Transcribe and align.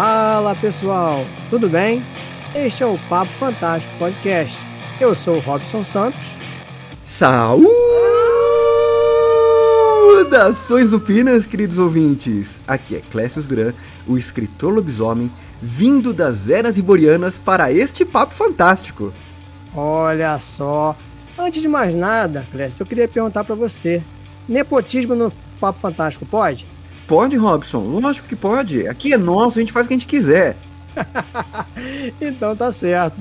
Fala 0.00 0.54
pessoal, 0.54 1.26
tudo 1.50 1.68
bem? 1.68 2.06
Este 2.54 2.84
é 2.84 2.86
o 2.86 2.96
Papo 3.08 3.32
Fantástico 3.32 3.92
Podcast. 3.98 4.56
Eu 5.00 5.12
sou 5.12 5.38
o 5.38 5.40
Robson 5.40 5.82
Santos. 5.82 6.24
Saudações 10.22 10.92
upinas, 10.92 11.46
queridos 11.46 11.80
ouvintes! 11.80 12.60
Aqui 12.68 12.94
é 12.94 13.00
Clécio 13.00 13.42
Gran, 13.42 13.72
o 14.06 14.16
escritor 14.16 14.72
lobisomem, 14.72 15.32
vindo 15.60 16.14
das 16.14 16.48
eras 16.48 16.78
iborianas 16.78 17.36
para 17.36 17.72
este 17.72 18.04
Papo 18.04 18.34
Fantástico. 18.34 19.12
Olha 19.74 20.38
só, 20.38 20.94
antes 21.36 21.60
de 21.60 21.66
mais 21.66 21.92
nada, 21.92 22.46
Clécio, 22.52 22.84
eu 22.84 22.86
queria 22.86 23.08
perguntar 23.08 23.42
para 23.42 23.56
você: 23.56 24.00
nepotismo 24.48 25.16
no 25.16 25.32
Papo 25.58 25.80
Fantástico 25.80 26.24
pode? 26.24 26.77
Pode, 27.08 27.38
Robson, 27.38 27.78
lógico 27.78 28.28
que 28.28 28.36
pode. 28.36 28.86
Aqui 28.86 29.14
é 29.14 29.16
nosso, 29.16 29.58
a 29.58 29.62
gente 29.62 29.72
faz 29.72 29.86
o 29.86 29.88
que 29.88 29.94
a 29.94 29.98
gente 29.98 30.06
quiser. 30.06 30.58
então 32.20 32.54
tá 32.54 32.70
certo. 32.70 33.16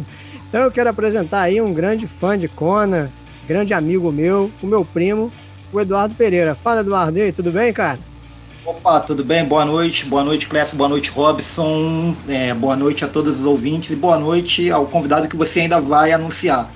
Então 0.49 0.61
eu 0.61 0.69
quero 0.69 0.89
apresentar 0.89 1.43
aí 1.43 1.61
um 1.61 1.73
grande 1.73 2.05
fã 2.05 2.37
de 2.37 2.49
Conan, 2.49 3.09
grande 3.47 3.73
amigo 3.73 4.11
meu, 4.11 4.51
o 4.61 4.67
meu 4.67 4.83
primo, 4.83 5.31
o 5.71 5.79
Eduardo 5.79 6.13
Pereira. 6.15 6.53
Fala, 6.53 6.81
Eduardo, 6.81 7.17
e 7.17 7.21
aí, 7.21 7.31
tudo 7.31 7.49
bem, 7.49 7.71
cara? 7.71 7.97
Opa, 8.65 8.99
tudo 8.99 9.23
bem? 9.23 9.45
Boa 9.45 9.63
noite, 9.63 10.05
boa 10.05 10.23
noite, 10.25 10.49
Clécio, 10.49 10.75
boa 10.75 10.89
noite, 10.89 11.09
Robson, 11.09 12.13
é, 12.27 12.53
boa 12.53 12.75
noite 12.75 13.05
a 13.05 13.07
todos 13.07 13.39
os 13.39 13.45
ouvintes 13.45 13.91
e 13.91 13.95
boa 13.95 14.19
noite 14.19 14.69
ao 14.69 14.85
convidado 14.85 15.29
que 15.29 15.37
você 15.37 15.61
ainda 15.61 15.79
vai 15.79 16.11
anunciar. 16.11 16.69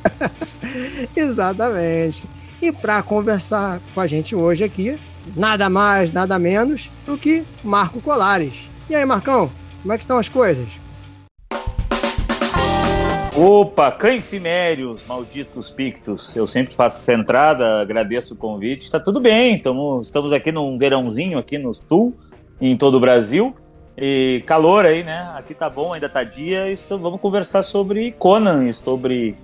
Exatamente. 1.14 2.22
E 2.62 2.72
para 2.72 3.02
conversar 3.02 3.82
com 3.94 4.00
a 4.00 4.06
gente 4.06 4.34
hoje 4.34 4.64
aqui, 4.64 4.98
nada 5.34 5.68
mais, 5.68 6.12
nada 6.12 6.38
menos 6.38 6.90
do 7.04 7.16
que 7.16 7.44
Marco 7.64 8.00
Colares. 8.00 8.68
E 8.88 8.94
aí, 8.94 9.04
Marcão, 9.04 9.50
como 9.82 9.92
é 9.92 9.96
que 9.96 10.04
estão 10.04 10.18
as 10.18 10.28
coisas? 10.28 10.66
Opa, 13.36 13.92
cães 13.92 14.24
cimérios, 14.24 15.04
malditos 15.06 15.68
pictos. 15.70 16.34
Eu 16.34 16.46
sempre 16.46 16.74
faço 16.74 17.02
essa 17.02 17.12
entrada, 17.12 17.82
agradeço 17.82 18.32
o 18.32 18.36
convite. 18.36 18.84
Está 18.84 18.98
tudo 18.98 19.20
bem, 19.20 19.58
tamo, 19.58 20.00
estamos 20.00 20.32
aqui 20.32 20.50
num 20.50 20.78
verãozinho 20.78 21.38
aqui 21.38 21.58
no 21.58 21.74
sul, 21.74 22.16
em 22.58 22.74
todo 22.76 22.96
o 22.96 23.00
Brasil. 23.00 23.54
E 23.94 24.42
calor 24.46 24.86
aí, 24.86 25.04
né? 25.04 25.30
Aqui 25.34 25.54
tá 25.54 25.68
bom, 25.68 25.92
ainda 25.92 26.08
tá 26.08 26.24
dia. 26.24 26.72
Então 26.72 26.98
vamos 26.98 27.20
conversar 27.20 27.62
sobre 27.62 28.10
Conan, 28.12 28.72
sobre 28.72 29.36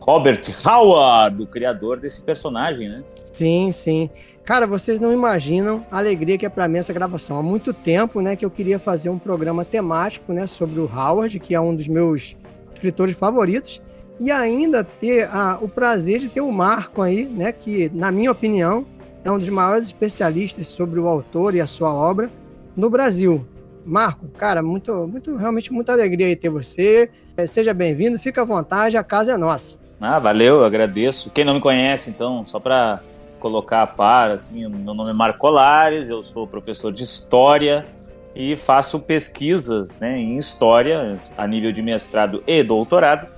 Robert 0.00 0.42
Howard, 0.64 1.42
o 1.42 1.46
criador 1.46 1.98
desse 1.98 2.22
personagem, 2.22 2.88
né? 2.88 3.02
Sim, 3.32 3.72
sim. 3.72 4.10
Cara, 4.44 4.66
vocês 4.66 5.00
não 5.00 5.10
imaginam 5.10 5.86
a 5.90 5.96
alegria 5.96 6.36
que 6.36 6.44
é 6.44 6.50
para 6.50 6.68
mim 6.68 6.76
essa 6.76 6.92
gravação. 6.92 7.38
Há 7.38 7.42
muito 7.42 7.72
tempo, 7.72 8.20
né, 8.20 8.36
que 8.36 8.44
eu 8.44 8.50
queria 8.50 8.78
fazer 8.78 9.08
um 9.08 9.18
programa 9.18 9.64
temático, 9.64 10.34
né, 10.34 10.46
sobre 10.46 10.80
o 10.80 10.84
Howard, 10.84 11.40
que 11.40 11.54
é 11.54 11.60
um 11.60 11.74
dos 11.74 11.88
meus 11.88 12.36
escritores 12.74 13.16
favoritos, 13.16 13.80
e 14.20 14.30
ainda 14.30 14.84
ter 14.84 15.28
o 15.62 15.68
prazer 15.68 16.20
de 16.20 16.28
ter 16.28 16.42
o 16.42 16.52
Marco 16.52 17.00
aí, 17.00 17.24
né, 17.24 17.52
que, 17.52 17.90
na 17.94 18.12
minha 18.12 18.30
opinião, 18.30 18.84
é 19.24 19.30
um 19.30 19.38
dos 19.38 19.48
maiores 19.48 19.86
especialistas 19.86 20.66
sobre 20.66 21.00
o 21.00 21.08
autor 21.08 21.54
e 21.54 21.60
a 21.60 21.66
sua 21.66 21.94
obra 21.94 22.30
no 22.76 22.90
Brasil. 22.90 23.46
Marco, 23.82 24.28
cara, 24.28 24.62
muito, 24.62 24.92
muito, 25.06 25.36
realmente 25.36 25.72
muita 25.72 25.92
alegria 25.92 26.26
aí 26.26 26.36
ter 26.36 26.50
você. 26.50 27.08
É, 27.34 27.46
seja 27.46 27.72
bem-vindo, 27.72 28.18
fica 28.18 28.42
à 28.42 28.44
vontade, 28.44 28.96
a 28.98 29.02
casa 29.02 29.32
é 29.32 29.36
nossa. 29.38 29.78
Ah, 29.98 30.18
valeu, 30.18 30.64
agradeço. 30.64 31.30
Quem 31.30 31.44
não 31.46 31.54
me 31.54 31.60
conhece, 31.60 32.10
então, 32.10 32.46
só 32.46 32.60
para 32.60 33.00
colocar 33.44 33.82
a 33.82 33.86
par, 33.86 34.30
assim, 34.30 34.66
meu 34.66 34.94
nome 34.94 35.10
é 35.10 35.12
Marco 35.12 35.38
Colares, 35.38 36.08
eu 36.08 36.22
sou 36.22 36.46
professor 36.46 36.90
de 36.90 37.02
História 37.02 37.86
e 38.34 38.56
faço 38.56 38.98
pesquisas 38.98 40.00
né, 40.00 40.16
em 40.16 40.38
História, 40.38 41.18
a 41.36 41.46
nível 41.46 41.70
de 41.70 41.82
mestrado 41.82 42.42
e 42.46 42.62
doutorado, 42.62 43.28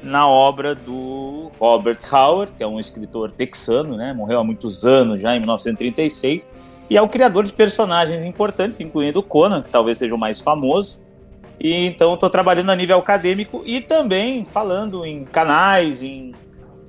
na 0.00 0.28
obra 0.28 0.72
do 0.72 1.50
Robert 1.58 1.98
Howard, 2.12 2.54
que 2.54 2.62
é 2.62 2.66
um 2.66 2.78
escritor 2.78 3.32
texano, 3.32 3.96
né, 3.96 4.12
morreu 4.12 4.38
há 4.38 4.44
muitos 4.44 4.84
anos, 4.84 5.20
já 5.20 5.34
em 5.34 5.40
1936, 5.40 6.48
e 6.88 6.96
é 6.96 7.02
o 7.02 7.08
criador 7.08 7.42
de 7.42 7.52
personagens 7.52 8.24
importantes, 8.24 8.78
incluindo 8.78 9.20
Conan, 9.20 9.62
que 9.62 9.70
talvez 9.70 9.98
seja 9.98 10.14
o 10.14 10.18
mais 10.18 10.40
famoso. 10.40 11.00
E 11.58 11.74
então 11.86 12.14
estou 12.14 12.30
trabalhando 12.30 12.70
a 12.70 12.76
nível 12.76 12.98
acadêmico 12.98 13.64
e 13.66 13.80
também 13.80 14.44
falando 14.44 15.04
em 15.04 15.24
canais, 15.24 16.00
em 16.00 16.32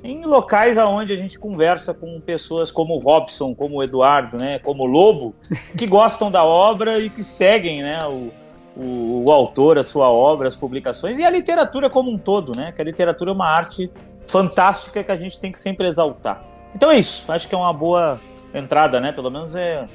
em 0.08 0.24
locais 0.26 0.78
aonde 0.78 1.12
a 1.12 1.18
gente 1.18 1.38
conversa 1.38 1.94
com 1.94 2.22
pessoas 2.22 2.72
como 2.72 2.96
o 2.96 3.00
Robson, 3.00 3.54
como 3.54 3.76
o 3.76 3.84
Eduardo, 3.84 4.38
né, 4.38 4.58
como 4.60 4.84
o 4.84 4.86
Lobo, 4.86 5.36
que 5.78 5.86
gostam 5.86 6.32
da 6.32 6.46
obra 6.46 6.98
e 6.98 7.10
que 7.10 7.26
seguem, 7.26 7.82
né, 7.84 8.06
o, 8.06 8.32
o, 8.78 9.26
o, 9.28 9.32
autor, 9.32 9.78
a 9.78 9.84
sua 9.84 10.10
obra, 10.10 10.48
as 10.48 10.56
publicações 10.56 11.18
e 11.18 11.26
a 11.26 11.30
literatura 11.30 11.90
como 11.90 12.10
um 12.10 12.18
todo, 12.18 12.58
né, 12.58 12.72
que 12.72 12.82
a 12.82 12.86
literatura 12.86 13.32
é 13.32 13.34
uma 13.34 13.50
arte 13.50 13.92
fantástica 14.26 15.04
que 15.04 15.12
a 15.12 15.16
gente 15.18 15.42
tem 15.42 15.52
que 15.52 15.60
sempre 15.60 15.86
exaltar. 15.86 16.42
Então 16.74 16.90
é 16.90 16.98
isso, 16.98 17.30
acho 17.30 17.46
que 17.46 17.54
é 17.54 17.58
uma 17.58 17.74
boa 17.74 18.18
entrada, 18.54 19.02
né, 19.02 19.12
pelo 19.12 19.30
menos 19.30 19.58
é 19.58 19.86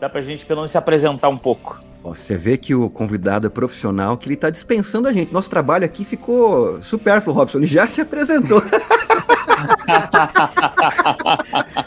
dá 0.00 0.08
pra 0.08 0.20
gente 0.20 0.44
pelo 0.44 0.60
menos 0.60 0.72
se 0.72 0.78
apresentar 0.78 1.28
um 1.28 1.38
pouco. 1.38 1.80
Você 2.04 2.36
vê 2.36 2.56
que 2.58 2.74
o 2.74 2.90
convidado 2.90 3.46
é 3.46 3.50
profissional, 3.50 4.18
que 4.18 4.26
ele 4.26 4.34
está 4.34 4.50
dispensando 4.50 5.08
a 5.08 5.12
gente. 5.12 5.32
Nosso 5.32 5.48
trabalho 5.48 5.86
aqui 5.86 6.04
ficou 6.04 6.82
supérfluo, 6.82 7.34
Robson. 7.34 7.56
Ele 7.58 7.66
já 7.66 7.86
se 7.86 8.02
apresentou. 8.02 8.62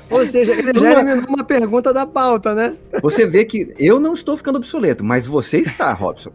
Ou 0.09 0.25
seja, 0.25 0.53
ele 0.53 0.79
já 0.79 0.93
eliminou 0.93 1.25
uma 1.29 1.43
pergunta 1.43 1.93
da 1.93 2.07
pauta, 2.07 2.55
né? 2.55 2.75
Você 3.03 3.27
vê 3.27 3.45
que 3.45 3.71
eu 3.77 3.99
não 3.99 4.15
estou 4.15 4.35
ficando 4.35 4.55
obsoleto, 4.55 5.05
mas 5.05 5.27
você 5.27 5.59
está, 5.59 5.93
Robson. 5.93 6.31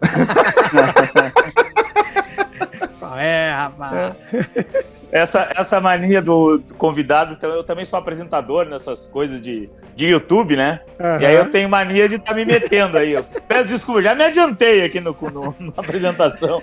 Qual 3.00 3.18
é, 3.18 3.50
rapaz? 3.50 4.14
É. 4.32 4.92
Essa, 5.12 5.50
essa 5.54 5.80
mania 5.80 6.22
do 6.22 6.62
convidado, 6.78 7.34
então 7.34 7.50
eu 7.50 7.62
também 7.62 7.84
sou 7.84 7.98
apresentador 7.98 8.64
nessas 8.64 9.06
coisas 9.08 9.40
de 9.40 9.70
de 9.94 10.06
YouTube, 10.06 10.56
né? 10.56 10.80
Uhum. 10.98 11.20
E 11.20 11.26
aí 11.26 11.34
eu 11.34 11.50
tenho 11.50 11.68
mania 11.68 12.08
de 12.08 12.16
estar 12.16 12.32
tá 12.32 12.34
me 12.34 12.44
metendo 12.44 12.98
aí. 12.98 13.12
Eu 13.12 13.24
peço 13.24 13.68
desculpa, 13.68 14.02
já 14.02 14.14
me 14.14 14.24
adiantei 14.24 14.84
aqui 14.84 15.00
no, 15.00 15.12
no, 15.12 15.54
na 15.58 15.72
apresentação. 15.76 16.62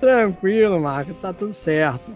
Tranquilo, 0.00 0.80
Marco, 0.80 1.14
tá 1.14 1.32
tudo 1.32 1.52
certo. 1.52 2.10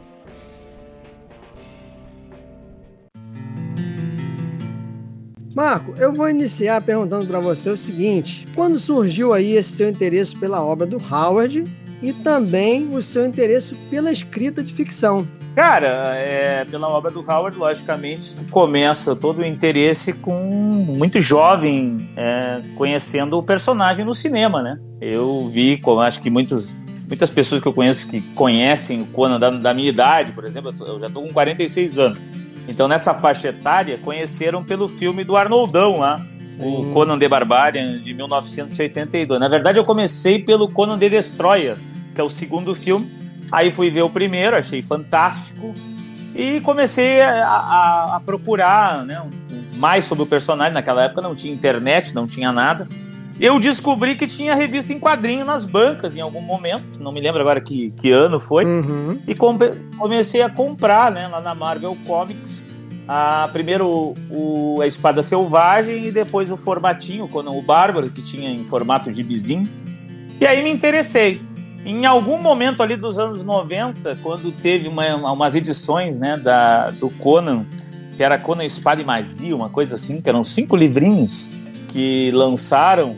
Marco, 5.54 5.94
eu 5.98 6.12
vou 6.12 6.28
iniciar 6.28 6.80
perguntando 6.82 7.26
para 7.26 7.38
você 7.38 7.70
o 7.70 7.76
seguinte: 7.76 8.44
quando 8.54 8.78
surgiu 8.78 9.32
aí 9.32 9.52
esse 9.52 9.76
seu 9.76 9.88
interesse 9.88 10.34
pela 10.36 10.64
obra 10.64 10.86
do 10.86 10.96
Howard 10.96 11.64
e 12.04 12.12
também 12.12 12.94
o 12.94 13.00
seu 13.00 13.24
interesse 13.24 13.74
pela 13.90 14.12
escrita 14.12 14.62
de 14.62 14.72
ficção? 14.72 15.26
Cara, 15.56 15.86
é, 16.16 16.64
pela 16.64 16.88
obra 16.88 17.10
do 17.10 17.20
Howard, 17.20 17.56
logicamente, 17.56 18.34
começa 18.50 19.16
todo 19.16 19.38
o 19.38 19.44
interesse 19.44 20.12
com 20.12 20.34
muito 20.36 21.20
jovem 21.22 22.10
é, 22.14 22.60
conhecendo 22.74 23.38
o 23.38 23.42
personagem 23.42 24.04
no 24.04 24.12
cinema, 24.12 24.60
né? 24.60 24.78
Eu 25.00 25.48
vi, 25.50 25.78
como 25.78 26.00
acho 26.00 26.20
que 26.20 26.28
muitos, 26.28 26.82
muitas 27.08 27.30
pessoas 27.30 27.60
que 27.60 27.68
eu 27.68 27.72
conheço 27.72 28.08
que 28.08 28.20
conhecem 28.34 29.00
o 29.00 29.06
Conan 29.06 29.40
da, 29.40 29.48
da 29.48 29.72
minha 29.72 29.88
idade, 29.88 30.32
por 30.32 30.44
exemplo, 30.44 30.74
eu 30.86 31.00
já 31.00 31.06
estou 31.06 31.22
com 31.22 31.32
46 31.32 31.98
anos. 31.98 32.22
Então, 32.68 32.86
nessa 32.86 33.14
faixa 33.14 33.48
etária, 33.48 33.96
conheceram 33.98 34.62
pelo 34.62 34.88
filme 34.88 35.24
do 35.24 35.36
Arnoldão 35.36 36.00
lá, 36.00 36.20
Sim. 36.44 36.60
o 36.62 36.92
Conan 36.92 37.18
the 37.18 37.28
Barbarian, 37.28 38.00
de 38.00 38.12
1982. 38.12 39.40
Na 39.40 39.48
verdade, 39.48 39.78
eu 39.78 39.84
comecei 39.84 40.38
pelo 40.38 40.68
Conan 40.68 40.98
the 40.98 41.08
Destroyer, 41.08 41.78
que 42.14 42.20
é 42.20 42.24
o 42.24 42.30
segundo 42.30 42.74
filme, 42.74 43.10
Aí 43.54 43.70
fui 43.70 43.88
ver 43.88 44.02
o 44.02 44.10
primeiro, 44.10 44.56
achei 44.56 44.82
fantástico 44.82 45.72
e 46.34 46.60
comecei 46.62 47.22
a, 47.22 47.46
a, 47.46 48.16
a 48.16 48.20
procurar 48.20 49.04
né, 49.04 49.24
mais 49.76 50.04
sobre 50.04 50.24
o 50.24 50.26
personagem. 50.26 50.72
Naquela 50.74 51.04
época 51.04 51.22
não 51.22 51.36
tinha 51.36 51.54
internet, 51.54 52.14
não 52.14 52.26
tinha 52.26 52.50
nada. 52.50 52.88
Eu 53.38 53.60
descobri 53.60 54.16
que 54.16 54.26
tinha 54.26 54.56
revista 54.56 54.92
em 54.92 54.98
quadrinho 54.98 55.44
nas 55.44 55.64
bancas 55.64 56.16
em 56.16 56.20
algum 56.20 56.40
momento, 56.40 57.00
não 57.00 57.12
me 57.12 57.20
lembro 57.20 57.40
agora 57.40 57.60
que, 57.60 57.92
que 57.92 58.10
ano 58.10 58.38
foi, 58.38 58.64
uhum. 58.64 59.20
e 59.26 59.34
comecei 59.34 60.40
a 60.40 60.48
comprar 60.48 61.12
né, 61.12 61.26
lá 61.28 61.40
na 61.40 61.54
Marvel 61.54 61.96
Comics. 62.06 62.64
A, 63.06 63.50
primeiro 63.52 64.14
o, 64.30 64.80
a 64.80 64.86
Espada 64.86 65.22
Selvagem 65.22 66.06
e 66.06 66.10
depois 66.10 66.50
o 66.50 66.56
formatinho, 66.56 67.28
quando 67.28 67.54
o 67.54 67.60
Bárbaro, 67.60 68.10
que 68.10 68.22
tinha 68.22 68.50
em 68.50 68.66
formato 68.66 69.12
de 69.12 69.22
bizinho. 69.22 69.68
E 70.40 70.46
aí 70.46 70.62
me 70.62 70.70
interessei. 70.70 71.40
Em 71.84 72.06
algum 72.06 72.38
momento 72.40 72.82
ali 72.82 72.96
dos 72.96 73.18
anos 73.18 73.44
90, 73.44 74.16
quando 74.22 74.50
teve 74.50 74.88
uma, 74.88 75.32
umas 75.32 75.54
edições 75.54 76.18
né, 76.18 76.36
da, 76.36 76.90
do 76.90 77.10
Conan, 77.10 77.66
que 78.16 78.22
era 78.22 78.38
Conan 78.38 78.64
Espada 78.64 79.02
e 79.02 79.04
Magia, 79.04 79.54
uma 79.54 79.68
coisa 79.68 79.96
assim, 79.96 80.20
que 80.20 80.28
eram 80.28 80.42
cinco 80.42 80.76
livrinhos 80.76 81.50
que 81.88 82.30
lançaram, 82.32 83.16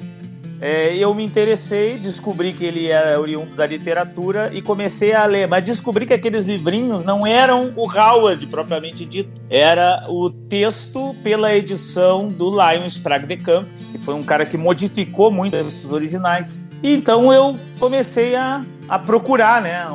é, 0.61 0.97
eu 0.97 1.15
me 1.15 1.25
interessei, 1.25 1.99
descobri 1.99 2.53
que 2.53 2.65
ele 2.65 2.87
era 2.87 3.21
oriundo 3.21 3.55
da 3.55 3.67
literatura 3.67 4.51
e 4.53 4.63
comecei 4.63 5.13
a 5.13 5.25
ler. 5.27 5.47
Mas 5.47 5.65
descobri 5.65 6.07
que 6.07 6.15
aqueles 6.15 6.45
livrinhos 6.45 7.05
não 7.05 7.27
eram 7.27 7.73
o 7.77 7.91
Howard 7.91 8.47
propriamente 8.47 9.05
dito, 9.05 9.31
era 9.51 10.07
o 10.09 10.31
texto 10.31 11.15
pela 11.23 11.55
edição 11.55 12.29
do 12.29 12.51
Lion 12.51 12.87
Sprague 12.87 13.27
de 13.27 13.37
Camp, 13.37 13.67
que 13.93 13.99
foi 13.99 14.15
um 14.15 14.23
cara 14.23 14.47
que 14.47 14.57
modificou 14.57 15.31
muito 15.31 15.57
esses 15.57 15.91
originais. 15.91 16.65
Então 16.83 17.33
eu 17.33 17.59
comecei 17.79 18.35
a, 18.35 18.65
a 18.89 18.99
procurar, 18.99 19.61
né, 19.61 19.87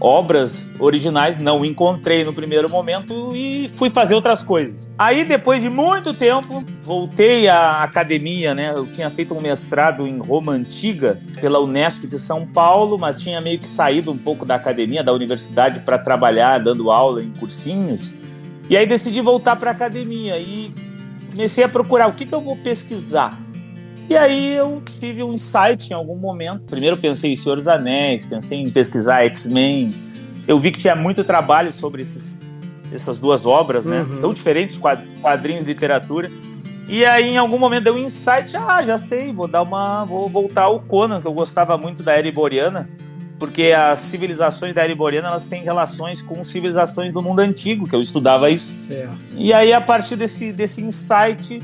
obras 0.00 0.70
originais, 0.78 1.38
não 1.38 1.64
encontrei 1.64 2.24
no 2.24 2.32
primeiro 2.32 2.68
momento 2.68 3.34
e 3.34 3.70
fui 3.74 3.90
fazer 3.90 4.14
outras 4.14 4.42
coisas. 4.42 4.88
Aí 4.98 5.24
depois 5.24 5.62
de 5.62 5.70
muito 5.70 6.12
tempo, 6.12 6.62
voltei 6.82 7.48
à 7.48 7.82
academia, 7.82 8.54
né? 8.54 8.72
Eu 8.74 8.86
tinha 8.86 9.10
feito 9.10 9.34
um 9.34 9.40
mestrado 9.40 10.06
em 10.06 10.18
Roma 10.18 10.52
antiga 10.52 11.18
pela 11.40 11.58
Unesp 11.58 12.04
de 12.06 12.18
São 12.18 12.46
Paulo, 12.46 12.98
mas 12.98 13.16
tinha 13.16 13.40
meio 13.40 13.58
que 13.58 13.68
saído 13.68 14.12
um 14.12 14.18
pouco 14.18 14.44
da 14.44 14.54
academia, 14.56 15.02
da 15.02 15.12
universidade 15.12 15.80
para 15.80 15.98
trabalhar 15.98 16.58
dando 16.58 16.90
aula 16.90 17.22
em 17.22 17.30
cursinhos. 17.30 18.16
E 18.68 18.76
aí 18.76 18.86
decidi 18.86 19.20
voltar 19.20 19.56
para 19.56 19.70
a 19.70 19.74
academia 19.74 20.38
e 20.38 20.72
comecei 21.30 21.64
a 21.64 21.68
procurar 21.68 22.08
o 22.08 22.14
que, 22.14 22.24
que 22.24 22.34
eu 22.34 22.40
vou 22.40 22.56
pesquisar. 22.56 23.43
E 24.08 24.16
aí 24.16 24.54
eu 24.54 24.82
tive 25.00 25.22
um 25.22 25.32
insight 25.32 25.90
em 25.90 25.94
algum 25.94 26.16
momento. 26.16 26.62
Primeiro 26.64 26.96
pensei 26.96 27.32
em 27.32 27.36
Senhor 27.36 27.56
dos 27.56 27.68
Anéis, 27.68 28.26
pensei 28.26 28.60
em 28.60 28.70
pesquisar 28.70 29.24
X-Men. 29.24 29.94
Eu 30.46 30.60
vi 30.60 30.70
que 30.70 30.78
tinha 30.78 30.94
muito 30.94 31.24
trabalho 31.24 31.72
sobre 31.72 32.02
esses, 32.02 32.38
essas 32.92 33.20
duas 33.20 33.46
obras, 33.46 33.84
né? 33.84 34.02
Uhum. 34.02 34.20
Tão 34.20 34.34
diferentes, 34.34 34.78
quadrinhos 35.20 35.64
de 35.64 35.72
literatura. 35.72 36.30
E 36.86 37.04
aí, 37.04 37.30
em 37.30 37.38
algum 37.38 37.58
momento, 37.58 37.84
deu 37.84 37.94
um 37.94 37.98
insight. 37.98 38.54
Ah, 38.56 38.84
já 38.84 38.98
sei, 38.98 39.32
vou 39.32 39.48
dar 39.48 39.62
uma. 39.62 40.04
Vou 40.04 40.28
voltar 40.28 40.64
ao 40.64 40.80
Conan, 40.80 41.20
que 41.20 41.26
eu 41.26 41.32
gostava 41.32 41.78
muito 41.78 42.02
da 42.02 42.12
era 42.12 42.28
iboriana, 42.28 42.90
porque 43.38 43.72
as 43.72 44.00
civilizações 44.00 44.74
da 44.74 44.82
era 44.82 44.92
iboriana 44.92 45.28
elas 45.28 45.46
têm 45.46 45.62
relações 45.62 46.20
com 46.20 46.44
civilizações 46.44 47.12
do 47.12 47.22
mundo 47.22 47.40
antigo, 47.40 47.88
que 47.88 47.96
eu 47.96 48.02
estudava 48.02 48.50
isso. 48.50 48.76
Certo. 48.82 49.16
E 49.34 49.52
aí, 49.52 49.72
a 49.72 49.80
partir 49.80 50.16
desse, 50.16 50.52
desse 50.52 50.82
insight, 50.82 51.58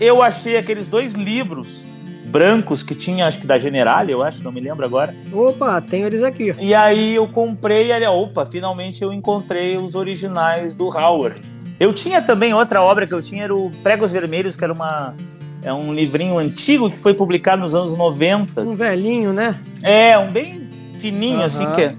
eu 0.00 0.22
achei 0.22 0.56
aqueles 0.56 0.88
dois 0.88 1.14
livros 1.14 1.86
brancos 2.26 2.82
que 2.82 2.94
tinha, 2.94 3.26
acho 3.26 3.40
que 3.40 3.46
da 3.46 3.58
General, 3.58 4.06
eu 4.08 4.22
acho, 4.22 4.44
não 4.44 4.52
me 4.52 4.60
lembro 4.60 4.84
agora. 4.84 5.14
Opa, 5.32 5.80
tenho 5.80 6.06
eles 6.06 6.22
aqui. 6.22 6.54
E 6.58 6.74
aí 6.74 7.14
eu 7.14 7.26
comprei, 7.28 7.92
ali, 7.92 8.04
opa, 8.06 8.44
finalmente 8.44 9.02
eu 9.02 9.12
encontrei 9.12 9.76
os 9.76 9.94
originais 9.94 10.74
do 10.74 10.88
Howard. 10.88 11.40
Eu 11.78 11.92
tinha 11.92 12.20
também 12.20 12.52
outra 12.52 12.82
obra 12.82 13.06
que 13.06 13.14
eu 13.14 13.22
tinha, 13.22 13.44
era 13.44 13.54
o 13.54 13.70
Pregos 13.82 14.12
Vermelhos, 14.12 14.56
que 14.56 14.64
era 14.64 14.72
uma 14.72 15.14
é 15.62 15.72
um 15.72 15.92
livrinho 15.92 16.38
antigo 16.38 16.90
que 16.90 16.98
foi 16.98 17.12
publicado 17.12 17.62
nos 17.62 17.74
anos 17.74 17.92
90. 17.92 18.62
Um 18.62 18.76
velhinho, 18.76 19.32
né? 19.32 19.58
É, 19.82 20.16
um 20.16 20.30
bem 20.30 20.68
fininho, 21.00 21.42
assim, 21.42 21.66
que 21.72 21.82
é, 21.82 21.94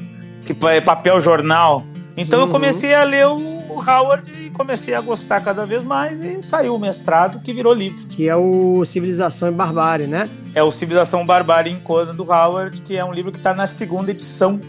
que 0.45 0.67
é 0.67 0.81
papel 0.81 1.19
jornal. 1.19 1.83
Então 2.15 2.39
uhum. 2.39 2.45
eu 2.45 2.51
comecei 2.51 2.93
a 2.95 3.03
ler 3.03 3.27
o 3.27 3.73
Howard 3.75 4.31
e 4.47 4.49
comecei 4.49 4.93
a 4.93 5.01
gostar 5.01 5.41
cada 5.41 5.65
vez 5.65 5.83
mais 5.83 6.23
e 6.23 6.41
saiu 6.41 6.75
o 6.75 6.79
mestrado 6.79 7.39
que 7.39 7.51
virou 7.51 7.73
livro. 7.73 8.07
Que 8.07 8.27
é 8.27 8.35
o 8.35 8.83
Civilização 8.85 9.49
e 9.49 9.51
Barbárie, 9.51 10.07
né? 10.07 10.29
É 10.55 10.63
o 10.63 10.71
Civilização 10.71 11.25
Barbárie 11.25 11.71
em 11.71 11.79
Conan 11.79 12.15
do 12.15 12.23
Howard, 12.23 12.81
que 12.81 12.95
é 12.97 13.03
um 13.03 13.13
livro 13.13 13.31
que 13.31 13.37
está 13.37 13.53
na 13.53 13.67
segunda 13.67 14.11
edição. 14.11 14.59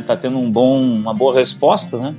Está 0.00 0.14
é, 0.14 0.16
tendo 0.16 0.38
um 0.38 0.50
bom, 0.50 0.82
uma 0.82 1.14
boa 1.14 1.34
resposta, 1.34 1.98
né? 1.98 2.14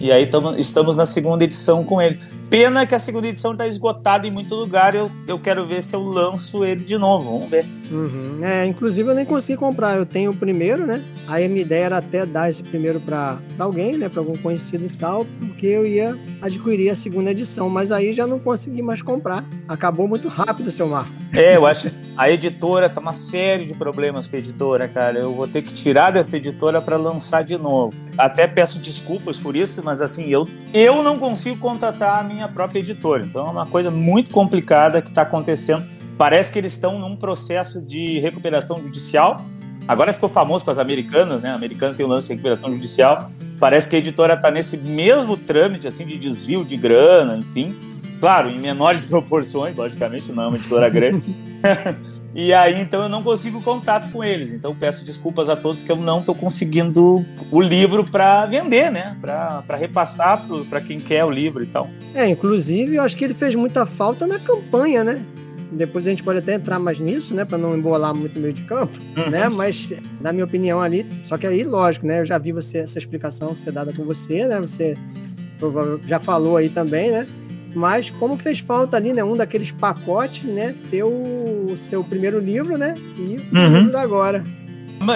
E 0.00 0.12
aí 0.12 0.26
tamo, 0.26 0.56
estamos 0.56 0.94
na 0.94 1.06
segunda 1.06 1.44
edição 1.44 1.84
com 1.84 2.02
ele. 2.02 2.20
Pena 2.50 2.86
que 2.86 2.94
a 2.94 2.98
segunda 2.98 3.28
edição 3.28 3.52
está 3.52 3.66
esgotada 3.66 4.26
em 4.26 4.30
muito 4.30 4.54
lugar. 4.54 4.94
Eu, 4.94 5.10
eu 5.26 5.38
quero 5.38 5.66
ver 5.66 5.82
se 5.82 5.94
eu 5.94 6.02
lanço 6.02 6.64
ele 6.64 6.82
de 6.82 6.96
novo. 6.96 7.32
Vamos 7.32 7.50
ver. 7.50 7.66
Uhum. 7.90 8.38
É, 8.42 8.64
inclusive 8.64 9.10
eu 9.10 9.14
nem 9.14 9.26
consegui 9.26 9.58
comprar. 9.58 9.96
Eu 9.96 10.06
tenho 10.06 10.30
o 10.30 10.36
primeiro, 10.36 10.86
né? 10.86 11.04
Aí 11.26 11.44
a 11.44 11.48
minha 11.48 11.60
ideia 11.60 11.84
era 11.84 11.98
até 11.98 12.24
dar 12.24 12.48
esse 12.48 12.62
primeiro 12.62 13.00
para 13.00 13.38
alguém, 13.58 13.98
né? 13.98 14.08
Para 14.08 14.20
algum 14.20 14.36
conhecido 14.36 14.86
e 14.86 14.96
tal, 14.96 15.26
porque 15.58 15.66
eu 15.66 15.84
ia 15.84 16.16
adquirir 16.40 16.88
a 16.88 16.94
segunda 16.94 17.32
edição. 17.32 17.68
Mas 17.68 17.90
aí 17.90 18.12
já 18.12 18.28
não 18.28 18.38
consegui 18.38 18.80
mais 18.80 19.02
comprar. 19.02 19.44
Acabou 19.66 20.06
muito 20.06 20.28
rápido, 20.28 20.70
seu 20.70 20.86
Marco. 20.86 21.10
É, 21.32 21.56
eu 21.56 21.66
acho. 21.66 21.90
A 22.16 22.30
editora 22.30 22.88
tá 22.88 23.00
uma 23.00 23.12
série 23.12 23.64
de 23.64 23.74
problemas 23.74 24.28
com 24.28 24.36
a 24.36 24.38
editora, 24.38 24.86
cara. 24.86 25.18
Eu 25.18 25.32
vou 25.32 25.48
ter 25.48 25.62
que 25.62 25.74
tirar 25.74 26.12
dessa 26.12 26.36
editora 26.36 26.80
para 26.80 26.96
lançar 26.96 27.42
de 27.42 27.58
novo. 27.58 27.92
Até 28.16 28.46
peço 28.46 28.78
desculpas 28.78 29.40
por 29.40 29.56
isso, 29.56 29.82
mas 29.84 30.00
assim, 30.00 30.28
eu, 30.28 30.46
eu 30.72 31.02
não 31.02 31.18
consigo 31.18 31.58
contatar 31.58 32.20
a 32.20 32.22
minha 32.22 32.46
própria 32.46 32.78
editora. 32.78 33.24
Então 33.24 33.44
é 33.44 33.50
uma 33.50 33.66
coisa 33.66 33.90
muito 33.90 34.30
complicada 34.30 35.02
que 35.02 35.08
está 35.08 35.22
acontecendo. 35.22 35.84
Parece 36.16 36.52
que 36.52 36.58
eles 36.60 36.72
estão 36.72 37.00
num 37.00 37.16
processo 37.16 37.82
de 37.82 38.20
recuperação 38.20 38.80
judicial. 38.80 39.44
Agora 39.88 40.12
ficou 40.12 40.28
famoso 40.28 40.64
com 40.64 40.70
as 40.70 40.78
americanas, 40.78 41.42
né? 41.42 41.50
A 41.50 41.54
americana 41.54 41.94
tem 41.94 42.06
um 42.06 42.08
lance 42.08 42.28
de 42.28 42.34
recuperação 42.34 42.70
judicial. 42.70 43.28
Parece 43.58 43.88
que 43.88 43.96
a 43.96 43.98
editora 43.98 44.34
está 44.34 44.50
nesse 44.50 44.76
mesmo 44.76 45.36
trâmite 45.36 45.88
assim 45.88 46.06
de 46.06 46.16
desvio 46.18 46.64
de 46.64 46.76
grana, 46.76 47.36
enfim. 47.36 47.76
Claro, 48.20 48.48
em 48.48 48.58
menores 48.58 49.04
proporções, 49.06 49.76
logicamente, 49.76 50.32
não 50.32 50.44
é 50.44 50.46
uma 50.48 50.56
editora 50.56 50.88
grande. 50.88 51.34
E 52.34 52.52
aí, 52.52 52.80
então, 52.80 53.02
eu 53.02 53.08
não 53.08 53.22
consigo 53.22 53.60
contato 53.60 54.12
com 54.12 54.22
eles. 54.22 54.52
Então, 54.52 54.74
peço 54.74 55.04
desculpas 55.04 55.48
a 55.48 55.56
todos 55.56 55.82
que 55.82 55.90
eu 55.90 55.96
não 55.96 56.20
estou 56.20 56.34
conseguindo 56.34 57.24
o 57.50 57.60
livro 57.60 58.04
para 58.04 58.44
vender, 58.46 58.92
né? 58.92 59.16
Para 59.20 59.76
repassar 59.76 60.46
para 60.68 60.80
quem 60.80 61.00
quer 61.00 61.24
o 61.24 61.30
livro 61.30 61.62
e 61.62 61.66
tal. 61.66 61.88
É, 62.14 62.28
inclusive, 62.28 62.96
eu 62.96 63.02
acho 63.02 63.16
que 63.16 63.24
ele 63.24 63.34
fez 63.34 63.54
muita 63.54 63.86
falta 63.86 64.26
na 64.26 64.38
campanha, 64.38 65.02
né? 65.02 65.20
Depois 65.70 66.06
a 66.06 66.10
gente 66.10 66.22
pode 66.22 66.38
até 66.38 66.54
entrar 66.54 66.78
mais 66.78 66.98
nisso, 66.98 67.34
né? 67.34 67.44
Para 67.44 67.58
não 67.58 67.76
embolar 67.76 68.14
muito 68.14 68.34
no 68.36 68.40
meio 68.40 68.54
de 68.54 68.62
campo, 68.62 68.98
uhum. 69.16 69.30
né? 69.30 69.48
Mas, 69.48 69.92
na 70.20 70.32
minha 70.32 70.44
opinião, 70.44 70.80
ali. 70.80 71.06
Só 71.24 71.36
que 71.36 71.46
aí, 71.46 71.62
lógico, 71.64 72.06
né? 72.06 72.20
Eu 72.20 72.24
já 72.24 72.38
vi 72.38 72.52
você, 72.52 72.78
essa 72.78 72.98
explicação 72.98 73.56
ser 73.56 73.72
dada 73.72 73.92
com 73.92 74.04
você, 74.04 74.46
né? 74.46 74.60
Você 74.60 74.94
já 76.06 76.18
falou 76.18 76.56
aí 76.56 76.68
também, 76.68 77.10
né? 77.10 77.26
Mas 77.74 78.10
como 78.10 78.36
fez 78.36 78.60
falta 78.60 78.96
ali, 78.96 79.12
né, 79.12 79.22
um 79.22 79.36
daqueles 79.36 79.70
pacotes, 79.70 80.44
né, 80.44 80.74
ter 80.90 81.04
o 81.04 81.76
seu 81.76 82.02
primeiro 82.02 82.38
livro, 82.38 82.78
né, 82.78 82.94
e 83.16 83.36
uhum. 83.54 83.90
o 83.90 83.96
agora. 83.96 84.42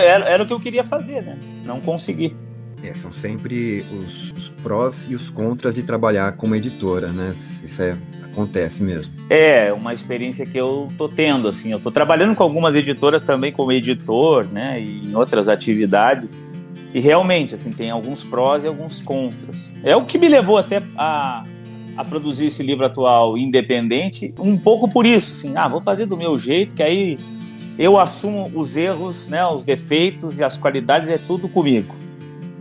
Era, 0.01 0.29
era 0.29 0.43
o 0.43 0.47
que 0.47 0.53
eu 0.53 0.61
queria 0.61 0.85
fazer, 0.85 1.23
né? 1.23 1.39
Não 1.65 1.81
consegui. 1.81 2.37
É, 2.83 2.93
são 2.93 3.13
sempre 3.13 3.85
os, 3.93 4.33
os, 4.33 4.49
prós 4.49 5.07
e 5.09 5.15
os 5.15 5.31
contras 5.31 5.75
de 5.75 5.83
trabalhar 5.83 6.33
como 6.33 6.57
editora, 6.57 7.09
né? 7.09 7.35
Isso 7.63 7.81
é, 7.81 7.97
acontece 8.25 8.83
mesmo. 8.83 9.15
É, 9.31 9.73
uma 9.73 9.95
experiência 9.95 10.45
que 10.45 10.59
eu 10.59 10.89
tô 10.99 11.09
tendo, 11.09 11.49
assim. 11.49 11.71
Eu 11.71 11.79
tô 11.79 11.91
trabalhando 11.91 12.35
com 12.35 12.43
algumas 12.43 12.75
editoras 12.75 13.23
também 13.23 13.53
como 13.53 13.71
editor, 13.71 14.47
né? 14.51 14.81
E 14.81 15.07
em 15.07 15.15
outras 15.15 15.49
atividades. 15.49 16.45
E 16.93 16.99
realmente, 16.99 17.55
assim, 17.55 17.71
tem 17.71 17.91
alguns 17.91 18.25
prós 18.25 18.65
e 18.65 18.67
alguns 18.67 19.01
contras. 19.01 19.77
É 19.85 19.95
o 19.95 20.05
que 20.05 20.19
me 20.19 20.29
levou 20.29 20.59
até 20.59 20.83
a 20.97 21.45
a 21.97 22.05
produzir 22.05 22.47
esse 22.47 22.63
livro 22.63 22.85
atual 22.85 23.37
independente, 23.37 24.33
um 24.39 24.57
pouco 24.57 24.89
por 24.89 25.07
isso, 25.07 25.33
assim, 25.33 25.57
ah, 25.57 25.69
vou 25.69 25.83
fazer 25.83 26.07
do 26.07 26.17
meu 26.17 26.39
jeito, 26.39 26.75
que 26.75 26.83
aí 26.83 27.19
eu 27.79 27.99
assumo 27.99 28.51
os 28.55 28.77
erros, 28.77 29.29
né, 29.29 29.45
os 29.47 29.65
defeitos 29.65 30.39
e 30.39 30.45
as 30.45 30.57
qualidades, 30.57 31.09
é 31.09 31.19
tudo 31.19 31.49
comigo. 31.49 31.95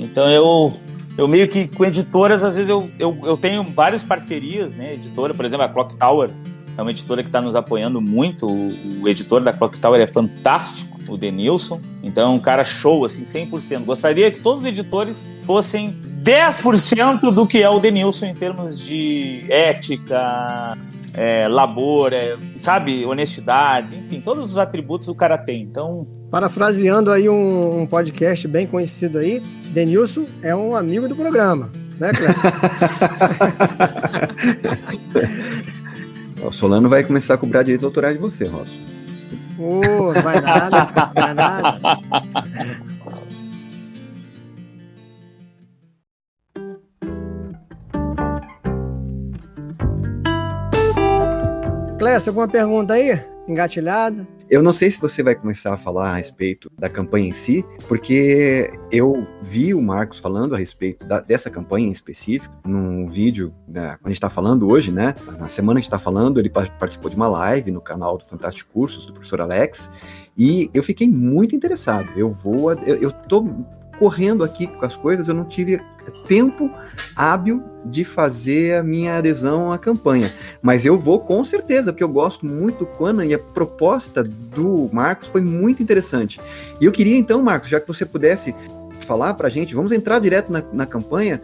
Então 0.02 0.30
eu, 0.30 0.74
eu 1.18 1.28
meio 1.28 1.48
que 1.48 1.68
com 1.68 1.86
editoras, 1.86 2.44
às 2.44 2.56
vezes 2.56 2.70
eu, 2.70 2.90
eu, 2.98 3.18
eu 3.24 3.38
tenho 3.38 3.64
várias 3.64 4.04
parcerias, 4.04 4.76
né, 4.76 4.94
editora, 4.94 5.34
por 5.34 5.46
exemplo, 5.46 5.64
a 5.64 5.70
Clock 5.70 5.96
Tower, 5.96 6.32
é 6.78 6.82
uma 6.82 6.92
editora 6.92 7.22
que 7.22 7.30
está 7.30 7.40
nos 7.40 7.56
apoiando 7.56 8.02
muito, 8.02 8.48
o, 8.48 9.02
o 9.04 9.08
editor 9.08 9.42
da 9.42 9.54
Clock 9.54 9.80
Tower 9.80 10.02
é 10.02 10.08
fantástico, 10.08 10.92
o 11.08 11.18
Denilson, 11.18 11.80
então 12.02 12.32
é 12.32 12.36
um 12.36 12.40
cara 12.40 12.64
show, 12.64 13.04
assim, 13.04 13.24
100%. 13.24 13.84
Gostaria 13.84 14.32
que 14.32 14.40
todos 14.40 14.62
os 14.62 14.68
editores 14.68 15.30
fossem 15.46 15.94
10% 16.24 17.32
do 17.32 17.46
que 17.46 17.62
é 17.62 17.70
o 17.70 17.80
Denilson 17.80 18.28
em 18.28 18.34
termos 18.34 18.80
de 18.80 19.46
ética, 19.50 20.78
é, 21.14 21.48
labor, 21.48 22.14
é, 22.14 22.38
sabe, 22.58 23.06
honestidade, 23.06 23.96
enfim, 23.96 24.22
todos 24.22 24.46
os 24.46 24.58
atributos 24.58 25.08
o 25.08 25.16
cara 25.16 25.38
tem. 25.38 25.62
Então, 25.62 26.08
parafraseando 26.30 27.12
aí 27.12 27.30
um, 27.30 27.82
um 27.82 27.86
podcast 27.86 28.48
bem 28.48 28.66
conhecido 28.66 29.18
aí, 29.18 29.42
Denilson 29.72 30.26
é 30.42 30.56
um 30.56 30.76
amigo 30.76 31.08
do 31.08 31.16
programa, 31.16 31.70
né, 32.00 32.12
Cléber? 32.14 32.36
o 36.44 36.52
Solano 36.54 36.90
vai 36.90 37.04
começar 37.04 37.36
a 37.36 37.38
cobrar 37.38 37.64
direitos 37.64 37.86
autorais 37.86 38.16
de 38.16 38.22
você, 38.22 38.46
Robson. 38.46 38.92
Oh, 39.58 40.12
vai 40.22 40.42
nada, 40.42 41.12
vai 41.14 41.34
nada. 41.34 42.91
Clécio, 52.02 52.32
alguma 52.32 52.48
pergunta 52.48 52.96
aí? 52.96 53.24
Engatilhada? 53.48 54.28
Eu 54.50 54.64
não 54.64 54.74
sei 54.74 54.90
se 54.90 55.00
você 55.00 55.22
vai 55.22 55.36
começar 55.36 55.72
a 55.72 55.78
falar 55.78 56.10
a 56.10 56.16
respeito 56.16 56.72
da 56.76 56.90
campanha 56.90 57.28
em 57.28 57.32
si, 57.32 57.64
porque 57.88 58.72
eu 58.92 59.28
vi 59.40 59.72
o 59.76 59.82
Marcos 59.84 60.18
falando 60.18 60.56
a 60.56 60.58
respeito 60.58 61.06
da, 61.06 61.20
dessa 61.20 61.48
campanha 61.52 61.88
em 61.88 61.92
específico, 61.92 62.52
num 62.66 63.06
vídeo, 63.08 63.54
né, 63.68 63.98
quando 63.98 64.08
a 64.08 64.10
gente 64.10 64.18
está 64.18 64.32
falando 64.32 64.68
hoje, 64.68 64.92
né? 64.92 65.14
Na 65.38 65.48
semana 65.48 65.80
que 65.80 65.82
a 65.82 65.84
gente 65.84 65.94
está 65.94 66.00
falando, 66.00 66.40
ele 66.40 66.50
participou 66.50 67.08
de 67.08 67.16
uma 67.16 67.28
live 67.28 67.70
no 67.70 67.82
canal 67.82 68.18
do 68.18 68.26
Fantástico 68.26 68.74
Cursos, 68.74 69.06
do 69.06 69.14
professor 69.14 69.40
Alex, 69.40 69.92
e 70.36 70.72
eu 70.74 70.82
fiquei 70.82 71.08
muito 71.08 71.56
interessado. 71.56 72.10
Eu 72.16 72.32
vou. 72.32 72.74
Eu, 72.74 72.96
eu 72.96 73.12
tô 73.12 73.46
correndo 73.98 74.44
aqui 74.44 74.68
com 74.68 74.86
as 74.86 74.96
coisas, 74.98 75.28
eu 75.28 75.34
não 75.34 75.46
tive 75.46 75.82
tempo 76.28 76.72
hábil 77.16 77.64
de 77.86 78.04
fazer 78.04 78.78
a 78.78 78.84
minha 78.84 79.18
adesão 79.18 79.72
à 79.72 79.78
campanha. 79.78 80.34
Mas 80.62 80.86
eu 80.86 80.98
vou 80.98 81.20
com 81.20 81.44
certeza, 81.44 81.92
porque 81.92 82.04
eu 82.04 82.10
gosto 82.10 82.46
muito 82.46 82.80
do 82.80 82.86
Conan 82.86 83.26
e 83.26 83.34
a 83.34 83.40
proposta 83.40 84.24
do 84.24 84.90
Marcos 84.92 85.28
foi 85.28 85.42
muito 85.42 85.82
interessante. 85.82 86.40
E 86.80 86.86
eu 86.86 86.92
queria 86.92 87.18
então, 87.18 87.42
Marcos, 87.42 87.70
já 87.70 87.80
que 87.80 87.88
você 87.88 88.06
pudesse 88.06 88.56
falar 89.02 89.34
para 89.34 89.48
a 89.48 89.50
gente, 89.50 89.76
vamos 89.76 89.92
entrar 89.92 90.20
direto 90.20 90.52
na, 90.52 90.64
na 90.72 90.86
campanha, 90.86 91.42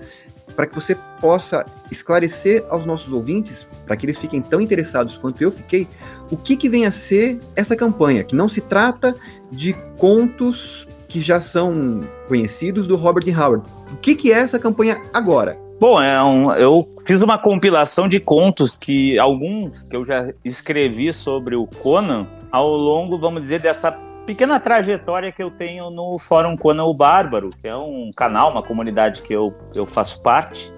para 0.56 0.66
que 0.66 0.74
você 0.74 0.96
possa 1.20 1.66
esclarecer 1.92 2.66
aos 2.70 2.86
nossos 2.86 3.12
ouvintes, 3.12 3.68
para 3.86 3.96
que 3.96 4.06
eles 4.06 4.18
fiquem 4.18 4.42
tão 4.42 4.62
interessados 4.62 5.18
quanto 5.18 5.42
eu 5.42 5.52
fiquei, 5.52 5.88
o 6.32 6.38
que, 6.38 6.56
que 6.56 6.70
vem 6.70 6.86
a 6.86 6.92
ser 6.92 7.40
essa 7.56 7.76
campanha, 7.76 8.24
que 8.24 8.36
não 8.36 8.48
se 8.48 8.62
trata 8.62 9.16
de 9.52 9.74
contos 9.98 10.87
que 11.08 11.22
já 11.22 11.40
são 11.40 12.02
conhecidos 12.28 12.88
do 12.88 12.96
Robert 12.96 13.26
Howard. 13.38 13.68
O 13.92 13.98
que, 13.98 14.16
que 14.16 14.32
é 14.32 14.40
essa 14.40 14.60
campanha 14.60 15.02
agora? 15.14 15.58
Bom, 15.80 16.02
é 16.02 16.22
um, 16.24 16.52
eu 16.54 16.90
fiz 17.06 17.22
uma 17.22 17.38
compilação 17.38 18.08
de 18.10 18.20
contos 18.20 18.76
que 18.76 19.18
alguns 19.20 19.86
que 19.86 19.96
eu 19.96 20.04
já 20.06 20.34
escrevi 20.44 21.14
sobre 21.14 21.56
o 21.56 21.68
Conan 21.68 22.26
ao 22.52 22.70
longo, 22.70 23.20
vamos 23.20 23.44
dizer, 23.44 23.62
dessa 23.62 23.92
pequena 24.26 24.60
trajetória 24.60 25.32
que 25.32 25.42
eu 25.42 25.52
tenho 25.52 25.90
no 25.90 26.18
Fórum 26.18 26.58
Conan 26.58 26.84
o 26.84 26.94
Bárbaro, 26.94 27.52
que 27.62 27.68
é 27.68 27.76
um 27.76 28.12
canal, 28.16 28.52
uma 28.52 28.64
comunidade 28.64 29.22
que 29.22 29.34
eu, 29.34 29.54
eu 29.76 29.86
faço 29.86 30.20
parte. 30.22 30.74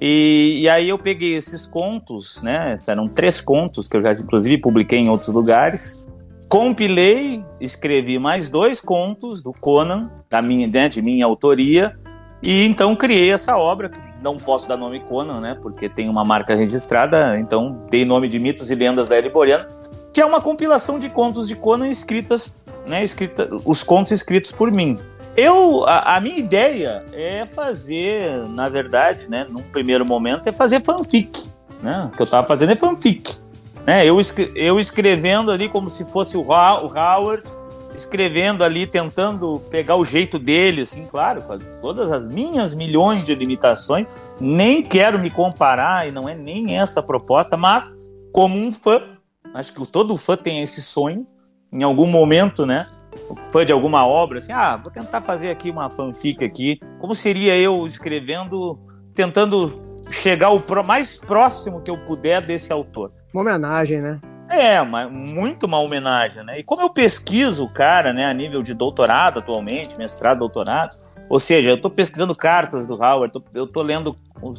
E, 0.00 0.62
e, 0.62 0.68
aí 0.68 0.88
eu 0.88 0.98
peguei 0.98 1.34
esses 1.34 1.64
contos, 1.64 2.42
né? 2.42 2.76
Eram 2.88 3.06
três 3.06 3.40
contos 3.40 3.86
que 3.86 3.96
eu 3.96 4.02
já 4.02 4.12
inclusive 4.12 4.58
publiquei 4.58 4.98
em 4.98 5.08
outros 5.08 5.28
lugares. 5.28 5.96
Compilei, 6.52 7.42
escrevi 7.58 8.18
mais 8.18 8.50
dois 8.50 8.78
contos 8.78 9.40
do 9.40 9.54
Conan, 9.58 10.10
da 10.28 10.42
minha, 10.42 10.68
né, 10.68 10.86
de 10.86 11.00
minha 11.00 11.24
autoria, 11.24 11.98
e 12.42 12.66
então 12.66 12.94
criei 12.94 13.32
essa 13.32 13.56
obra, 13.56 13.88
que 13.88 13.98
não 14.22 14.36
posso 14.36 14.68
dar 14.68 14.76
nome 14.76 15.00
Conan, 15.00 15.40
né? 15.40 15.56
Porque 15.62 15.88
tem 15.88 16.10
uma 16.10 16.26
marca 16.26 16.54
registrada, 16.54 17.38
então 17.38 17.82
dei 17.88 18.04
nome 18.04 18.28
de 18.28 18.38
Mitos 18.38 18.70
e 18.70 18.74
Lendas 18.74 19.08
da 19.08 19.16
Boreana, 19.30 19.66
que 20.12 20.20
é 20.20 20.26
uma 20.26 20.42
compilação 20.42 20.98
de 20.98 21.08
contos 21.08 21.48
de 21.48 21.56
Conan 21.56 21.88
escritas 21.88 22.54
né, 22.86 23.02
escrita, 23.02 23.48
os 23.64 23.82
contos 23.82 24.12
escritos 24.12 24.52
por 24.52 24.70
mim. 24.70 24.98
Eu, 25.34 25.86
a, 25.86 26.16
a, 26.16 26.20
minha 26.20 26.36
ideia 26.36 26.98
é 27.14 27.46
fazer, 27.46 28.46
na 28.48 28.68
verdade, 28.68 29.26
né, 29.26 29.46
num 29.48 29.62
primeiro 29.62 30.04
momento, 30.04 30.46
é 30.48 30.52
fazer 30.52 30.82
fanfic. 30.84 31.50
Né? 31.82 32.10
O 32.12 32.14
que 32.14 32.20
eu 32.20 32.24
estava 32.24 32.46
fazendo 32.46 32.72
é 32.72 32.76
fanfic. 32.76 33.41
Né? 33.86 34.06
Eu, 34.06 34.18
eu 34.54 34.78
escrevendo 34.78 35.50
ali 35.50 35.68
como 35.68 35.90
se 35.90 36.04
fosse 36.04 36.36
o, 36.36 36.42
o 36.42 36.52
Howard, 36.52 37.42
escrevendo 37.94 38.64
ali, 38.64 38.86
tentando 38.86 39.60
pegar 39.70 39.96
o 39.96 40.04
jeito 40.04 40.38
dele, 40.38 40.82
assim, 40.82 41.06
claro, 41.06 41.42
com 41.42 41.58
todas 41.80 42.10
as 42.10 42.22
minhas 42.22 42.74
milhões 42.74 43.24
de 43.24 43.34
limitações. 43.34 44.06
Nem 44.40 44.82
quero 44.82 45.18
me 45.18 45.30
comparar, 45.30 46.08
e 46.08 46.10
não 46.10 46.28
é 46.28 46.34
nem 46.34 46.78
essa 46.78 47.00
a 47.00 47.02
proposta, 47.02 47.56
mas 47.56 47.84
como 48.32 48.56
um 48.56 48.72
fã, 48.72 49.02
acho 49.54 49.72
que 49.72 49.86
todo 49.86 50.16
fã 50.16 50.36
tem 50.36 50.62
esse 50.62 50.82
sonho, 50.82 51.26
em 51.72 51.82
algum 51.82 52.06
momento, 52.06 52.64
né? 52.64 52.86
Fã 53.50 53.64
de 53.64 53.72
alguma 53.72 54.06
obra, 54.06 54.38
assim, 54.38 54.52
ah, 54.52 54.76
vou 54.76 54.90
tentar 54.90 55.20
fazer 55.20 55.50
aqui 55.50 55.70
uma 55.70 55.90
fanfic 55.90 56.44
aqui. 56.44 56.80
Como 56.98 57.14
seria 57.14 57.56
eu 57.56 57.86
escrevendo, 57.86 58.78
tentando 59.14 59.82
chegar 60.10 60.50
o 60.50 60.62
mais 60.82 61.18
próximo 61.18 61.80
que 61.82 61.90
eu 61.90 61.98
puder 61.98 62.40
desse 62.40 62.72
autor? 62.72 63.10
Uma 63.32 63.42
homenagem, 63.42 64.00
né? 64.00 64.20
É, 64.50 64.80
uma, 64.80 65.08
muito 65.08 65.64
uma 65.64 65.78
homenagem, 65.80 66.44
né? 66.44 66.58
E 66.58 66.62
como 66.62 66.82
eu 66.82 66.90
pesquiso 66.90 67.64
o 67.64 67.68
cara, 67.68 68.12
né, 68.12 68.26
a 68.26 68.34
nível 68.34 68.62
de 68.62 68.74
doutorado 68.74 69.38
atualmente, 69.38 69.96
mestrado, 69.96 70.40
doutorado, 70.40 70.98
ou 71.28 71.40
seja, 71.40 71.70
eu 71.70 71.76
estou 71.76 71.90
pesquisando 71.90 72.34
cartas 72.34 72.86
do 72.86 72.94
Howard, 72.94 73.32
eu 73.54 73.64
estou 73.64 73.82
lendo 73.82 74.14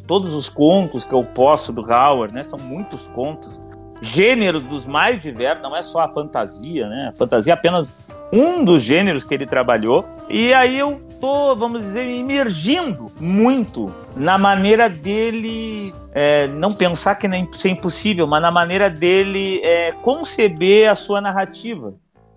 todos 0.06 0.34
os 0.34 0.48
contos 0.48 1.04
que 1.04 1.14
eu 1.14 1.22
posso 1.22 1.72
do 1.72 1.82
Howard, 1.82 2.34
né? 2.34 2.42
São 2.42 2.58
muitos 2.58 3.06
contos 3.08 3.60
gêneros 4.02 4.62
dos 4.62 4.84
mais 4.84 5.20
diversos, 5.20 5.62
não 5.62 5.76
é 5.76 5.82
só 5.82 6.00
a 6.00 6.08
fantasia, 6.08 6.88
né? 6.88 7.12
A 7.14 7.16
fantasia 7.16 7.54
apenas 7.54 7.92
um 8.34 8.64
dos 8.64 8.82
gêneros 8.82 9.24
que 9.24 9.32
ele 9.32 9.46
trabalhou. 9.46 10.04
E 10.28 10.52
aí 10.52 10.76
eu 10.76 11.00
tô, 11.20 11.54
vamos 11.54 11.82
dizer, 11.82 12.06
emergindo 12.06 13.10
muito 13.20 13.94
na 14.16 14.36
maneira 14.36 14.88
dele 14.88 15.94
é, 16.12 16.48
não 16.48 16.72
pensar 16.72 17.14
que 17.14 17.28
nem 17.28 17.48
é 17.64 17.68
impossível, 17.68 18.26
mas 18.26 18.42
na 18.42 18.50
maneira 18.50 18.90
dele 18.90 19.60
é, 19.62 19.92
conceber 20.02 20.90
a 20.90 20.96
sua 20.96 21.20
narrativa. 21.20 21.94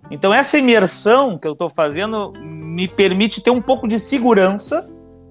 Então 0.08 0.32
essa 0.32 0.56
imersão 0.56 1.36
que 1.36 1.48
eu 1.48 1.52
estou 1.52 1.68
fazendo 1.68 2.32
me 2.40 2.86
permite 2.86 3.40
ter 3.40 3.50
um 3.50 3.60
pouco 3.60 3.88
de 3.88 3.98
segurança 3.98 4.88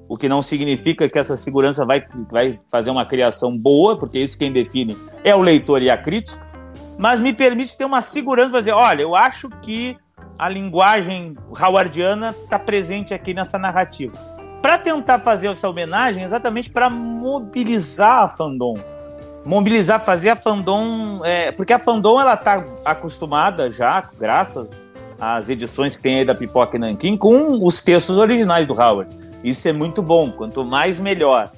o 0.09 0.17
que 0.17 0.29
não 0.29 0.41
significa 0.41 1.07
que 1.09 1.19
essa 1.19 1.36
segurança 1.36 1.86
vai, 1.86 2.05
vai 2.31 2.57
fazer 2.71 2.89
uma 2.89 3.05
criação 3.05 3.57
boa, 3.57 3.97
porque 3.97 4.17
isso 4.17 4.38
quem 4.38 4.51
define 4.51 4.97
é 5.24 5.36
o 5.36 5.41
leitor 5.41 5.81
e 5.81 5.89
a 5.89 5.97
crítica, 5.97 6.41
mas 6.97 7.19
me 7.19 7.33
permite 7.33 7.77
ter 7.77 7.83
uma 7.83 8.01
segurança 8.01 8.57
dizer, 8.59 8.71
olha, 8.71 9.01
eu 9.01 9.15
acho 9.15 9.50
que 9.62 9.97
a 10.38 10.48
linguagem 10.48 11.36
howardiana 11.60 12.36
está 12.44 12.60
presente 12.60 13.13
aqui 13.13 13.34
nessa 13.34 13.58
narrativa. 13.58 14.13
Para 14.62 14.77
tentar 14.77 15.20
fazer 15.20 15.48
essa 15.48 15.70
homenagem, 15.70 16.24
exatamente 16.24 16.70
para 16.70 16.89
mobilizar 16.89 18.24
a 18.24 18.29
fandom, 18.29 18.75
mobilizar, 19.46 20.00
fazer 20.03 20.29
a 20.29 20.36
fandom, 20.36 21.24
é, 21.24 21.51
porque 21.51 21.74
a 21.74 21.79
fandom 21.79 22.20
ela 22.20 22.34
está 22.34 22.63
acostumada 22.86 23.72
já, 23.72 24.10
graças 24.20 24.70
às 25.20 25.50
edições 25.50 25.96
que 25.96 26.03
tem 26.03 26.20
aí 26.20 26.25
da 26.25 26.36
Pipoca 26.36 26.77
e 26.77 26.79
Nankin, 26.79 27.17
com 27.17 27.65
os 27.65 27.82
textos 27.82 28.17
originais 28.17 28.67
do 28.67 28.74
Howard. 28.74 29.10
Isso 29.44 29.67
é 29.67 29.74
muito 29.74 30.01
bom, 30.01 30.32
quanto 30.32 30.63
mais 30.63 31.00
melhor. 31.00 31.51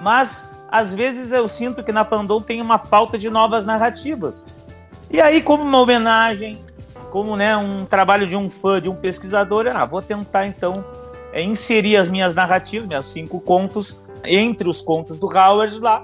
Mas 0.00 0.48
às 0.70 0.94
vezes 0.94 1.32
eu 1.32 1.46
sinto 1.48 1.82
que 1.84 1.92
na 1.92 2.04
fandom 2.04 2.40
tem 2.40 2.62
uma 2.62 2.78
falta 2.78 3.18
de 3.18 3.28
novas 3.28 3.64
narrativas. 3.64 4.46
E 5.10 5.20
aí, 5.20 5.42
como 5.42 5.62
uma 5.62 5.80
homenagem, 5.80 6.64
como 7.12 7.36
né, 7.36 7.54
um 7.58 7.84
trabalho 7.84 8.26
de 8.26 8.34
um 8.34 8.48
fã, 8.48 8.80
de 8.80 8.88
um 8.88 8.96
pesquisador, 8.96 9.66
ah, 9.66 9.84
vou 9.84 10.00
tentar 10.00 10.46
então 10.46 10.82
é, 11.30 11.42
inserir 11.42 11.98
as 11.98 12.08
minhas 12.08 12.34
narrativas, 12.34 12.88
meus 12.88 13.04
cinco 13.04 13.38
contos, 13.38 14.00
entre 14.24 14.66
os 14.66 14.80
contos 14.80 15.20
do 15.20 15.26
Howard 15.26 15.78
lá, 15.78 16.02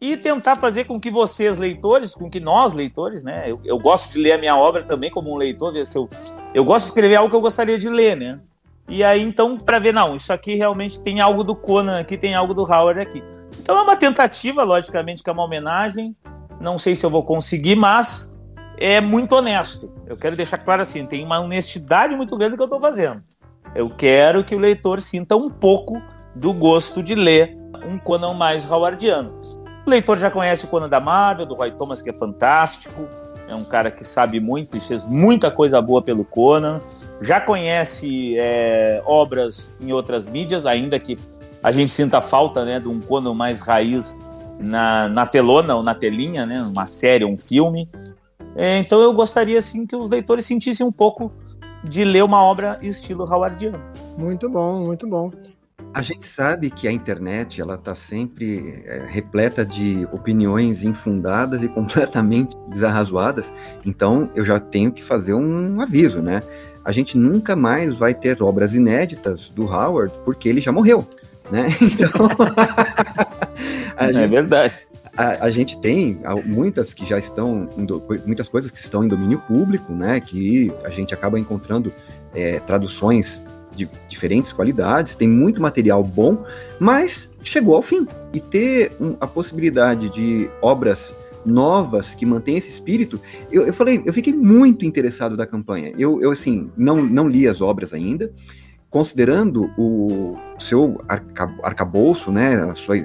e 0.00 0.16
tentar 0.16 0.54
fazer 0.54 0.84
com 0.84 1.00
que 1.00 1.10
vocês, 1.10 1.58
leitores, 1.58 2.14
com 2.14 2.30
que 2.30 2.38
nós, 2.38 2.72
leitores, 2.72 3.24
né? 3.24 3.50
Eu, 3.50 3.60
eu 3.64 3.76
gosto 3.80 4.12
de 4.12 4.20
ler 4.20 4.32
a 4.32 4.38
minha 4.38 4.56
obra 4.56 4.84
também 4.84 5.10
como 5.10 5.32
um 5.32 5.36
leitor, 5.36 5.72
ver 5.72 5.86
se 5.86 5.98
eu, 5.98 6.08
eu 6.54 6.64
gosto 6.64 6.84
de 6.84 6.90
escrever 6.90 7.16
algo 7.16 7.30
que 7.30 7.36
eu 7.36 7.40
gostaria 7.40 7.76
de 7.76 7.88
ler, 7.88 8.16
né? 8.16 8.38
E 8.88 9.02
aí, 9.02 9.22
então, 9.22 9.58
para 9.58 9.80
ver, 9.80 9.92
não, 9.92 10.14
isso 10.14 10.32
aqui 10.32 10.54
realmente 10.54 11.00
tem 11.00 11.20
algo 11.20 11.42
do 11.42 11.56
Conan 11.56 11.98
aqui, 11.98 12.16
tem 12.16 12.34
algo 12.34 12.54
do 12.54 12.62
Howard 12.62 13.00
aqui. 13.00 13.24
Então 13.58 13.76
é 13.76 13.82
uma 13.82 13.96
tentativa, 13.96 14.62
logicamente, 14.62 15.20
que 15.20 15.28
é 15.28 15.32
uma 15.32 15.44
homenagem. 15.44 16.14
Não 16.60 16.78
sei 16.78 16.94
se 16.94 17.04
eu 17.04 17.10
vou 17.10 17.24
conseguir, 17.24 17.74
mas 17.74 18.30
é 18.78 19.00
muito 19.00 19.34
honesto. 19.34 19.92
Eu 20.06 20.16
quero 20.16 20.36
deixar 20.36 20.58
claro 20.58 20.82
assim, 20.82 21.06
tem 21.06 21.24
uma 21.24 21.40
honestidade 21.40 22.14
muito 22.14 22.36
grande 22.36 22.56
que 22.56 22.62
eu 22.62 22.66
estou 22.66 22.80
fazendo. 22.80 23.22
Eu 23.74 23.90
quero 23.90 24.44
que 24.44 24.54
o 24.54 24.58
leitor 24.58 25.00
sinta 25.00 25.36
um 25.36 25.50
pouco 25.50 26.00
do 26.34 26.52
gosto 26.52 27.02
de 27.02 27.14
ler 27.14 27.56
um 27.86 27.98
Conan 27.98 28.34
mais 28.34 28.70
howardiano. 28.70 29.38
O 29.86 29.90
leitor 29.90 30.18
já 30.18 30.30
conhece 30.30 30.64
o 30.64 30.68
Conan 30.68 30.88
da 30.88 31.00
Marvel, 31.00 31.46
do 31.46 31.54
Roy 31.54 31.70
Thomas, 31.72 32.00
que 32.00 32.10
é 32.10 32.12
fantástico. 32.12 33.06
É 33.48 33.54
um 33.54 33.64
cara 33.64 33.90
que 33.90 34.04
sabe 34.04 34.40
muito 34.40 34.76
e 34.76 34.80
fez 34.80 35.04
muita 35.04 35.50
coisa 35.50 35.80
boa 35.82 36.00
pelo 36.00 36.24
Conan 36.24 36.80
já 37.20 37.40
conhece 37.40 38.36
é, 38.38 39.02
obras 39.06 39.76
em 39.80 39.92
outras 39.92 40.28
mídias, 40.28 40.66
ainda 40.66 40.98
que 40.98 41.16
a 41.62 41.72
gente 41.72 41.90
sinta 41.90 42.20
falta 42.20 42.64
né, 42.64 42.78
de 42.78 42.88
um 42.88 43.00
Conan 43.00 43.34
mais 43.34 43.60
raiz 43.60 44.18
na, 44.58 45.08
na 45.08 45.26
telona 45.26 45.74
ou 45.74 45.82
na 45.82 45.94
telinha, 45.94 46.44
né, 46.44 46.62
uma 46.62 46.86
série, 46.86 47.24
um 47.24 47.38
filme. 47.38 47.88
É, 48.56 48.78
então 48.78 49.00
eu 49.00 49.12
gostaria 49.12 49.58
assim 49.58 49.86
que 49.86 49.96
os 49.96 50.10
leitores 50.10 50.46
sentissem 50.46 50.86
um 50.86 50.92
pouco 50.92 51.32
de 51.82 52.04
ler 52.04 52.22
uma 52.24 52.42
obra 52.42 52.78
estilo 52.82 53.24
howardiano. 53.24 53.80
Muito 54.16 54.48
bom, 54.48 54.84
muito 54.86 55.06
bom. 55.06 55.30
A 55.92 56.02
gente 56.02 56.26
sabe 56.26 56.70
que 56.70 56.88
a 56.88 56.92
internet 56.92 57.60
ela 57.60 57.74
está 57.74 57.94
sempre 57.94 58.82
é, 58.84 59.06
repleta 59.08 59.64
de 59.64 60.08
opiniões 60.12 60.82
infundadas 60.82 61.62
e 61.62 61.68
completamente 61.68 62.56
desarrazoadas. 62.68 63.52
Então 63.84 64.30
eu 64.34 64.44
já 64.44 64.58
tenho 64.58 64.90
que 64.90 65.02
fazer 65.02 65.34
um 65.34 65.80
aviso, 65.80 66.22
né? 66.22 66.40
a 66.84 66.92
gente 66.92 67.16
nunca 67.16 67.56
mais 67.56 67.96
vai 67.96 68.12
ter 68.12 68.40
obras 68.42 68.74
inéditas 68.74 69.48
do 69.48 69.64
Howard, 69.64 70.12
porque 70.24 70.48
ele 70.48 70.60
já 70.60 70.70
morreu, 70.70 71.08
né? 71.50 71.68
Então. 71.80 72.28
é 73.96 74.12
gente, 74.12 74.28
verdade. 74.28 74.74
A, 75.16 75.46
a, 75.46 75.50
gente 75.50 75.78
tem 75.80 76.20
muitas 76.44 76.92
que 76.92 77.06
já 77.06 77.18
estão, 77.18 77.68
muitas 78.26 78.48
coisas 78.48 78.70
que 78.70 78.78
estão 78.78 79.04
em 79.04 79.08
domínio 79.08 79.38
público, 79.40 79.92
né? 79.92 80.20
Que 80.20 80.72
a 80.84 80.90
gente 80.90 81.14
acaba 81.14 81.38
encontrando 81.38 81.92
é, 82.34 82.58
traduções 82.60 83.40
de 83.76 83.88
diferentes 84.08 84.52
qualidades, 84.52 85.14
tem 85.14 85.28
muito 85.28 85.60
material 85.60 86.02
bom, 86.02 86.44
mas 86.78 87.30
chegou 87.42 87.76
ao 87.76 87.82
fim. 87.82 88.06
E 88.32 88.40
ter 88.40 88.92
um, 89.00 89.16
a 89.20 89.26
possibilidade 89.26 90.08
de 90.08 90.50
obras 90.62 91.14
novas 91.44 92.14
que 92.14 92.24
mantêm 92.24 92.56
esse 92.56 92.70
espírito. 92.70 93.20
Eu, 93.52 93.66
eu 93.66 93.74
falei, 93.74 94.02
eu 94.04 94.12
fiquei 94.12 94.32
muito 94.32 94.84
interessado 94.84 95.36
da 95.36 95.46
campanha. 95.46 95.92
Eu, 95.98 96.20
eu 96.20 96.30
assim, 96.30 96.70
não, 96.76 97.02
não 97.02 97.28
li 97.28 97.46
as 97.46 97.60
obras 97.60 97.92
ainda. 97.92 98.32
considerando 98.88 99.70
o 99.76 100.36
seu 100.58 101.00
arca, 101.08 101.52
arcabouço, 101.62 102.30
né, 102.30 102.54
a 102.62 102.74
sua, 102.74 102.96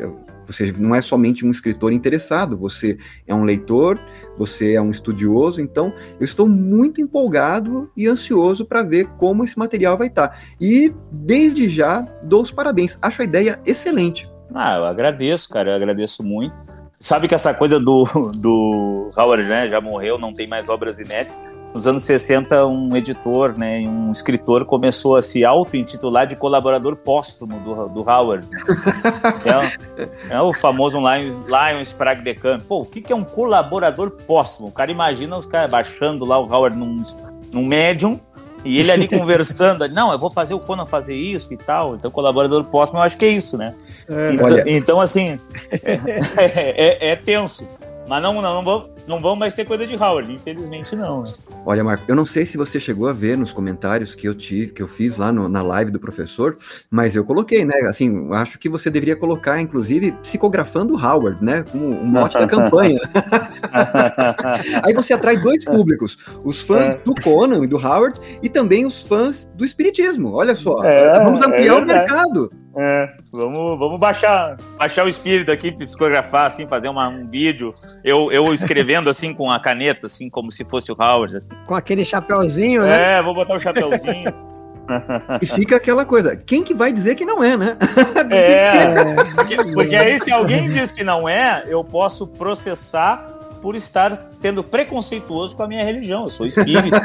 você 0.52 0.74
não 0.78 0.96
é 0.96 1.02
somente 1.02 1.46
um 1.46 1.52
escritor 1.52 1.94
interessado, 1.94 2.58
você 2.58 2.98
é 3.28 3.36
um 3.36 3.44
leitor, 3.44 4.02
você 4.38 4.74
é 4.74 4.82
um 4.82 4.90
estudioso, 4.90 5.62
então 5.62 5.94
eu 6.20 6.26
estou 6.26 6.48
muito 6.48 7.00
empolgado 7.00 7.92
e 7.96 8.08
ansioso 8.08 8.66
para 8.66 8.82
ver 8.82 9.06
como 9.18 9.44
esse 9.44 9.58
material 9.58 9.98
vai 9.98 10.08
estar. 10.08 10.30
Tá. 10.30 10.38
E 10.60 10.94
desde 11.12 11.70
já 11.70 12.02
dou 12.24 12.42
os 12.42 12.52
parabéns, 12.52 12.98
acho 13.02 13.22
a 13.22 13.26
ideia 13.26 13.60
excelente. 13.66 14.30
Ah, 14.54 14.78
eu 14.78 14.86
agradeço, 14.86 15.50
cara, 15.50 15.72
eu 15.72 15.76
agradeço 15.76 16.24
muito. 16.24 16.56
Sabe 17.00 17.28
que 17.28 17.36
essa 17.36 17.54
coisa 17.54 17.80
do, 17.80 18.04
do 18.38 19.10
Howard, 19.16 19.48
né, 19.48 19.70
já 19.70 19.80
morreu, 19.80 20.18
não 20.18 20.34
tem 20.34 20.48
mais 20.48 20.68
obras 20.68 21.00
inéditas 21.00 21.40
nos 21.74 21.86
anos 21.88 22.04
60, 22.04 22.66
um 22.66 22.96
editor, 22.96 23.58
né, 23.58 23.80
um 23.82 24.12
escritor 24.12 24.66
começou 24.66 25.16
a 25.16 25.22
se 25.22 25.46
auto-intitular 25.46 26.26
de 26.28 26.36
colaborador 26.36 26.96
póstumo 26.96 27.60
do, 27.60 27.88
do 27.90 28.10
Howard. 28.10 28.48
é, 30.30 30.34
é, 30.34 30.42
o 30.42 30.54
famoso 30.54 30.98
Lion, 30.98 31.40
Lion 31.48 31.82
Sprague 31.82 32.24
de 32.24 32.34
Camp. 32.34 32.64
Pô, 32.64 32.82
o 32.82 32.86
que, 32.86 33.02
que 33.02 33.14
é 33.14 33.16
um 33.16 33.24
colaborador 33.24 34.12
póstumo? 34.12 34.70
O 34.70 34.72
cara 34.72 34.92
imagina 34.92 35.38
os 35.38 35.46
caras 35.46 35.70
baixando 35.70 36.26
lá 36.26 36.40
o 36.40 36.52
Howard 36.52 36.78
num, 36.78 37.04
num 37.52 37.66
médium 37.66 38.20
e 38.64 38.80
ele 38.80 38.92
ali 38.92 39.08
conversando, 39.10 39.88
não, 39.90 40.12
eu 40.12 40.20
vou 40.20 40.30
fazer 40.30 40.54
o 40.54 40.60
Conan 40.60 40.86
fazer 40.86 41.16
isso 41.16 41.54
e 41.54 41.58
tal. 41.58 41.96
Então, 41.96 42.12
colaborador 42.12 42.64
póstumo, 42.66 43.00
eu 43.00 43.04
acho 43.04 43.18
que 43.18 43.26
é 43.26 43.30
isso, 43.30 43.58
né? 43.58 43.76
É, 44.08 44.34
então, 44.34 44.50
então, 44.66 45.02
assim, 45.02 45.40
é, 45.72 47.08
é, 47.08 47.10
é, 47.12 47.16
tenso. 47.16 47.68
Mas 48.10 48.24
não, 48.24 48.34
não, 48.34 48.42
não, 48.42 48.64
vou, 48.64 48.90
não 49.08 49.22
vão 49.22 49.36
mais 49.36 49.54
ter 49.54 49.66
coisa 49.66 49.86
de 49.86 49.96
Howard, 49.96 50.34
infelizmente 50.34 50.96
não. 50.96 51.22
Né? 51.22 51.32
Olha, 51.64 51.84
Marco, 51.84 52.06
eu 52.08 52.16
não 52.16 52.26
sei 52.26 52.44
se 52.44 52.58
você 52.58 52.80
chegou 52.80 53.08
a 53.08 53.14
ver 53.14 53.38
nos 53.38 53.54
comentários 53.54 54.16
que 54.16 54.28
eu, 54.28 54.34
te, 54.34 54.66
que 54.66 54.82
eu 54.82 54.88
fiz 54.88 55.18
lá 55.18 55.32
no, 55.32 55.48
na 55.48 55.62
live 55.62 55.92
do 55.92 56.00
professor, 56.00 56.58
mas 56.90 57.16
eu 57.16 57.24
coloquei, 57.24 57.64
né? 57.64 57.76
Assim, 57.88 58.34
acho 58.34 58.58
que 58.58 58.68
você 58.68 58.90
deveria 58.90 59.16
colocar, 59.16 59.62
inclusive, 59.62 60.12
psicografando 60.24 60.96
Howard, 60.96 61.44
né? 61.44 61.64
Como 61.72 61.88
um 61.88 62.04
mote 62.04 62.34
da 62.36 62.48
campanha. 62.48 63.00
Aí 64.84 64.92
você 64.92 65.14
atrai 65.14 65.38
dois 65.38 65.64
públicos: 65.64 66.18
os 66.44 66.62
fãs 66.62 66.96
é. 66.96 66.98
do 67.06 67.14
Conan 67.14 67.64
e 67.64 67.68
do 67.68 67.78
Howard 67.78 68.20
e 68.42 68.50
também 68.50 68.88
os 68.88 69.04
fãs 69.04 69.48
do 69.54 69.64
Espiritismo. 69.64 70.34
Olha 70.34 70.56
só, 70.56 70.84
é, 70.84 71.24
vamos 71.24 71.44
ampliar 71.44 71.76
é 71.76 71.84
o 71.84 71.86
mercado. 71.86 72.52
É, 72.78 73.10
vamos, 73.32 73.80
vamos 73.80 74.00
baixar, 74.00 74.58
baixar 74.78 75.06
o 75.06 75.10
espírito 75.10 75.52
aqui, 75.52 75.72
psicografar, 75.72 76.46
assim, 76.46 76.68
fazer 76.68 76.88
uma, 76.88 77.08
um 77.10 77.28
vídeo. 77.28 77.74
Eu, 78.04 78.32
eu 78.32 78.54
escrevendo 78.54 79.10
assim 79.12 79.34
com 79.34 79.52
a 79.52 79.60
caneta, 79.60 80.06
assim, 80.06 80.30
como 80.30 80.52
se 80.52 80.64
fosse 80.64 80.92
o 80.92 80.96
Howard. 81.00 81.38
Assim. 81.38 81.50
Com 81.66 81.76
aquele 81.76 82.06
chapéuzinho, 82.06 82.84
né? 82.84 83.18
É, 83.18 83.22
vou 83.22 83.34
botar 83.34 83.56
o 83.56 83.60
chapéuzinho. 83.60 84.34
e 85.42 85.46
fica 85.46 85.76
aquela 85.76 86.06
coisa, 86.06 86.36
quem 86.36 86.64
que 86.64 86.74
vai 86.74 86.92
dizer 86.92 87.16
que 87.16 87.26
não 87.26 87.44
é, 87.44 87.56
né? 87.56 87.78
é, 88.32 89.24
porque, 89.36 89.56
porque 89.74 89.96
aí 89.96 90.20
se 90.20 90.32
alguém 90.32 90.70
diz 90.70 90.92
que 90.92 91.04
não 91.04 91.28
é, 91.28 91.64
eu 91.68 91.84
posso 91.84 92.28
processar 92.28 93.18
por 93.62 93.76
estar 93.76 94.30
tendo 94.42 94.64
preconceituoso 94.64 95.56
com 95.56 95.64
a 95.64 95.68
minha 95.68 95.84
religião. 95.84 96.24
Eu 96.24 96.30
sou 96.30 96.46
espírita. 96.46 97.02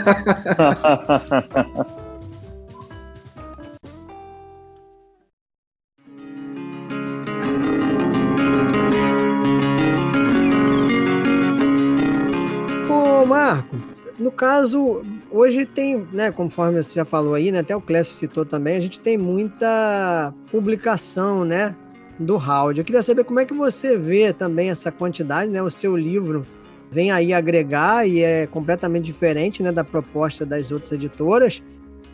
No 14.24 14.30
caso, 14.30 15.02
hoje 15.30 15.66
tem, 15.66 16.08
né, 16.10 16.30
conforme 16.30 16.82
você 16.82 16.94
já 16.94 17.04
falou 17.04 17.34
aí, 17.34 17.52
né, 17.52 17.58
até 17.58 17.76
o 17.76 17.80
Clécio 17.80 18.14
citou 18.14 18.42
também, 18.42 18.74
a 18.74 18.80
gente 18.80 18.98
tem 18.98 19.18
muita 19.18 20.32
publicação, 20.50 21.44
né, 21.44 21.76
do 22.18 22.36
Howard. 22.36 22.80
Eu 22.80 22.84
queria 22.86 23.02
saber 23.02 23.24
como 23.24 23.40
é 23.40 23.44
que 23.44 23.52
você 23.52 23.98
vê 23.98 24.32
também 24.32 24.70
essa 24.70 24.90
quantidade, 24.90 25.50
né, 25.50 25.62
o 25.62 25.68
seu 25.68 25.94
livro 25.94 26.46
vem 26.90 27.10
aí 27.10 27.34
agregar 27.34 28.08
e 28.08 28.22
é 28.22 28.46
completamente 28.46 29.04
diferente, 29.04 29.62
né, 29.62 29.70
da 29.70 29.84
proposta 29.84 30.46
das 30.46 30.72
outras 30.72 30.90
editoras, 30.92 31.62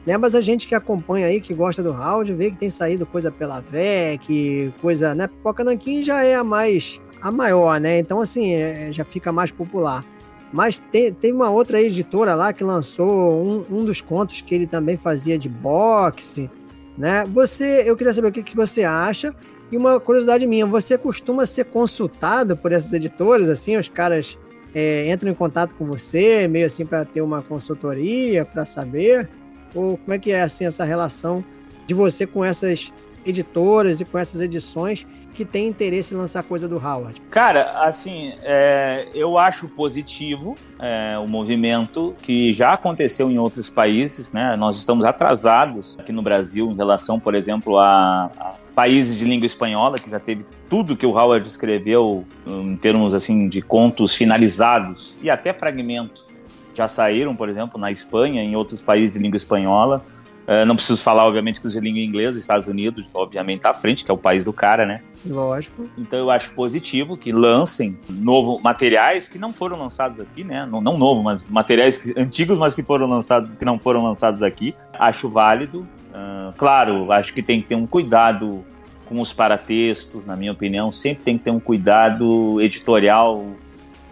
né, 0.05 0.17
mas 0.17 0.35
a 0.35 0.41
gente 0.41 0.67
que 0.67 0.75
acompanha 0.75 1.29
aí, 1.29 1.41
que 1.41 1.55
gosta 1.55 1.81
do 1.81 1.91
Howard, 1.91 2.33
vê 2.33 2.51
que 2.51 2.57
tem 2.57 2.71
saído 2.71 3.07
coisa 3.07 3.31
pela 3.31 3.61
VEC, 3.61 4.75
coisa, 4.83 5.15
né, 5.15 5.29
Pipoca 5.29 5.63
Nanquim 5.63 6.03
já 6.03 6.25
é 6.25 6.35
a 6.35 6.43
mais, 6.43 7.01
a 7.23 7.31
maior, 7.31 7.79
né, 7.81 8.01
então 8.01 8.21
assim, 8.21 8.53
é, 8.55 8.93
já 8.93 9.05
fica 9.05 9.31
mais 9.31 9.53
popular. 9.53 10.05
Mas 10.53 10.79
tem, 10.79 11.13
tem 11.13 11.33
uma 11.33 11.51
outra 11.51 11.81
editora 11.81 12.35
lá 12.35 12.53
que 12.53 12.65
lançou 12.65 13.09
um, 13.09 13.65
um 13.71 13.85
dos 13.85 14.01
contos 14.01 14.41
que 14.41 14.55
ele 14.55 14.67
também 14.67 14.97
fazia 14.97 15.39
de 15.39 15.49
boxe, 15.49 16.51
né? 16.99 17.25
Você, 17.33 17.85
eu 17.87 17.97
queria 17.97 18.13
saber 18.13 18.29
o 18.29 18.33
que, 18.33 18.43
que 18.43 18.57
você 18.57 18.85
acha. 18.85 19.35
E 19.71 19.77
uma 19.77 20.01
curiosidade 20.01 20.45
minha, 20.47 20.67
você 20.67 20.99
costuma 20.99 21.47
ser 21.47 21.67
consultado 21.67 22.57
por 22.57 22.73
essas 22.73 22.93
editoras, 22.93 23.49
assim, 23.49 23.77
os 23.77 23.89
caras 23.89 24.37
é, 24.75 25.11
entram 25.11 25.31
em 25.31 25.35
contato 25.35 25.75
com 25.77 25.85
você, 25.85 26.49
meio 26.49 26.67
assim 26.67 26.85
para 26.85 27.05
ter 27.05 27.23
uma 27.23 27.41
consultoria, 27.43 28.45
para 28.45 28.65
saber? 28.65 29.29
Ou 29.75 29.97
como 29.97 30.13
é 30.13 30.19
que 30.19 30.33
é 30.33 30.43
assim 30.43 30.65
essa 30.65 30.85
relação 30.85 31.45
de 31.87 31.95
você 31.95 32.27
com 32.27 32.45
essas 32.45 32.93
editoras 33.25 34.01
e 34.01 34.05
com 34.05 34.19
essas 34.19 34.41
edições 34.41 35.07
que 35.35 35.45
tem 35.45 35.69
interesse 35.69 36.15
em 36.15 36.17
lançar 36.17 36.43
coisa 36.43 36.69
do 36.69 36.77
Howard? 36.77 37.21
Cara, 37.31 37.83
assim, 37.83 38.35
é, 38.43 39.09
eu 39.15 39.39
acho 39.39 39.69
positivo 39.69 40.57
é, 40.79 41.19
o 41.19 41.27
movimento 41.27 42.15
que 42.23 42.53
já 42.53 42.73
aconteceu 42.73 43.31
em 43.31 43.39
outros 43.39 43.71
países, 43.71 44.31
né? 44.33 44.57
Nós 44.57 44.77
estamos 44.77 45.05
atrasados 45.05 45.99
aqui 45.99 46.13
no 46.13 46.23
Brasil 46.23 46.71
em 46.71 46.77
relação, 46.77 47.19
por 47.19 47.35
exemplo, 47.35 47.79
a, 47.79 48.31
a 48.39 48.55
países 48.75 49.17
de 49.17 49.25
língua 49.25 49.47
espanhola, 49.47 49.97
que 49.97 50.11
já 50.11 50.19
teve 50.19 50.45
tudo 50.69 50.97
que 50.97 51.05
o 51.05 51.11
Howard 51.11 51.47
escreveu 51.47 52.25
em 52.47 52.77
termos 52.77 53.15
assim 53.15 53.49
de 53.49 53.61
contos 53.61 54.15
finalizados 54.15 55.19
e 55.21 55.29
até 55.29 55.53
fragmentos 55.53 56.31
já 56.75 56.89
saíram, 56.89 57.35
por 57.35 57.49
exemplo, 57.49 57.79
na 57.79 57.91
Espanha, 57.91 58.43
em 58.43 58.57
outros 58.57 58.83
países 58.83 59.15
de 59.15 59.19
língua 59.19 59.37
espanhola. 59.37 60.05
Uh, 60.51 60.67
não 60.67 60.75
preciso 60.75 61.01
falar, 61.01 61.25
obviamente, 61.27 61.61
que 61.61 61.67
os 61.69 61.75
de 61.75 61.79
língua 61.79 62.01
inglesa, 62.01 62.37
Estados 62.37 62.67
Unidos, 62.67 63.07
obviamente, 63.15 63.59
está 63.59 63.71
à 63.71 63.75
frente, 63.75 64.05
que 64.05 64.11
é 64.11 64.15
o 64.15 64.19
país 64.19 64.43
do 64.43 64.53
cara, 64.53 64.85
né? 64.85 65.01
Lógico. 65.25 65.89
Então 65.97 66.19
eu 66.19 66.29
acho 66.29 66.53
positivo 66.55 67.17
que 67.17 67.31
lancem 67.31 67.97
novo 68.09 68.59
materiais 68.61 69.29
que 69.29 69.39
não 69.39 69.53
foram 69.53 69.79
lançados 69.79 70.19
aqui, 70.19 70.43
né? 70.43 70.67
Não, 70.67 70.81
não 70.81 70.99
novo, 70.99 71.23
mas 71.23 71.45
materiais 71.49 71.99
que, 71.99 72.21
antigos, 72.21 72.59
mas 72.59 72.75
que 72.75 72.83
foram 72.83 73.07
lançados, 73.07 73.53
que 73.57 73.65
não 73.65 73.79
foram 73.79 74.03
lançados 74.03 74.43
aqui. 74.43 74.75
Acho 74.99 75.31
válido. 75.31 75.87
Uh, 76.11 76.53
claro, 76.57 77.13
acho 77.13 77.33
que 77.33 77.45
tem 77.45 77.63
que 77.63 77.69
ter 77.69 77.77
um 77.77 77.87
cuidado 77.87 78.65
com 79.05 79.21
os 79.21 79.33
paratextos, 79.33 80.27
na 80.27 80.35
minha 80.35 80.51
opinião. 80.51 80.91
Sempre 80.91 81.23
tem 81.23 81.39
que 81.39 81.45
ter 81.45 81.53
um 81.53 81.61
cuidado 81.61 82.61
editorial 82.61 83.47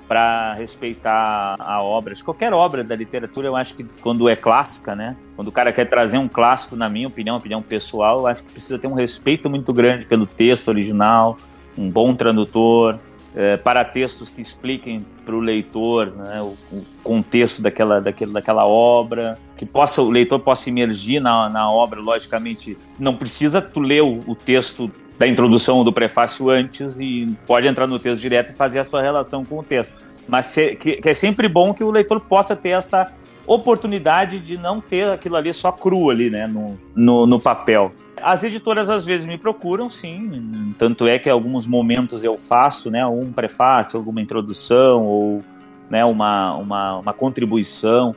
para 0.08 0.54
respeitar 0.54 1.56
a 1.58 1.82
obra. 1.82 2.14
Qualquer 2.24 2.54
obra 2.54 2.82
da 2.82 2.96
literatura, 2.96 3.46
eu 3.46 3.54
acho 3.54 3.74
que 3.74 3.84
quando 4.00 4.26
é 4.28 4.34
clássica, 4.34 4.96
né? 4.96 5.14
Quando 5.36 5.48
o 5.48 5.52
cara 5.52 5.70
quer 5.70 5.84
trazer 5.84 6.16
um 6.16 6.26
clássico, 6.26 6.74
na 6.74 6.88
minha 6.88 7.06
opinião, 7.06 7.36
opinião 7.36 7.60
pessoal, 7.60 8.20
eu 8.20 8.26
acho 8.26 8.42
que 8.42 8.52
precisa 8.52 8.78
ter 8.78 8.86
um 8.86 8.94
respeito 8.94 9.50
muito 9.50 9.72
grande 9.72 10.06
pelo 10.06 10.26
texto 10.26 10.68
original, 10.68 11.36
um 11.76 11.90
bom 11.90 12.14
tradutor, 12.14 12.98
é, 13.36 13.56
para 13.58 13.84
textos 13.84 14.30
que 14.30 14.40
expliquem 14.40 15.04
para 15.24 15.36
o 15.36 15.40
leitor 15.40 16.12
né, 16.16 16.40
o, 16.40 16.56
o, 16.74 16.84
contexto 17.04 17.60
daquela, 17.60 18.00
daquela, 18.00 18.32
daquela 18.32 18.66
obra, 18.66 19.38
que 19.56 19.66
possa 19.66 20.00
o 20.00 20.10
leitor 20.10 20.40
possa 20.40 20.70
emergir 20.70 21.20
na, 21.20 21.48
na 21.50 21.70
obra. 21.70 22.00
Logicamente, 22.00 22.78
não 22.98 23.14
precisa 23.14 23.60
tu 23.60 23.80
ler 23.80 24.02
o, 24.02 24.20
o 24.26 24.34
texto 24.34 24.90
da 25.18 25.26
introdução 25.26 25.82
do 25.82 25.92
prefácio 25.92 26.48
antes 26.48 26.98
e 27.00 27.26
pode 27.46 27.66
entrar 27.66 27.86
no 27.86 27.98
texto 27.98 28.22
direto 28.22 28.52
e 28.52 28.54
fazer 28.54 28.78
a 28.78 28.84
sua 28.84 29.02
relação 29.02 29.44
com 29.44 29.58
o 29.58 29.62
texto. 29.62 29.92
Mas 30.28 30.54
que 30.54 31.00
é 31.04 31.14
sempre 31.14 31.48
bom 31.48 31.74
que 31.74 31.82
o 31.82 31.90
leitor 31.90 32.20
possa 32.20 32.54
ter 32.54 32.70
essa 32.70 33.12
oportunidade 33.46 34.38
de 34.38 34.56
não 34.58 34.80
ter 34.80 35.10
aquilo 35.10 35.34
ali 35.34 35.52
só 35.52 35.72
cru 35.72 36.10
ali, 36.10 36.30
né, 36.30 36.46
no, 36.46 36.78
no, 36.94 37.26
no 37.26 37.40
papel. 37.40 37.90
As 38.22 38.44
editoras 38.44 38.90
às 38.90 39.04
vezes 39.04 39.26
me 39.26 39.38
procuram, 39.38 39.88
sim. 39.88 40.74
Tanto 40.76 41.06
é 41.06 41.18
que 41.18 41.28
em 41.28 41.32
alguns 41.32 41.66
momentos 41.66 42.22
eu 42.22 42.38
faço, 42.38 42.90
né, 42.90 43.04
um 43.06 43.32
prefácio, 43.32 43.98
alguma 43.98 44.20
introdução 44.20 45.04
ou 45.04 45.42
né, 45.88 46.04
uma, 46.04 46.54
uma, 46.56 46.98
uma 46.98 47.12
contribuição. 47.12 48.14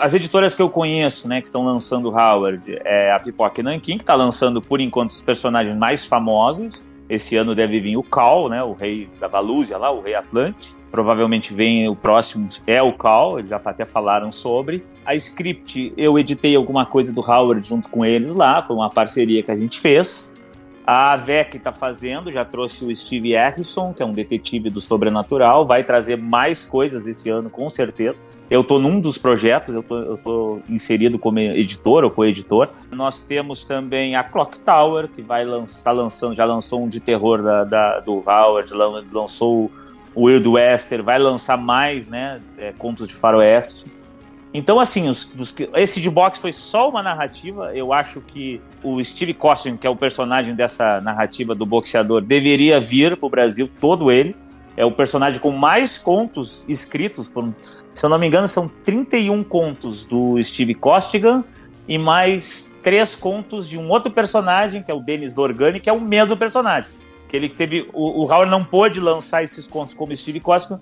As 0.00 0.14
editoras 0.14 0.54
que 0.54 0.62
eu 0.62 0.70
conheço, 0.70 1.28
né, 1.28 1.40
que 1.40 1.46
estão 1.46 1.64
lançando 1.64 2.10
Howard, 2.10 2.62
é 2.84 3.12
a 3.12 3.18
Pipoca 3.18 3.62
Nankin, 3.62 3.96
que 3.96 4.02
está 4.02 4.14
lançando 4.14 4.60
por 4.60 4.80
enquanto 4.80 5.10
os 5.10 5.22
personagens 5.22 5.76
mais 5.76 6.04
famosos. 6.04 6.82
Esse 7.08 7.36
ano 7.36 7.54
deve 7.54 7.80
vir 7.80 7.96
o 7.96 8.02
Cal, 8.02 8.48
né, 8.48 8.62
o 8.62 8.72
rei 8.72 9.08
da 9.20 9.28
Balúzia 9.28 9.76
lá, 9.76 9.90
o 9.90 10.00
rei 10.00 10.14
Atlante. 10.14 10.74
Provavelmente 10.90 11.54
vem 11.54 11.88
o 11.88 11.94
próximo, 11.94 12.48
é 12.66 12.82
o 12.82 12.92
Cal, 12.92 13.38
eles 13.38 13.50
já 13.50 13.60
até 13.64 13.84
falaram 13.84 14.32
sobre. 14.32 14.84
A 15.04 15.14
Script, 15.14 15.92
eu 15.96 16.18
editei 16.18 16.56
alguma 16.56 16.84
coisa 16.84 17.12
do 17.12 17.20
Howard 17.20 17.66
junto 17.66 17.88
com 17.88 18.04
eles 18.04 18.34
lá, 18.34 18.62
foi 18.62 18.74
uma 18.74 18.90
parceria 18.90 19.42
que 19.42 19.50
a 19.50 19.56
gente 19.56 19.78
fez. 19.78 20.32
A 20.86 21.12
AVEC 21.12 21.56
está 21.56 21.72
fazendo, 21.72 22.32
já 22.32 22.44
trouxe 22.44 22.84
o 22.84 22.94
Steve 22.94 23.32
Harrison, 23.32 23.92
que 23.92 24.02
é 24.02 24.06
um 24.06 24.12
detetive 24.12 24.70
do 24.70 24.80
sobrenatural, 24.80 25.66
vai 25.66 25.82
trazer 25.82 26.16
mais 26.16 26.64
coisas 26.64 27.04
esse 27.06 27.28
ano, 27.28 27.50
com 27.50 27.68
certeza. 27.68 28.16
Eu 28.48 28.60
estou 28.60 28.78
num 28.78 29.00
dos 29.00 29.18
projetos, 29.18 29.74
eu 29.74 30.14
estou 30.14 30.62
inserido 30.68 31.18
como 31.18 31.38
editor 31.38 32.04
ou 32.04 32.10
co-editor. 32.10 32.68
Nós 32.92 33.20
temos 33.20 33.64
também 33.64 34.14
a 34.14 34.22
Clock 34.22 34.60
Tower, 34.60 35.08
que 35.08 35.20
vai 35.20 35.44
lançar, 35.44 35.84
tá 35.84 35.90
lançando, 35.90 36.36
já 36.36 36.44
lançou 36.44 36.84
um 36.84 36.88
de 36.88 37.00
terror 37.00 37.42
da, 37.42 37.64
da, 37.64 38.00
do 38.00 38.22
Howard, 38.26 38.72
lançou 39.12 39.70
o 40.14 40.26
Wild 40.26 40.46
Wester, 40.48 41.02
vai 41.02 41.18
lançar 41.18 41.58
mais, 41.58 42.08
né, 42.08 42.40
é, 42.56 42.72
contos 42.72 43.08
de 43.08 43.14
faroeste. 43.14 43.84
Então, 44.54 44.80
assim, 44.80 45.10
os, 45.10 45.30
esse 45.74 46.00
de 46.00 46.08
box 46.08 46.38
foi 46.38 46.50
só 46.50 46.88
uma 46.88 47.02
narrativa. 47.02 47.74
Eu 47.74 47.92
acho 47.92 48.22
que 48.22 48.58
o 48.82 49.04
Steve 49.04 49.34
Costigan, 49.34 49.76
que 49.76 49.86
é 49.86 49.90
o 49.90 49.96
personagem 49.96 50.54
dessa 50.54 50.98
narrativa 51.02 51.54
do 51.54 51.66
boxeador, 51.66 52.22
deveria 52.22 52.80
vir 52.80 53.18
para 53.18 53.26
o 53.26 53.28
Brasil, 53.28 53.68
todo 53.78 54.10
ele. 54.10 54.34
É 54.74 54.84
o 54.84 54.92
personagem 54.92 55.40
com 55.40 55.50
mais 55.50 55.98
contos 55.98 56.64
escritos. 56.68 57.28
Por, 57.28 57.52
se 57.96 58.04
eu 58.04 58.10
não 58.10 58.18
me 58.18 58.26
engano, 58.26 58.46
são 58.46 58.70
31 58.84 59.42
contos 59.42 60.04
do 60.04 60.42
Steve 60.44 60.74
Costigan 60.74 61.42
e 61.88 61.96
mais 61.96 62.70
três 62.82 63.16
contos 63.16 63.68
de 63.68 63.78
um 63.78 63.88
outro 63.88 64.12
personagem, 64.12 64.82
que 64.82 64.90
é 64.90 64.94
o 64.94 65.00
Dennis 65.00 65.32
Dorgani, 65.34 65.80
que 65.80 65.88
é 65.88 65.92
o 65.92 66.00
mesmo 66.00 66.36
personagem. 66.36 66.90
Que 67.26 67.36
ele 67.36 67.48
teve. 67.48 67.88
O, 67.94 68.22
o 68.22 68.24
Howard 68.24 68.50
não 68.50 68.62
pôde 68.62 69.00
lançar 69.00 69.42
esses 69.42 69.66
contos 69.66 69.94
como 69.94 70.14
Steve 70.14 70.40
Costigan, 70.40 70.78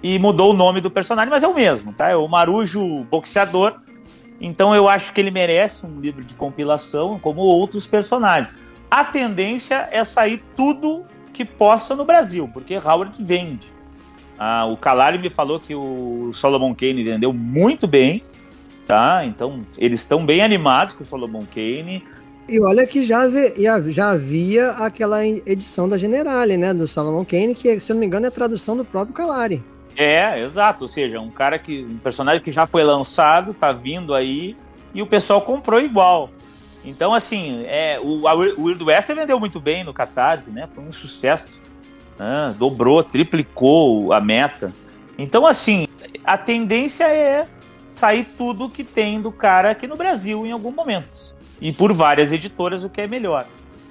e 0.00 0.16
mudou 0.18 0.52
o 0.52 0.56
nome 0.56 0.80
do 0.80 0.90
personagem, 0.90 1.30
mas 1.30 1.42
é 1.42 1.48
o 1.48 1.54
mesmo, 1.54 1.92
tá? 1.92 2.10
É 2.10 2.16
o 2.16 2.28
Marujo 2.28 3.04
Boxeador. 3.10 3.80
Então 4.38 4.74
eu 4.74 4.88
acho 4.88 5.12
que 5.12 5.20
ele 5.20 5.30
merece 5.30 5.84
um 5.84 5.98
livro 5.98 6.22
de 6.22 6.36
compilação, 6.36 7.18
como 7.18 7.40
outros 7.40 7.86
personagens. 7.86 8.54
A 8.88 9.02
tendência 9.04 9.88
é 9.90 10.04
sair 10.04 10.40
tudo 10.54 11.04
que 11.32 11.44
possa 11.44 11.96
no 11.96 12.04
Brasil, 12.04 12.48
porque 12.52 12.76
Howard 12.76 13.20
vende. 13.24 13.73
Ah, 14.38 14.66
o 14.66 14.76
Calari 14.76 15.18
me 15.18 15.30
falou 15.30 15.60
que 15.60 15.74
o 15.74 16.30
Solomon 16.32 16.74
Kane 16.74 17.04
vendeu 17.04 17.32
muito 17.32 17.86
bem, 17.86 18.22
tá? 18.86 19.24
Então 19.24 19.64
eles 19.78 20.00
estão 20.00 20.24
bem 20.26 20.42
animados 20.42 20.94
com 20.94 21.04
o 21.04 21.06
Solomon 21.06 21.44
Kane. 21.52 22.02
E 22.48 22.60
olha 22.60 22.86
que 22.86 23.02
já, 23.02 23.24
já 23.88 24.10
havia 24.10 24.70
aquela 24.72 25.26
edição 25.26 25.88
da 25.88 25.96
Generale, 25.96 26.58
né, 26.58 26.74
do 26.74 26.86
Solomon 26.86 27.24
Kane, 27.24 27.54
que 27.54 27.80
se 27.80 27.90
eu 27.90 27.94
não 27.94 28.00
me 28.00 28.06
engano 28.06 28.26
é 28.26 28.30
tradução 28.30 28.76
do 28.76 28.84
próprio 28.84 29.14
Calari. 29.14 29.62
É, 29.96 30.40
exato. 30.40 30.84
Ou 30.84 30.88
seja, 30.88 31.20
um 31.20 31.30
cara 31.30 31.58
que. 31.58 31.84
Um 31.84 31.98
personagem 31.98 32.42
que 32.42 32.52
já 32.52 32.66
foi 32.66 32.82
lançado, 32.82 33.54
tá 33.54 33.72
vindo 33.72 34.14
aí, 34.14 34.56
e 34.92 35.02
o 35.02 35.06
pessoal 35.06 35.40
comprou 35.40 35.80
igual. 35.80 36.30
Então, 36.84 37.14
assim, 37.14 37.64
é, 37.66 37.98
o, 38.02 38.24
o 38.24 38.64
Weird 38.64 38.84
West 38.84 39.08
vendeu 39.08 39.40
muito 39.40 39.58
bem 39.58 39.84
no 39.84 39.94
Catarse, 39.94 40.50
né? 40.50 40.68
Foi 40.74 40.84
um 40.84 40.92
sucesso. 40.92 41.62
Né? 42.18 42.54
Dobrou, 42.58 43.02
triplicou 43.02 44.12
a 44.12 44.20
meta. 44.20 44.72
Então, 45.18 45.46
assim, 45.46 45.86
a 46.24 46.36
tendência 46.36 47.04
é 47.04 47.46
sair 47.94 48.24
tudo 48.36 48.68
que 48.68 48.84
tem 48.84 49.20
do 49.20 49.30
cara 49.30 49.70
aqui 49.70 49.86
no 49.86 49.96
Brasil 49.96 50.46
em 50.46 50.52
algum 50.52 50.72
momento. 50.72 51.34
E 51.60 51.72
por 51.72 51.92
várias 51.92 52.32
editoras, 52.32 52.84
o 52.84 52.88
que 52.88 53.00
é 53.00 53.06
melhor. 53.06 53.46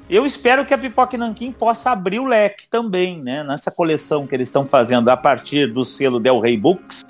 Eu 0.09 0.25
espero 0.25 0.65
que 0.65 0.73
a 0.73 0.77
Pipoca 0.77 1.17
Nanquim 1.17 1.51
possa 1.51 1.91
abrir 1.91 2.19
o 2.19 2.25
leque 2.25 2.67
também, 2.67 3.21
né? 3.21 3.43
Nessa 3.43 3.71
coleção 3.71 4.27
que 4.27 4.36
eles 4.36 4.49
estão 4.49 4.65
fazendo 4.65 5.09
a 5.09 5.15
partir 5.15 5.71
do 5.71 5.86
selo 5.86 6.19
Del 6.19 6.39
Rey 6.39 6.57
Books, 6.57 7.05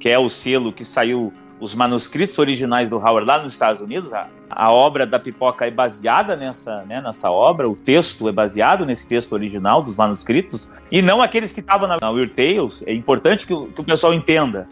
que 0.00 0.08
é 0.08 0.18
o 0.18 0.30
selo 0.30 0.72
que 0.72 0.84
saiu 0.84 1.32
os 1.60 1.74
manuscritos 1.74 2.38
originais 2.38 2.88
do 2.88 2.96
Howard 2.96 3.26
lá 3.26 3.42
nos 3.42 3.52
Estados 3.52 3.82
Unidos. 3.82 4.10
A, 4.58 4.72
obra 4.72 5.06
da 5.06 5.20
Pipoca 5.20 5.66
é 5.66 5.70
baseada 5.70 6.34
nessa, 6.34 6.82
né, 6.82 7.00
nessa 7.00 7.30
obra, 7.30 7.68
o 7.68 7.76
texto 7.76 8.28
é 8.28 8.32
baseado 8.32 8.84
nesse 8.84 9.06
texto 9.06 9.32
original 9.32 9.80
dos 9.82 9.94
manuscritos, 9.94 10.68
e 10.90 11.00
não 11.00 11.22
aqueles 11.22 11.52
que 11.52 11.60
estavam 11.60 11.86
na, 11.86 11.96
na 12.00 12.10
Weird 12.10 12.32
Tales. 12.32 12.82
É 12.84 12.92
importante 12.92 13.46
que 13.46 13.54
o, 13.54 13.68
que 13.68 13.80
o 13.80 13.84
pessoal 13.84 14.12
entenda. 14.12 14.68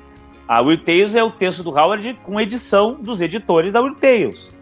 A 0.49 0.61
Weird 0.61 0.83
Tales 0.83 1.15
é 1.15 1.23
o 1.23 1.31
texto 1.31 1.63
do 1.63 1.71
Howard 1.71 2.19
com 2.23 2.41
edição 2.41 2.95
dos 2.95 3.21
editores 3.21 3.73
da 3.73 3.81
Weird 3.81 3.99
Tales. 3.99 4.57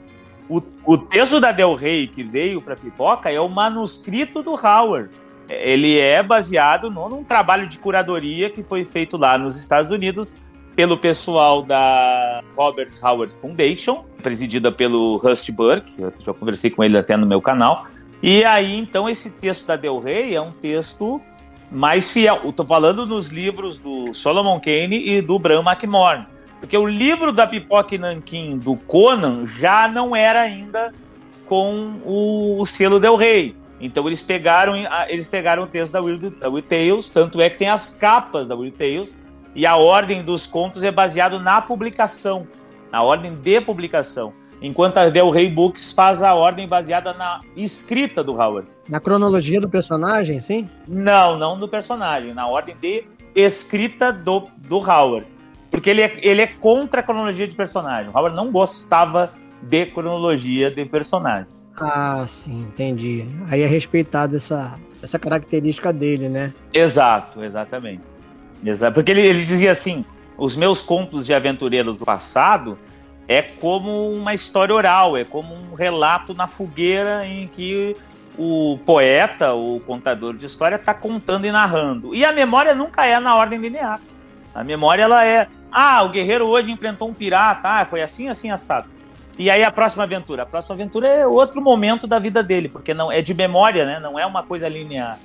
O, 0.49 0.63
o 0.85 0.99
texto 0.99 1.41
da 1.41 1.53
Del 1.53 1.75
Rey 1.75 2.07
que 2.07 2.23
veio 2.23 2.61
para 2.61 2.77
Pipoca 2.77 3.31
é 3.31 3.41
o 3.41 3.49
manuscrito 3.49 4.43
do 4.43 4.53
Howard. 4.53 5.11
Ele 5.49 5.99
é 5.99 6.23
baseado 6.23 6.91
no, 6.91 7.09
num 7.09 7.25
trabalho 7.25 7.67
de 7.67 7.79
curadoria 7.79 8.51
que 8.51 8.63
foi 8.63 8.85
feito 8.85 9.17
lá 9.17 9.39
nos 9.39 9.57
Estados 9.57 9.91
Unidos 9.91 10.35
pelo 10.75 10.99
pessoal 10.99 11.63
da 11.63 12.43
Robert 12.57 12.91
Howard 13.03 13.35
Foundation, 13.35 14.05
presidida 14.25 14.73
pelo 14.73 15.19
Rusty 15.19 15.53
Burke, 15.53 16.01
eu 16.01 16.11
já 16.19 16.33
conversei 16.33 16.71
com 16.71 16.83
ele 16.83 16.97
até 16.97 17.15
no 17.15 17.27
meu 17.27 17.43
canal. 17.43 17.87
E 18.23 18.43
aí, 18.43 18.79
então, 18.79 19.07
esse 19.07 19.29
texto 19.29 19.67
da 19.67 19.77
Del 19.77 20.01
Rey 20.01 20.35
é 20.35 20.41
um 20.41 20.51
texto 20.51 21.21
mais 21.71 22.11
fiel. 22.11 22.41
Estou 22.43 22.65
falando 22.65 23.05
nos 23.05 23.27
livros 23.27 23.79
do 23.79 24.15
Solomon 24.15 24.59
Kane 24.59 25.11
e 25.11 25.21
do 25.21 25.39
Bram 25.39 25.63
McMorn. 25.63 26.27
Porque 26.59 26.77
o 26.79 26.87
livro 26.87 27.31
da 27.31 27.47
Pipoca 27.47 27.95
e 27.95 27.99
Nanquim 27.99 28.57
do 28.57 28.77
Conan 28.77 29.47
já 29.47 29.87
não 29.87 30.17
era 30.17 30.41
ainda 30.41 30.95
com 31.45 32.01
o, 32.03 32.63
o 32.63 32.65
selo 32.65 32.99
Del 32.99 33.17
Rey. 33.17 33.55
Então 33.79 34.07
eles 34.07 34.23
pegaram, 34.23 34.73
eles 35.09 35.29
pegaram 35.29 35.65
o 35.65 35.67
texto 35.67 35.93
da 35.93 36.01
Will, 36.01 36.19
da 36.19 36.49
Will 36.49 36.63
Tales, 36.63 37.11
tanto 37.11 37.39
é 37.43 37.51
que 37.51 37.59
tem 37.59 37.69
as 37.69 37.91
capas 37.91 38.49
da 38.49 38.57
Will 38.57 38.73
Tales, 38.73 39.15
e 39.55 39.67
a 39.67 39.77
ordem 39.77 40.23
dos 40.23 40.47
contos 40.47 40.83
é 40.83 40.91
baseado 40.91 41.39
na 41.39 41.61
publicação, 41.61 42.47
na 42.95 43.03
ordem 43.03 43.35
de 43.35 43.61
publicação. 43.61 44.33
Enquanto 44.63 44.99
a 44.99 45.09
Del 45.09 45.29
Rey 45.29 45.51
Books 45.51 45.91
faz 45.91 46.23
a 46.23 46.33
ordem 46.33 46.69
baseada 46.69 47.13
na 47.13 47.41
escrita 47.57 48.23
do 48.23 48.41
Howard. 48.41 48.69
Na 48.89 49.01
cronologia 49.01 49.61
do 49.61 49.69
personagem, 49.69 50.39
sim? 50.39 50.71
Não, 50.87 51.37
não 51.37 51.59
do 51.59 51.67
personagem, 51.67 52.33
na 52.33 52.47
ordem 52.47 52.77
de 52.81 53.03
escrita 53.35 54.13
do, 54.13 54.47
do 54.59 54.77
Howard. 54.77 55.27
Porque 55.73 55.91
ele 55.91 56.03
é, 56.03 56.17
ele 56.23 56.43
é 56.43 56.47
contra 56.47 57.01
a 57.01 57.03
cronologia 57.03 57.49
de 57.49 57.57
personagem. 57.57 58.13
O 58.15 58.17
Howard 58.17 58.37
não 58.37 58.53
gostava 58.53 59.33
de 59.61 59.87
cronologia 59.87 60.71
de 60.71 60.85
personagem. 60.85 61.49
Ah, 61.77 62.25
sim, 62.29 62.59
entendi. 62.59 63.27
Aí 63.51 63.61
é 63.61 63.67
respeitado 63.67 64.37
essa, 64.37 64.79
essa 65.03 65.19
característica 65.19 65.93
dele, 65.93 66.29
né? 66.29 66.55
Exato, 66.73 67.43
exatamente. 67.43 68.03
Exato. 68.65 68.95
Porque 68.95 69.11
ele, 69.11 69.23
ele 69.23 69.41
dizia 69.41 69.73
assim: 69.73 70.05
os 70.37 70.57
meus 70.57 70.81
contos 70.81 71.27
de 71.27 71.35
aventureiros 71.35 71.97
do 71.97 72.05
passado 72.05 72.79
é 73.27 73.41
como 73.41 74.11
uma 74.11 74.35
história 74.35 74.75
oral, 74.75 75.17
é 75.17 75.25
como 75.25 75.55
um 75.55 75.75
relato 75.75 76.35
na 76.35 76.47
fogueira 76.47 77.27
em 77.27 77.47
que 77.47 77.97
o 78.37 78.79
poeta, 78.85 79.55
o 79.55 79.81
contador 79.81 80.37
de 80.37 80.45
história, 80.45 80.77
está 80.77 80.93
contando 80.93 81.47
e 81.47 81.53
narrando. 81.53 82.15
E 82.15 82.25
a 82.25 82.33
memória 82.33 82.75
nunca 82.75 83.07
é 83.07 83.19
na 83.21 83.37
ordem 83.37 83.59
linear. 83.59 84.01
A 84.55 84.63
memória 84.63 85.03
ela 85.03 85.25
é 85.25 85.49
ah, 85.77 86.05
o 86.05 86.11
guerreiro 86.11 86.47
hoje 86.47 86.71
enfrentou 86.71 87.09
um 87.09 87.13
pirata. 87.13 87.69
Ah, 87.69 87.85
foi 87.85 88.01
assim, 88.01 88.29
assim, 88.29 88.49
assado. 88.49 88.89
E 89.37 89.51
aí 89.51 89.65
a 89.65 89.73
próxima 89.73 90.05
aventura? 90.05 90.45
A 90.45 90.47
próxima 90.47 90.77
aventura 90.77 91.09
é 91.09 91.27
outro 91.27 91.61
momento 91.61 92.07
da 92.07 92.21
vida 92.21 92.45
dele, 92.45 92.69
porque 92.69 92.95
não 92.95 93.11
é 93.11 93.21
de 93.21 93.35
memória, 93.35 93.85
né? 93.85 93.99
Não 93.99 94.17
é 94.17 94.25
uma 94.25 94.45
coisa 94.45 94.69
linear. 94.69 95.19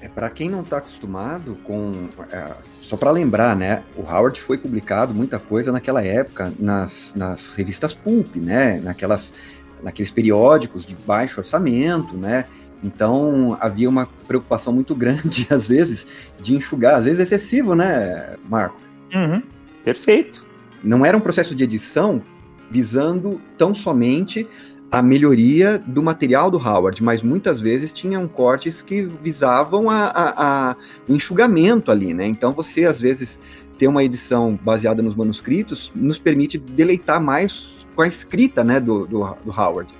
É 0.00 0.08
para 0.08 0.30
quem 0.30 0.48
não 0.48 0.60
está 0.60 0.78
acostumado 0.78 1.56
com, 1.64 2.08
é, 2.30 2.52
só 2.86 2.96
para 2.96 3.10
lembrar, 3.10 3.56
né? 3.56 3.82
O 3.96 4.02
Howard 4.02 4.40
foi 4.40 4.56
publicado 4.56 5.12
muita 5.12 5.40
coisa 5.40 5.72
naquela 5.72 6.04
época 6.04 6.52
nas, 6.56 7.12
nas 7.16 7.54
revistas 7.56 7.92
pulp, 7.92 8.36
né? 8.36 8.80
Naquelas, 8.80 9.34
naqueles 9.82 10.12
periódicos 10.12 10.86
de 10.86 10.94
baixo 10.94 11.40
orçamento, 11.40 12.16
né? 12.16 12.44
Então 12.84 13.56
havia 13.60 13.88
uma 13.88 14.06
preocupação 14.28 14.72
muito 14.72 14.94
grande 14.94 15.48
às 15.50 15.66
vezes 15.66 16.06
de 16.40 16.54
enxugar, 16.54 16.94
às 16.94 17.04
vezes 17.04 17.20
excessivo, 17.20 17.74
né, 17.74 18.36
Marco? 18.48 18.80
Uhum. 19.12 19.42
Perfeito. 19.84 20.46
Não 20.82 21.04
era 21.04 21.16
um 21.16 21.20
processo 21.20 21.56
de 21.56 21.64
edição 21.64 22.22
visando 22.70 23.40
tão 23.58 23.74
somente 23.74 24.46
a 24.90 25.02
melhoria 25.02 25.82
do 25.86 26.02
material 26.02 26.50
do 26.50 26.58
Howard, 26.58 27.02
mas 27.02 27.22
muitas 27.22 27.60
vezes 27.60 27.92
tinham 27.92 28.26
cortes 28.28 28.82
que 28.82 29.02
visavam 29.02 29.90
a, 29.90 30.06
a, 30.06 30.70
a, 30.70 30.76
enxugamento 31.08 31.90
ali, 31.90 32.14
né? 32.14 32.26
Então 32.26 32.52
você, 32.52 32.84
às 32.84 33.00
vezes, 33.00 33.38
ter 33.78 33.88
uma 33.88 34.04
edição 34.04 34.58
baseada 34.62 35.02
nos 35.02 35.14
manuscritos 35.14 35.92
nos 35.94 36.18
permite 36.18 36.58
deleitar 36.58 37.20
mais 37.20 37.86
com 37.94 38.02
a 38.02 38.08
escrita 38.08 38.62
né, 38.62 38.78
do, 38.78 39.06
do, 39.06 39.36
do 39.44 39.50
Howard. 39.50 39.92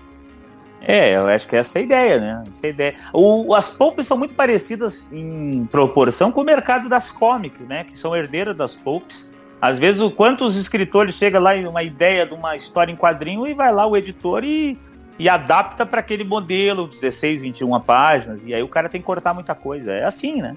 É, 0.80 1.16
eu 1.16 1.26
acho 1.26 1.48
que 1.48 1.56
essa 1.56 1.78
é 1.78 1.80
a 1.80 1.84
ideia, 1.84 2.20
né? 2.20 2.44
Essa 2.50 2.66
é 2.66 2.68
a 2.68 2.70
ideia. 2.70 2.94
O, 3.12 3.54
as 3.54 3.70
pulps 3.70 4.06
são 4.06 4.16
muito 4.16 4.34
parecidas 4.34 5.08
em 5.10 5.66
proporção 5.66 6.30
com 6.30 6.42
o 6.42 6.44
mercado 6.44 6.88
das 6.88 7.10
comics, 7.10 7.66
né? 7.66 7.82
Que 7.82 7.98
são 7.98 8.14
herdeiras 8.14 8.56
das 8.56 8.76
pulps. 8.76 9.32
Às 9.60 9.78
vezes, 9.78 10.00
o 10.00 10.10
quantos 10.10 10.56
escritores 10.56 11.14
chega 11.14 11.38
lá 11.38 11.56
em 11.56 11.66
uma 11.66 11.82
ideia 11.82 12.26
de 12.26 12.34
uma 12.34 12.56
história 12.56 12.92
em 12.92 12.96
quadrinho 12.96 13.46
e 13.46 13.54
vai 13.54 13.72
lá 13.72 13.86
o 13.86 13.96
editor 13.96 14.44
e, 14.44 14.78
e 15.18 15.28
adapta 15.28 15.86
para 15.86 16.00
aquele 16.00 16.24
modelo, 16.24 16.86
16, 16.86 17.42
21 17.42 17.80
páginas, 17.80 18.44
e 18.44 18.54
aí 18.54 18.62
o 18.62 18.68
cara 18.68 18.88
tem 18.88 19.00
que 19.00 19.06
cortar 19.06 19.32
muita 19.32 19.54
coisa. 19.54 19.92
É 19.92 20.04
assim, 20.04 20.42
né? 20.42 20.56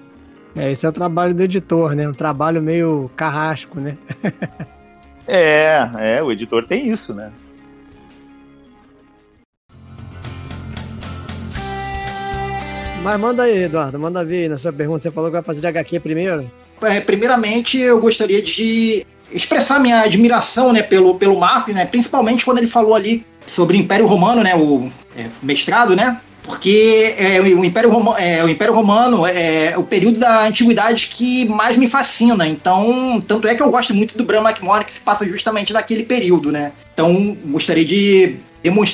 É, 0.54 0.70
esse 0.70 0.84
é 0.84 0.88
o 0.88 0.92
trabalho 0.92 1.34
do 1.34 1.42
editor, 1.42 1.94
né? 1.94 2.08
Um 2.08 2.12
trabalho 2.12 2.60
meio 2.60 3.10
carrasco, 3.16 3.80
né? 3.80 3.96
é, 5.26 5.88
é, 5.98 6.22
o 6.22 6.30
editor 6.30 6.66
tem 6.66 6.88
isso, 6.88 7.14
né? 7.14 7.30
Mas 13.02 13.18
manda 13.18 13.44
aí, 13.44 13.62
Eduardo, 13.62 13.98
manda 13.98 14.22
ver 14.22 14.50
na 14.50 14.58
sua 14.58 14.72
pergunta. 14.72 15.00
Você 15.00 15.10
falou 15.10 15.30
que 15.30 15.34
vai 15.34 15.42
fazer 15.42 15.62
de 15.62 15.66
HQ 15.66 16.00
primeiro? 16.00 16.50
É, 16.82 17.00
primeiramente, 17.00 17.78
eu 17.78 18.00
gostaria 18.00 18.42
de 18.42 19.04
expressar 19.32 19.78
minha 19.78 20.00
admiração 20.00 20.72
né, 20.72 20.82
pelo, 20.82 21.14
pelo 21.14 21.38
Marcos, 21.38 21.74
né, 21.74 21.84
principalmente 21.84 22.44
quando 22.44 22.58
ele 22.58 22.66
falou 22.66 22.94
ali 22.94 23.24
sobre 23.46 23.76
o 23.76 23.80
Império 23.80 24.06
Romano, 24.06 24.42
né, 24.42 24.54
o 24.56 24.90
é, 25.16 25.26
mestrado, 25.42 25.94
né, 25.94 26.20
porque 26.42 27.14
é, 27.16 27.40
o, 27.40 27.64
Império 27.64 27.90
Romano, 27.90 28.18
é, 28.18 28.42
o 28.42 28.48
Império 28.48 28.74
Romano 28.74 29.26
é, 29.26 29.76
o 29.76 29.84
período 29.84 30.18
da 30.18 30.46
antiguidade 30.46 31.08
que 31.08 31.44
mais 31.48 31.76
me 31.76 31.86
fascina. 31.86 32.46
Então, 32.46 33.22
tanto 33.26 33.46
é 33.46 33.54
que 33.54 33.62
eu 33.62 33.70
gosto 33.70 33.94
muito 33.94 34.16
do 34.16 34.24
Bram 34.24 34.42
McMorris, 34.42 34.86
que 34.86 34.92
se 34.92 35.00
passa 35.00 35.24
justamente 35.24 35.72
naquele 35.72 36.02
período, 36.02 36.50
né? 36.50 36.72
Então, 36.92 37.36
gostaria 37.46 37.84
de 37.84 38.36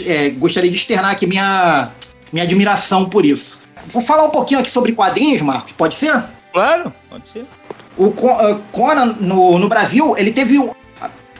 é, 0.06 0.30
gostaria 0.30 0.70
de 0.70 0.76
externar 0.76 1.12
aqui 1.12 1.26
minha, 1.26 1.90
minha 2.32 2.44
admiração 2.44 3.08
por 3.08 3.24
isso. 3.24 3.58
Vou 3.88 4.02
falar 4.02 4.24
um 4.24 4.30
pouquinho 4.30 4.60
aqui 4.60 4.70
sobre 4.70 4.92
quadrinhos, 4.92 5.40
Marcos, 5.40 5.72
pode 5.72 5.94
ser? 5.94 6.22
Claro, 6.52 6.92
pode 7.08 7.28
ser. 7.28 7.46
O 7.96 8.06
uh, 8.06 8.14
Conan, 8.72 9.16
no, 9.20 9.58
no 9.58 9.68
Brasil, 9.68 10.16
ele 10.18 10.32
teve 10.32 10.58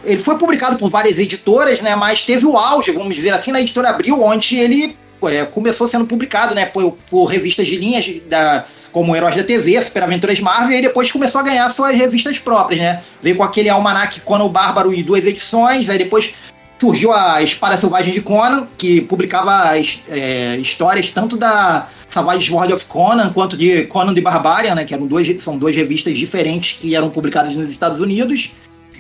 ele 0.05 0.19
foi 0.19 0.39
publicado 0.39 0.77
por 0.77 0.89
várias 0.89 1.19
editoras, 1.19 1.81
né? 1.81 1.95
Mas 1.97 2.25
teve 2.25 2.47
o 2.47 2.57
auge, 2.57 2.93
vamos 2.93 3.15
dizer 3.15 3.33
assim, 3.33 3.51
na 3.51 3.61
editora 3.61 3.91
Abril, 3.91 4.23
onde 4.23 4.57
ele 4.57 4.97
é, 5.25 5.45
começou 5.45 5.89
sendo 5.89 6.07
publicado, 6.07 6.55
né? 6.55 6.67
Por, 6.67 6.97
por 7.11 7.25
revistas 7.25 7.67
de 7.67 7.77
linhas 7.77 8.21
da, 8.23 8.65
como 8.93 9.15
Heróis 9.15 9.37
da 9.37 9.43
TV, 9.43 9.83
Super 9.83 10.05
Aventuras 10.05 10.41
Marvel, 10.41 10.79
e 10.79 10.83
depois 10.83 11.11
começou 11.11 11.41
a 11.41 11.45
ganhar 11.45 11.69
suas 11.71 11.97
revistas 11.97 12.39
próprias, 12.39 12.81
né? 12.81 13.03
Veio 13.21 13.37
com 13.37 13.43
aquele 13.43 13.69
almanac 13.69 14.21
Conan 14.21 14.45
o 14.45 14.49
Bárbaro 14.49 14.95
e 14.95 15.03
duas 15.03 15.27
edições, 15.27 15.91
aí 15.91 15.99
depois 15.99 16.35
surgiu 16.81 17.13
a 17.13 17.43
Espada 17.43 17.77
Selvagem 17.77 18.13
de 18.13 18.21
Conan, 18.21 18.69
que 18.79 19.01
publicava 19.03 19.73
é, 20.09 20.57
histórias 20.59 21.11
tanto 21.11 21.37
da 21.37 21.89
Savage 22.11 22.49
Sword 22.49 22.73
of 22.73 22.85
Conan 22.87 23.33
quanto 23.33 23.57
de 23.57 23.85
Conan 23.85 24.15
de 24.15 24.21
Barbarian, 24.21 24.75
né, 24.75 24.85
que 24.85 24.95
eram 24.95 25.07
duas, 25.07 25.29
são 25.43 25.59
duas 25.59 25.75
revistas 25.75 26.17
diferentes 26.17 26.79
que 26.79 26.95
eram 26.95 27.11
publicadas 27.11 27.57
nos 27.57 27.71
Estados 27.71 28.01
Unidos. 28.01 28.53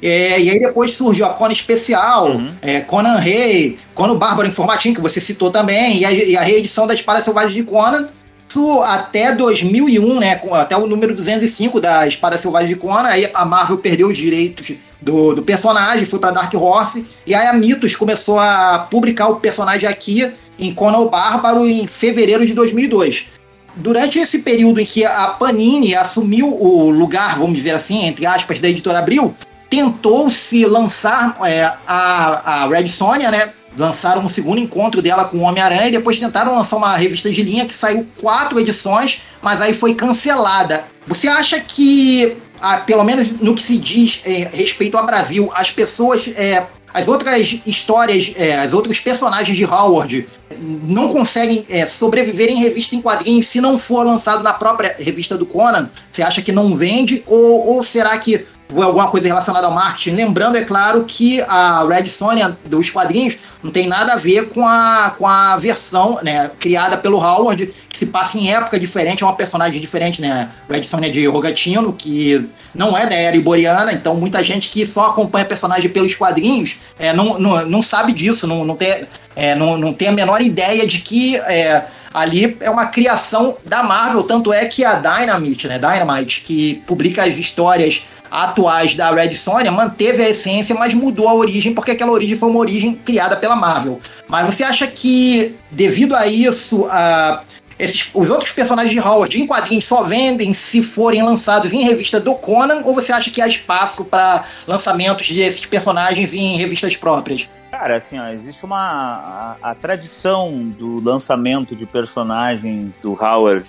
É, 0.03 0.41
e 0.41 0.51
aí 0.51 0.59
depois 0.59 0.93
surgiu 0.93 1.25
a 1.25 1.31
Conan 1.31 1.53
Especial, 1.53 2.33
uhum. 2.33 2.53
é, 2.61 2.81
Conan 2.81 3.17
Rei, 3.17 3.79
Conan 3.95 4.17
Bárbaro 4.17 4.47
em 4.47 4.51
formatinho, 4.51 4.95
que 4.95 5.01
você 5.01 5.21
citou 5.21 5.51
também, 5.51 6.01
e 6.01 6.05
a, 6.05 6.13
e 6.13 6.37
a 6.37 6.43
reedição 6.43 6.87
da 6.87 6.93
Espada 6.93 7.23
Selvagem 7.23 7.55
de 7.57 7.63
Conan, 7.63 8.09
isso 8.49 8.81
até 8.83 9.35
2001, 9.35 10.21
né, 10.21 10.41
até 10.53 10.77
o 10.77 10.87
número 10.87 11.15
205 11.15 11.81
da 11.81 12.07
Espada 12.07 12.39
Selvagem 12.39 12.69
de 12.69 12.77
Conan, 12.77 13.09
aí 13.09 13.29
a 13.33 13.45
Marvel 13.45 13.79
perdeu 13.79 14.09
os 14.09 14.17
direitos 14.17 14.73
do, 15.01 15.35
do 15.35 15.43
personagem, 15.43 16.05
foi 16.05 16.19
para 16.19 16.31
Dark 16.31 16.53
Horse, 16.55 17.07
e 17.27 17.35
aí 17.35 17.47
a 17.47 17.53
Mitos 17.53 17.97
começou 17.97 18.39
a 18.39 18.87
publicar 18.91 19.29
o 19.29 19.37
personagem 19.37 19.89
aqui 19.89 20.31
em 20.59 20.73
Conan 20.75 20.99
o 20.99 21.11
Bárbaro 21.11 21.69
em 21.69 21.87
fevereiro 21.87 22.47
de 22.47 22.55
2002. 22.55 23.29
Durante 23.77 24.19
esse 24.19 24.39
período 24.39 24.81
em 24.81 24.87
que 24.87 25.05
a 25.05 25.29
Panini 25.29 25.95
assumiu 25.95 26.49
o 26.49 26.91
lugar, 26.91 27.39
vamos 27.39 27.59
dizer 27.59 27.75
assim, 27.75 28.07
entre 28.07 28.25
aspas, 28.25 28.59
da 28.59 28.69
editora 28.69 28.99
Abril, 28.99 29.35
tentou 29.69 30.31
se 30.31 30.65
lançar 30.65 31.37
é, 31.45 31.65
a, 31.87 32.63
a 32.63 32.69
Red 32.69 32.87
Sonja, 32.87 33.31
né? 33.31 33.51
Lançaram 33.77 34.23
um 34.23 34.29
segundo 34.29 34.59
encontro 34.59 35.03
dela 35.03 35.27
com 35.27 35.37
o 35.37 35.43
Homem-Aranha 35.43 35.89
e 35.89 35.91
depois 35.91 36.19
tentaram 36.19 36.55
lançar 36.55 36.77
uma 36.77 36.97
revista 36.97 37.31
de 37.31 37.43
linha 37.43 37.67
que 37.67 37.75
saiu 37.75 38.07
quatro 38.19 38.59
edições, 38.59 39.21
mas 39.43 39.61
aí 39.61 39.75
foi 39.75 39.95
cancelada. 39.95 40.85
Você 41.07 41.29
acha 41.29 41.61
que, 41.61 42.39
ah, 42.59 42.79
pelo 42.79 43.05
menos 43.05 43.33
no 43.33 43.55
que 43.55 43.63
se 43.63 43.77
diz 43.77 44.23
é, 44.25 44.49
respeito 44.51 44.97
ao 44.97 45.05
Brasil, 45.05 45.51
as 45.55 45.71
pessoas 45.71 46.29
é, 46.35 46.67
as 46.97 47.09
outras 47.09 47.61
histórias, 47.67 48.33
é, 48.37 48.57
as 48.57 48.73
outros 48.73 48.99
personagens 48.99 49.55
de 49.55 49.67
Howard 49.67 50.27
não 50.59 51.11
conseguem 51.11 51.63
é, 51.69 51.85
sobreviver 51.85 52.49
em 52.49 52.59
revista 52.59 52.97
em 52.97 53.03
quadrinhos 53.03 53.49
se 53.49 53.61
não 53.61 53.79
for 53.79 54.03
lançado 54.03 54.43
na 54.43 54.55
própria 54.55 54.97
revista 54.99 55.37
do 55.37 55.45
Conan? 55.45 55.91
Você 56.11 56.23
acha 56.23 56.41
que 56.41 56.53
não 56.53 56.75
vende? 56.75 57.23
Ou, 57.27 57.67
ou 57.67 57.83
será 57.83 58.17
que 58.17 58.47
alguma 58.75 59.09
coisa 59.09 59.27
relacionada 59.27 59.67
ao 59.67 59.73
marketing? 59.73 60.17
Lembrando, 60.17 60.57
é 60.57 60.63
claro, 60.63 61.05
que 61.05 61.41
a 61.43 61.87
Red 61.87 62.07
Sonja 62.09 62.57
dos 62.67 62.91
quadrinhos 62.91 63.37
não 63.63 63.71
tem 63.71 63.87
nada 63.87 64.15
a 64.15 64.17
ver 64.17 64.49
com 64.51 64.67
a, 64.67 65.15
com 65.17 65.27
a 65.27 65.57
versão 65.57 66.19
né, 66.23 66.51
criada 66.59 66.97
pelo 66.97 67.19
Howard, 67.19 67.73
que 67.89 67.99
se 67.99 68.07
passa 68.07 68.39
em 68.39 68.53
época 68.53 68.79
diferente, 68.79 69.23
é 69.23 69.27
uma 69.27 69.35
personagem 69.35 69.81
diferente, 69.81 70.21
né? 70.21 70.51
Red 70.69 70.83
Sonja 70.83 71.11
de 71.11 71.27
Rogatino, 71.27 71.93
que 71.93 72.49
não 72.75 72.97
é 72.97 73.07
da 73.07 73.15
era 73.15 73.37
iboriana, 73.37 73.93
então 73.93 74.15
muita 74.17 74.45
gente 74.45 74.69
que 74.69 74.87
só 74.87 75.11
acompanha 75.11 75.45
a 75.45 75.49
personagem 75.49 75.89
pelos 75.89 76.15
quadrinhos 76.15 76.79
é, 76.99 77.13
não, 77.13 77.39
não, 77.39 77.65
não 77.65 77.83
sabe 77.83 78.13
disso, 78.13 78.47
não, 78.47 78.65
não, 78.65 78.77
tem, 78.77 79.07
é, 79.35 79.55
não, 79.55 79.79
não 79.79 79.93
tem 79.93 80.09
a 80.09 80.13
menor 80.13 80.43
ideia 80.43 80.87
de 80.87 81.01
que 81.01 81.37
é, 81.37 81.85
ali 82.17 82.57
é 82.61 82.71
uma 82.71 82.87
criação 82.87 83.59
da 83.65 83.83
Marvel, 83.83 84.23
tanto 84.23 84.51
é 84.51 84.65
que 84.65 84.83
a 84.85 84.95
Dynamite, 84.95 85.69
né, 85.69 85.79
Dynamite, 85.79 86.41
que 86.41 86.83
publica 86.87 87.25
as 87.25 87.37
histórias 87.37 88.05
atuais 88.31 88.95
da 88.95 89.11
Red 89.11 89.33
Sonja, 89.35 89.71
manteve 89.71 90.23
a 90.23 90.29
essência, 90.29 90.75
mas 90.75 90.95
mudou 90.95 91.29
a 91.29 91.35
origem, 91.35 91.75
porque 91.75 91.93
aquela 91.93 92.13
origem 92.13 92.37
foi 92.37 92.49
uma 92.49 92.59
origem 92.59 92.95
criada 92.95 93.37
pela 93.37 93.57
Marvel. 93.57 94.01
Mas 94.29 94.47
você 94.47 94.65
acha 94.65 94.87
que, 94.87 95.55
devido 95.71 96.15
a 96.15 96.27
isso, 96.27 96.87
a 96.91 97.43
esses, 97.79 98.09
os 98.15 98.31
outros 98.31 98.53
personagens 98.53 98.93
de 98.93 99.01
Howard 99.01 99.41
em 99.41 99.47
quadrinhos 99.47 99.85
só 99.85 100.03
vendem 100.03 100.55
se 100.55 100.83
forem 100.83 101.23
lançados 101.23 101.73
em 101.73 101.83
revista 101.83 102.19
do 102.19 102.35
Conan 102.35 102.81
ou 102.85 102.95
você 102.95 103.13
acha 103.13 103.31
que 103.31 103.43
há 103.43 103.47
espaço 103.47 104.05
para 104.07 104.45
lançamentos 104.67 105.29
desses 105.29 105.67
personagens 105.67 106.33
em 106.33 106.57
revistas 106.57 106.97
próprias? 106.97 107.51
Cara, 107.71 107.97
assim, 107.97 108.19
ó, 108.19 108.29
existe 108.29 108.65
uma 108.65 109.57
a, 109.61 109.71
a, 109.71 109.75
tradição 109.75 110.67
do 110.69 111.03
lançamento 111.05 111.77
de 111.77 111.85
personagens 111.85 112.95
do 113.03 113.13
Howard 113.13 113.67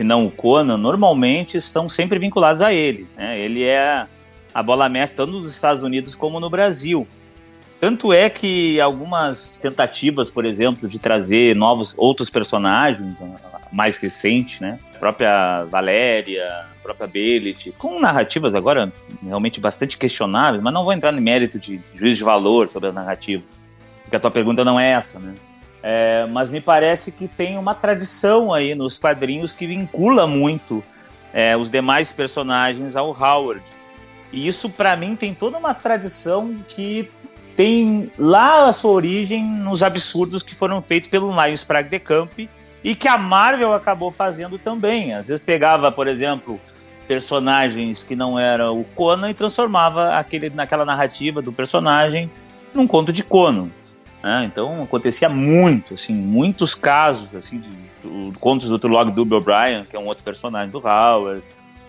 que 0.00 0.04
não 0.04 0.24
o 0.24 0.30
Conan 0.30 0.78
normalmente 0.78 1.58
estão 1.58 1.86
sempre 1.86 2.18
vinculados 2.18 2.62
a 2.62 2.72
ele. 2.72 3.06
Né? 3.18 3.38
Ele 3.38 3.64
é 3.64 4.06
a 4.54 4.62
bola 4.62 4.88
mestra 4.88 5.26
tanto 5.26 5.40
nos 5.40 5.52
Estados 5.52 5.82
Unidos 5.82 6.14
como 6.14 6.40
no 6.40 6.48
Brasil. 6.48 7.06
Tanto 7.78 8.10
é 8.10 8.30
que 8.30 8.80
algumas 8.80 9.58
tentativas, 9.60 10.30
por 10.30 10.46
exemplo, 10.46 10.88
de 10.88 10.98
trazer 10.98 11.54
novos 11.54 11.94
outros 11.98 12.30
personagens, 12.30 13.18
mais 13.70 13.98
recente, 13.98 14.62
né? 14.62 14.78
A 14.94 14.98
própria 14.98 15.64
Valéria, 15.64 16.46
a 16.46 16.82
própria 16.82 17.06
Belit, 17.06 17.70
com 17.72 18.00
narrativas 18.00 18.54
agora 18.54 18.90
realmente 19.22 19.60
bastante 19.60 19.98
questionáveis, 19.98 20.62
mas 20.62 20.72
não 20.72 20.82
vou 20.82 20.94
entrar 20.94 21.12
no 21.12 21.20
mérito 21.20 21.58
de 21.58 21.78
juízo 21.94 22.16
de 22.16 22.24
valor 22.24 22.70
sobre 22.70 22.88
as 22.88 22.94
narrativas, 22.94 23.44
porque 24.02 24.16
a 24.16 24.20
tua 24.20 24.30
pergunta 24.30 24.64
não 24.64 24.80
é 24.80 24.92
essa, 24.92 25.18
né? 25.18 25.34
É, 25.82 26.26
mas 26.26 26.50
me 26.50 26.60
parece 26.60 27.10
que 27.10 27.26
tem 27.26 27.56
uma 27.56 27.74
tradição 27.74 28.52
aí 28.52 28.74
nos 28.74 28.98
quadrinhos 28.98 29.52
que 29.52 29.66
vincula 29.66 30.26
muito 30.26 30.84
é, 31.32 31.56
os 31.56 31.70
demais 31.70 32.12
personagens 32.12 32.96
ao 32.96 33.10
Howard. 33.10 33.62
E 34.32 34.46
isso, 34.46 34.70
para 34.70 34.94
mim, 34.96 35.16
tem 35.16 35.34
toda 35.34 35.58
uma 35.58 35.74
tradição 35.74 36.56
que 36.68 37.10
tem 37.56 38.10
lá 38.18 38.68
a 38.68 38.72
sua 38.72 38.92
origem 38.92 39.44
nos 39.44 39.82
absurdos 39.82 40.42
que 40.42 40.54
foram 40.54 40.80
feitos 40.82 41.08
pelo 41.08 41.30
Lions 41.30 41.64
Prague 41.64 41.88
de 41.88 41.98
Camp 41.98 42.38
e 42.82 42.94
que 42.94 43.08
a 43.08 43.18
Marvel 43.18 43.72
acabou 43.72 44.10
fazendo 44.10 44.58
também. 44.58 45.12
Às 45.14 45.28
vezes 45.28 45.42
pegava, 45.42 45.90
por 45.90 46.06
exemplo, 46.06 46.60
personagens 47.08 48.04
que 48.04 48.14
não 48.14 48.38
era 48.38 48.70
o 48.70 48.84
Conan 48.84 49.30
e 49.30 49.34
transformava 49.34 50.10
aquele 50.10 50.48
naquela 50.50 50.84
narrativa 50.84 51.42
do 51.42 51.52
personagem 51.52 52.28
num 52.72 52.86
conto 52.86 53.12
de 53.12 53.24
Conan. 53.24 53.68
Né? 54.22 54.44
Então 54.44 54.82
acontecia 54.82 55.28
muito, 55.28 55.94
assim, 55.94 56.14
muitos 56.14 56.74
casos 56.74 57.34
assim 57.34 57.58
de, 57.58 57.68
de, 58.30 58.38
contos 58.38 58.68
do 58.68 58.88
Log 58.88 59.10
Dub 59.10 59.32
O'Brien, 59.32 59.84
que 59.84 59.96
é 59.96 59.98
um 59.98 60.06
outro 60.06 60.22
personagem 60.22 60.70
do 60.70 60.78
Howard, 60.78 61.42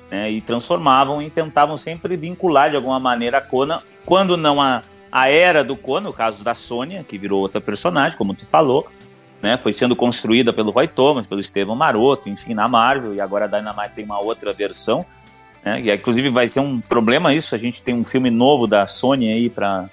né? 0.09 0.31
e 0.31 0.41
transformavam 0.41 1.21
e 1.21 1.29
tentavam 1.29 1.75
sempre 1.75 2.15
vincular 2.15 2.69
de 2.69 2.75
alguma 2.75 2.99
maneira 2.99 3.39
a 3.39 3.41
Conan, 3.41 3.79
quando 4.05 4.37
não 4.37 4.61
a 4.61 4.81
a 5.11 5.27
era 5.29 5.63
do 5.63 5.75
Conan, 5.75 6.09
o 6.09 6.13
caso 6.13 6.43
da 6.43 6.55
Sônia, 6.55 7.03
que 7.03 7.17
virou 7.17 7.41
outra 7.41 7.59
personagem, 7.59 8.17
como 8.17 8.33
tu 8.33 8.45
falou, 8.45 8.87
né? 9.41 9.59
Foi 9.61 9.73
sendo 9.73 9.95
construída 9.95 10.53
pelo 10.53 10.71
Roy 10.71 10.87
Thomas, 10.87 11.27
pelo 11.27 11.41
Estevam 11.41 11.75
Maroto, 11.75 12.29
enfim, 12.29 12.53
na 12.53 12.67
Marvel, 12.67 13.13
e 13.13 13.19
agora 13.19 13.45
a 13.45 13.47
Dynamite 13.47 13.95
tem 13.95 14.05
uma 14.05 14.19
outra 14.19 14.53
versão, 14.53 15.05
né? 15.65 15.81
E 15.81 15.93
inclusive 15.93 16.29
vai 16.29 16.47
ser 16.47 16.61
um 16.61 16.79
problema 16.79 17.33
isso, 17.33 17.53
a 17.53 17.57
gente 17.57 17.83
tem 17.83 17.93
um 17.93 18.05
filme 18.05 18.29
novo 18.29 18.67
da 18.67 18.87
Sony 18.87 19.29
aí 19.29 19.49
para 19.49 19.89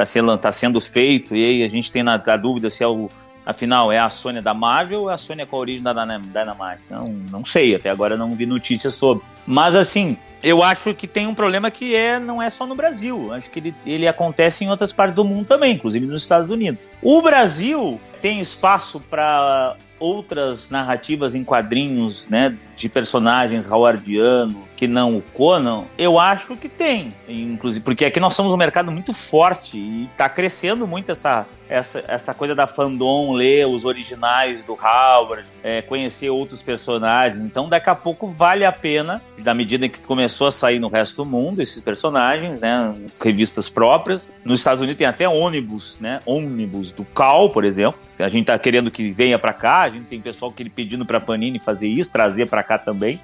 para 0.00 0.06
ser 0.06 0.24
tá 0.38 0.50
sendo 0.50 0.80
feito, 0.80 1.36
e 1.36 1.44
aí 1.44 1.62
a 1.62 1.68
gente 1.68 1.92
tem 1.92 2.02
na, 2.02 2.14
a 2.14 2.36
dúvida 2.38 2.70
se 2.70 2.82
é 2.82 2.88
o 2.88 3.10
afinal 3.44 3.92
é 3.92 3.98
a 3.98 4.08
Sônia 4.08 4.40
da 4.40 4.54
Marvel 4.54 5.02
ou 5.02 5.10
é 5.10 5.14
a 5.14 5.18
Sônia 5.18 5.44
com 5.44 5.56
a 5.56 5.58
origem 5.58 5.82
da 5.82 5.92
Dynamite. 5.92 6.82
Não, 6.88 7.04
não 7.30 7.44
sei, 7.44 7.74
até 7.74 7.90
agora 7.90 8.16
não 8.16 8.32
vi 8.32 8.46
notícias 8.46 8.94
sobre. 8.94 9.22
Mas 9.46 9.74
assim, 9.74 10.16
eu 10.42 10.62
acho 10.62 10.94
que 10.94 11.06
tem 11.06 11.26
um 11.26 11.34
problema 11.34 11.70
que 11.70 11.94
é 11.94 12.18
não 12.18 12.40
é 12.40 12.48
só 12.48 12.66
no 12.66 12.74
Brasil. 12.74 13.30
Acho 13.34 13.50
que 13.50 13.58
ele, 13.58 13.74
ele 13.84 14.08
acontece 14.08 14.64
em 14.64 14.70
outras 14.70 14.90
partes 14.90 15.14
do 15.14 15.24
mundo 15.24 15.46
também, 15.46 15.74
inclusive 15.74 16.06
nos 16.06 16.22
Estados 16.22 16.48
Unidos. 16.48 16.88
O 17.02 17.20
Brasil 17.20 18.00
tem 18.20 18.40
espaço 18.40 19.00
para 19.00 19.76
outras 19.98 20.70
narrativas 20.70 21.34
em 21.34 21.44
quadrinhos, 21.44 22.26
né, 22.28 22.56
de 22.74 22.88
personagens 22.88 23.70
howardiano 23.70 24.70
que 24.74 24.88
não 24.88 25.18
o 25.18 25.20
Conan, 25.20 25.84
eu 25.98 26.18
acho 26.18 26.56
que 26.56 26.66
tem, 26.66 27.12
inclusive 27.28 27.84
porque 27.84 28.06
aqui 28.06 28.18
nós 28.18 28.34
somos 28.34 28.50
um 28.50 28.56
mercado 28.56 28.90
muito 28.90 29.12
forte 29.12 29.76
e 29.76 30.08
está 30.10 30.26
crescendo 30.26 30.86
muito 30.86 31.12
essa, 31.12 31.46
essa, 31.68 32.02
essa 32.08 32.32
coisa 32.32 32.54
da 32.54 32.66
fandom 32.66 33.32
ler 33.32 33.66
os 33.66 33.84
originais 33.84 34.64
do 34.64 34.72
Howard, 34.72 35.46
é, 35.62 35.82
conhecer 35.82 36.30
outros 36.30 36.62
personagens. 36.62 37.44
Então, 37.44 37.68
daqui 37.68 37.90
a 37.90 37.94
pouco 37.94 38.26
vale 38.26 38.64
a 38.64 38.72
pena, 38.72 39.20
na 39.44 39.52
medida 39.52 39.86
que 39.86 40.00
começou 40.00 40.46
a 40.46 40.50
sair 40.50 40.78
no 40.78 40.88
resto 40.88 41.24
do 41.24 41.26
mundo 41.26 41.60
esses 41.60 41.82
personagens, 41.82 42.62
né, 42.62 42.94
revistas 43.22 43.68
próprias. 43.68 44.26
Nos 44.42 44.60
Estados 44.60 44.80
Unidos 44.80 44.96
tem 44.96 45.06
até 45.06 45.28
ônibus, 45.28 45.98
né, 46.00 46.20
ônibus 46.24 46.90
do 46.90 47.04
Cal, 47.04 47.50
por 47.50 47.66
exemplo. 47.66 48.00
A 48.22 48.28
gente 48.28 48.42
está 48.42 48.58
querendo 48.58 48.90
que 48.90 49.12
venha 49.12 49.38
para 49.38 49.52
cá, 49.52 49.80
a 49.80 49.90
gente 49.90 50.04
tem 50.04 50.20
pessoal 50.20 50.52
que 50.52 50.62
ele 50.62 50.70
pedindo 50.70 51.04
para 51.06 51.20
Panini 51.20 51.58
fazer 51.58 51.88
isso, 51.88 52.10
trazer 52.10 52.46
para 52.46 52.62
cá 52.62 52.78
também. 52.78 53.20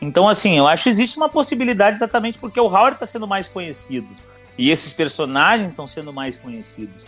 Então, 0.00 0.28
assim, 0.28 0.58
eu 0.58 0.66
acho 0.66 0.84
que 0.84 0.90
existe 0.90 1.16
uma 1.16 1.28
possibilidade 1.28 1.96
exatamente 1.96 2.38
porque 2.38 2.60
o 2.60 2.66
Howard 2.66 2.94
está 2.94 3.06
sendo 3.06 3.26
mais 3.26 3.48
conhecido. 3.48 4.08
E 4.56 4.70
esses 4.70 4.92
personagens 4.92 5.70
estão 5.70 5.86
sendo 5.86 6.12
mais 6.12 6.38
conhecidos. 6.38 7.04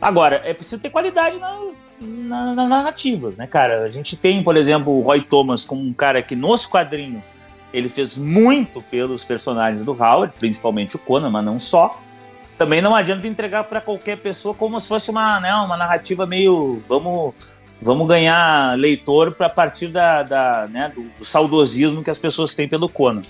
Agora, 0.00 0.40
é 0.44 0.54
preciso 0.54 0.80
ter 0.80 0.90
qualidade 0.90 1.38
na, 1.38 1.58
na, 2.00 2.54
nas 2.54 2.68
narrativas, 2.68 3.36
né, 3.36 3.46
cara? 3.46 3.82
A 3.82 3.88
gente 3.88 4.16
tem, 4.16 4.42
por 4.42 4.56
exemplo, 4.56 4.92
o 4.96 5.02
Roy 5.02 5.20
Thomas 5.22 5.64
como 5.64 5.82
um 5.82 5.92
cara 5.92 6.22
que 6.22 6.36
nos 6.36 6.64
quadrinhos 6.64 7.24
ele 7.72 7.88
fez 7.88 8.16
muito 8.16 8.80
pelos 8.82 9.24
personagens 9.24 9.84
do 9.84 9.92
Howard, 9.92 10.32
principalmente 10.38 10.96
o 10.96 10.98
Conan, 10.98 11.30
mas 11.30 11.44
não 11.44 11.58
só. 11.58 12.00
Também 12.58 12.82
não 12.82 12.94
adianta 12.94 13.28
entregar 13.28 13.64
para 13.64 13.80
qualquer 13.80 14.16
pessoa 14.16 14.52
como 14.52 14.80
se 14.80 14.88
fosse 14.88 15.10
uma, 15.10 15.38
né, 15.38 15.54
uma 15.54 15.76
narrativa 15.76 16.26
meio 16.26 16.82
vamos 16.88 17.32
vamos 17.80 18.08
ganhar 18.08 18.76
leitor 18.76 19.30
para 19.30 19.48
partir 19.48 19.86
da, 19.86 20.24
da 20.24 20.68
né, 20.68 20.92
do, 20.92 21.02
do, 21.16 21.24
saudosismo 21.24 22.02
que 22.02 22.10
as 22.10 22.18
pessoas 22.18 22.54
têm 22.56 22.68
pelo 22.68 22.88
Conan. 22.88 23.22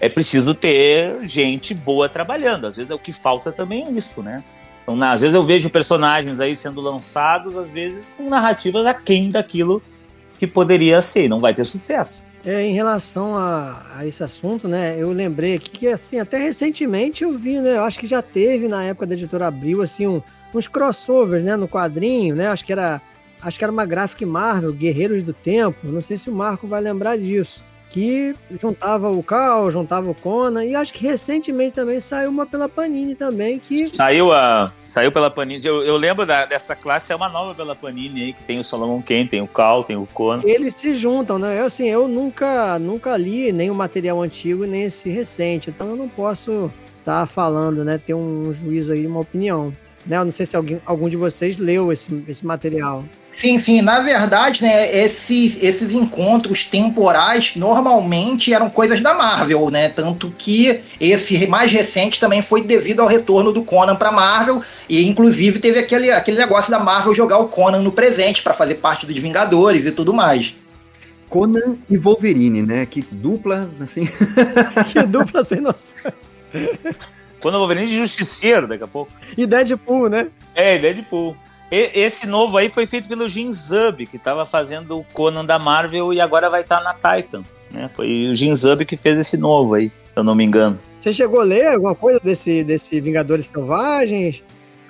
É 0.00 0.08
preciso 0.08 0.54
ter 0.54 1.18
gente 1.22 1.74
boa 1.74 2.08
trabalhando. 2.08 2.68
Às 2.68 2.76
vezes 2.76 2.92
é 2.92 2.94
o 2.94 2.98
que 2.98 3.12
falta 3.12 3.50
também 3.50 3.84
é 3.84 3.90
isso, 3.90 4.22
né? 4.22 4.44
Então, 4.82 5.02
às 5.02 5.20
vezes 5.20 5.34
eu 5.34 5.44
vejo 5.44 5.68
personagens 5.68 6.38
aí 6.38 6.56
sendo 6.56 6.80
lançados, 6.80 7.56
às 7.56 7.68
vezes 7.68 8.08
com 8.16 8.28
narrativas 8.28 8.86
aquém 8.86 9.30
daquilo 9.30 9.82
que 10.38 10.46
poderia 10.46 11.02
ser, 11.02 11.28
não 11.28 11.40
vai 11.40 11.52
ter 11.52 11.64
sucesso. 11.64 12.24
É, 12.46 12.64
em 12.64 12.72
relação 12.72 13.36
a, 13.36 13.82
a, 13.96 14.06
esse 14.06 14.22
assunto, 14.22 14.68
né, 14.68 14.94
eu 14.96 15.10
lembrei 15.10 15.56
aqui 15.56 15.68
que, 15.68 15.88
assim, 15.88 16.20
até 16.20 16.38
recentemente 16.38 17.24
eu 17.24 17.36
vi, 17.36 17.60
né, 17.60 17.76
eu 17.76 17.82
acho 17.82 17.98
que 17.98 18.06
já 18.06 18.22
teve 18.22 18.68
na 18.68 18.84
época 18.84 19.04
da 19.04 19.14
editora 19.14 19.48
Abril, 19.48 19.82
assim, 19.82 20.06
um, 20.06 20.22
uns 20.54 20.68
crossovers, 20.68 21.42
né, 21.42 21.56
no 21.56 21.66
quadrinho, 21.66 22.36
né, 22.36 22.46
acho 22.46 22.64
que 22.64 22.70
era, 22.70 23.02
acho 23.42 23.58
que 23.58 23.64
era 23.64 23.72
uma 23.72 23.84
Graphic 23.84 24.24
Marvel, 24.24 24.72
Guerreiros 24.72 25.24
do 25.24 25.32
Tempo, 25.32 25.88
não 25.88 26.00
sei 26.00 26.16
se 26.16 26.30
o 26.30 26.32
Marco 26.32 26.68
vai 26.68 26.80
lembrar 26.80 27.18
disso, 27.18 27.64
que 27.90 28.32
juntava 28.52 29.10
o 29.10 29.24
Cal, 29.24 29.68
juntava 29.72 30.08
o 30.08 30.14
Conan, 30.14 30.64
e 30.64 30.76
acho 30.76 30.94
que 30.94 31.04
recentemente 31.04 31.74
também 31.74 31.98
saiu 31.98 32.30
uma 32.30 32.46
pela 32.46 32.68
Panini 32.68 33.16
também, 33.16 33.58
que... 33.58 33.88
Saiu 33.88 34.32
a... 34.32 34.72
Saiu 34.96 35.12
pela 35.12 35.30
Panini. 35.30 35.62
Eu, 35.62 35.82
eu 35.82 35.98
lembro 35.98 36.24
da, 36.24 36.46
dessa 36.46 36.74
classe, 36.74 37.12
é 37.12 37.16
uma 37.16 37.28
nova 37.28 37.54
pela 37.54 37.76
Panini 37.76 38.22
aí, 38.22 38.32
que 38.32 38.42
tem 38.44 38.58
o 38.58 38.64
Solomon 38.64 39.02
Kane, 39.02 39.28
tem 39.28 39.42
o 39.42 39.46
Cal, 39.46 39.84
tem 39.84 39.94
o 39.94 40.06
Conan. 40.06 40.40
Eles 40.42 40.74
se 40.74 40.94
juntam, 40.94 41.38
né? 41.38 41.60
Eu, 41.60 41.66
assim, 41.66 41.86
eu 41.86 42.08
nunca, 42.08 42.78
nunca 42.78 43.14
li 43.14 43.52
nem 43.52 43.70
o 43.70 43.74
material 43.74 44.22
antigo, 44.22 44.64
nem 44.64 44.84
esse 44.84 45.10
recente, 45.10 45.68
então 45.68 45.90
eu 45.90 45.96
não 45.96 46.08
posso 46.08 46.72
estar 46.98 47.20
tá 47.20 47.26
falando, 47.26 47.84
né? 47.84 47.98
Ter 47.98 48.14
um 48.14 48.54
juízo 48.54 48.94
aí, 48.94 49.06
uma 49.06 49.20
opinião. 49.20 49.70
Né? 50.06 50.16
Eu 50.16 50.24
não 50.24 50.32
sei 50.32 50.46
se 50.46 50.54
alguém, 50.54 50.80
algum 50.86 51.08
de 51.08 51.16
vocês 51.16 51.58
leu 51.58 51.90
esse, 51.90 52.24
esse 52.28 52.46
material. 52.46 53.04
Sim, 53.32 53.58
sim. 53.58 53.82
Na 53.82 54.00
verdade, 54.00 54.62
né, 54.62 54.96
esses, 54.96 55.62
esses 55.62 55.92
encontros 55.92 56.64
temporais 56.64 57.56
normalmente 57.56 58.54
eram 58.54 58.70
coisas 58.70 59.00
da 59.00 59.14
Marvel, 59.14 59.68
né? 59.68 59.88
Tanto 59.88 60.32
que 60.38 60.80
esse 61.00 61.46
mais 61.46 61.70
recente 61.70 62.20
também 62.20 62.40
foi 62.40 62.62
devido 62.62 63.00
ao 63.00 63.08
retorno 63.08 63.52
do 63.52 63.62
Conan 63.62 63.96
para 63.96 64.12
Marvel 64.12 64.62
e 64.88 65.06
inclusive 65.06 65.58
teve 65.58 65.80
aquele, 65.80 66.10
aquele 66.10 66.38
negócio 66.38 66.70
da 66.70 66.78
Marvel 66.78 67.14
jogar 67.14 67.38
o 67.38 67.48
Conan 67.48 67.80
no 67.80 67.92
presente 67.92 68.42
para 68.42 68.54
fazer 68.54 68.76
parte 68.76 69.04
dos 69.04 69.16
Vingadores 69.16 69.84
e 69.84 69.90
tudo 69.90 70.14
mais. 70.14 70.54
Conan 71.28 71.76
e 71.90 71.98
Wolverine, 71.98 72.62
né? 72.62 72.86
Que 72.86 73.02
dupla, 73.02 73.68
assim. 73.80 74.06
que 74.92 75.02
dupla 75.02 75.42
sem 75.42 75.60
noção. 75.60 76.12
Conan 77.40 77.58
Wolverine 77.58 77.86
de 77.86 77.98
Justiceiro, 77.98 78.66
daqui 78.66 78.84
a 78.84 78.88
pouco. 78.88 79.12
E 79.36 79.46
Deadpool, 79.46 80.08
né? 80.08 80.28
É, 80.54 80.78
Deadpool. 80.78 81.36
Esse 81.70 82.26
novo 82.26 82.56
aí 82.56 82.68
foi 82.68 82.86
feito 82.86 83.08
pelo 83.08 83.28
Jim 83.28 83.50
Zub, 83.52 84.06
que 84.06 84.16
estava 84.16 84.46
fazendo 84.46 84.98
o 84.98 85.04
Conan 85.04 85.44
da 85.44 85.58
Marvel 85.58 86.12
e 86.12 86.20
agora 86.20 86.48
vai 86.48 86.60
estar 86.60 86.78
tá 86.78 86.84
na 86.84 87.16
Titan. 87.16 87.44
Né? 87.70 87.90
Foi 87.94 88.28
o 88.28 88.36
Jim 88.36 88.54
Zub 88.54 88.84
que 88.84 88.96
fez 88.96 89.18
esse 89.18 89.36
novo 89.36 89.74
aí, 89.74 89.88
se 89.88 89.94
eu 90.16 90.22
não 90.22 90.34
me 90.34 90.44
engano. 90.44 90.78
Você 90.98 91.12
chegou 91.12 91.40
a 91.40 91.44
ler 91.44 91.66
alguma 91.68 91.94
coisa 91.94 92.20
desse, 92.22 92.62
desse 92.62 93.00
Vingadores 93.00 93.46
Selvagens? 93.46 94.42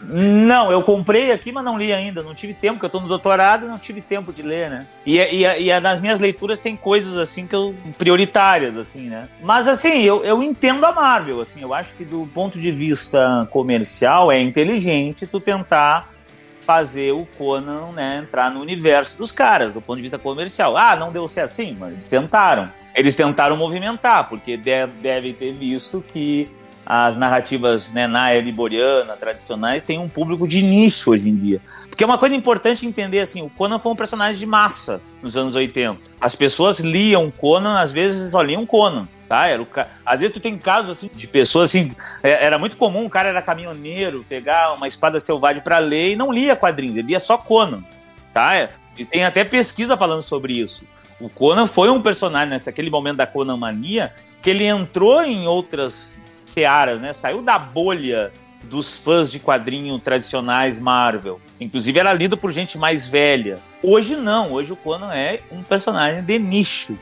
Não, 0.03 0.71
eu 0.71 0.83
comprei 0.83 1.33
aqui, 1.33 1.51
mas 1.51 1.65
não 1.65 1.79
li 1.79 1.93
ainda. 1.93 2.23
Não 2.23 2.35
tive 2.35 2.55
tempo, 2.55 2.75
porque 2.75 2.85
eu 2.85 2.89
estou 2.89 3.01
no 3.01 3.09
doutorado 3.09 3.67
e 3.67 3.69
não 3.69 3.79
tive 3.79 4.01
tempo 4.01 4.33
de 4.33 4.43
ler, 4.43 4.71
né? 4.71 4.87
E, 5.05 5.19
e, 5.19 5.69
e, 5.69 5.81
nas 5.81 6.01
minhas 6.01 6.21
leituras 6.21 6.61
tem 6.61 6.77
coisas 6.77 7.17
assim 7.17 7.47
que 7.47 7.55
eu. 7.55 7.75
prioritárias, 7.99 8.77
assim, 8.77 9.09
né? 9.09 9.29
Mas 9.43 9.67
assim, 9.67 10.03
eu, 10.03 10.25
eu 10.25 10.43
entendo 10.43 10.85
a 10.85 10.93
Marvel, 10.93 11.41
assim, 11.41 11.61
eu 11.61 11.73
acho 11.73 11.95
que 11.95 12.05
do 12.05 12.29
ponto 12.33 12.61
de 12.61 12.71
vista 12.71 13.49
comercial 13.51 14.31
é 14.31 14.41
inteligente 14.41 15.27
tu 15.27 15.41
tentar 15.41 16.11
fazer 16.67 17.13
o 17.13 17.25
Conan 17.39 17.93
né, 17.93 18.19
entrar 18.19 18.51
no 18.51 18.61
universo 18.61 19.17
dos 19.17 19.31
caras, 19.31 19.73
do 19.73 19.81
ponto 19.81 19.97
de 19.97 20.03
vista 20.03 20.19
comercial. 20.19 20.77
Ah, 20.77 20.97
não 20.97 21.13
deu 21.13 21.27
certo. 21.29 21.53
Sim, 21.53 21.77
mas 21.79 21.93
eles 21.93 22.09
tentaram. 22.09 22.71
Eles 22.93 23.15
tentaram 23.15 23.57
movimentar, 23.57 24.29
porque 24.29 24.57
devem 24.57 25.33
ter 25.33 25.53
visto 25.53 26.03
que 26.13 26.51
as 26.87 27.17
narrativas 27.17 27.93
né, 27.93 28.07
na 28.07 28.33
liboriana, 28.35 29.17
tradicionais, 29.17 29.83
têm 29.83 29.99
um 29.99 30.09
público 30.09 30.47
de 30.47 30.63
nicho 30.63 31.11
hoje 31.11 31.29
em 31.29 31.35
dia. 31.35 31.61
Porque 31.89 32.05
é 32.05 32.07
uma 32.07 32.17
coisa 32.17 32.37
importante 32.37 32.87
entender, 32.87 33.21
assim, 33.21 33.43
o 33.43 33.51
Conan 33.51 33.81
foi 33.81 33.91
um 33.91 33.97
personagem 33.97 34.39
de 34.39 34.47
massa 34.47 35.01
nos 35.21 35.37
anos 35.37 35.57
80. 35.57 35.99
As 36.21 36.37
pessoas 36.37 36.79
liam 36.79 37.29
Conan, 37.31 37.81
às 37.81 37.91
vezes 37.91 38.31
só 38.31 38.41
liam 38.41 38.65
Conan. 38.65 39.09
Tá? 39.29 39.49
Era 39.49 39.61
o 39.61 39.67
ca... 39.67 39.89
Às 40.05 40.21
vezes 40.21 40.35
tu 40.35 40.39
tem 40.39 40.57
casos 40.57 40.99
assim, 40.99 41.11
de 41.13 41.27
pessoas 41.27 41.71
assim. 41.71 41.91
É, 42.23 42.45
era 42.45 42.57
muito 42.59 42.77
comum, 42.77 43.07
o 43.07 43.11
cara 43.11 43.31
era 43.31 43.43
caminhoneiro, 43.43 44.25
pegar 44.29 44.75
uma 44.75 44.87
espada 44.87 45.19
selvagem 45.19 45.63
para 45.63 45.79
ler 45.79 46.13
e 46.13 46.17
não 46.17 46.31
lia 46.31 46.55
quadrinhos, 46.55 46.99
ele 46.99 47.09
lia 47.09 47.19
só 47.19 47.37
Conan. 47.37 47.83
Tá? 48.33 48.69
E 48.97 49.05
tem 49.05 49.25
até 49.25 49.43
pesquisa 49.45 49.97
falando 49.97 50.23
sobre 50.23 50.53
isso. 50.53 50.85
O 51.19 51.29
Conan 51.29 51.67
foi 51.67 51.91
um 51.91 52.01
personagem 52.01 52.51
nesse 52.51 52.69
aquele 52.69 52.91
momento 52.91 53.17
da 53.17 53.27
Conan 53.27 53.57
mania 53.57 54.15
que 54.43 54.51
ele 54.51 54.65
entrou 54.65 55.25
em 55.25 55.49
outras 55.49 56.15
searas, 56.57 56.99
né? 56.99 57.13
Saiu 57.13 57.43
da 57.43 57.59
bolha 57.59 58.33
dos 58.63 58.97
fãs 58.97 59.31
de 59.31 59.39
quadrinho 59.39 59.99
tradicionais 59.99 60.79
Marvel. 60.79 61.39
Inclusive 61.61 61.99
era 61.99 62.15
lido 62.15 62.37
por 62.37 62.51
gente 62.51 62.79
mais 62.79 63.07
velha. 63.07 63.59
Hoje 63.83 64.17
não, 64.17 64.53
hoje 64.53 64.73
o 64.73 64.77
Conan 64.77 65.13
é 65.13 65.41
um 65.53 65.63
personagem 65.63 66.23
de 66.23 66.39
nicho. 66.39 66.99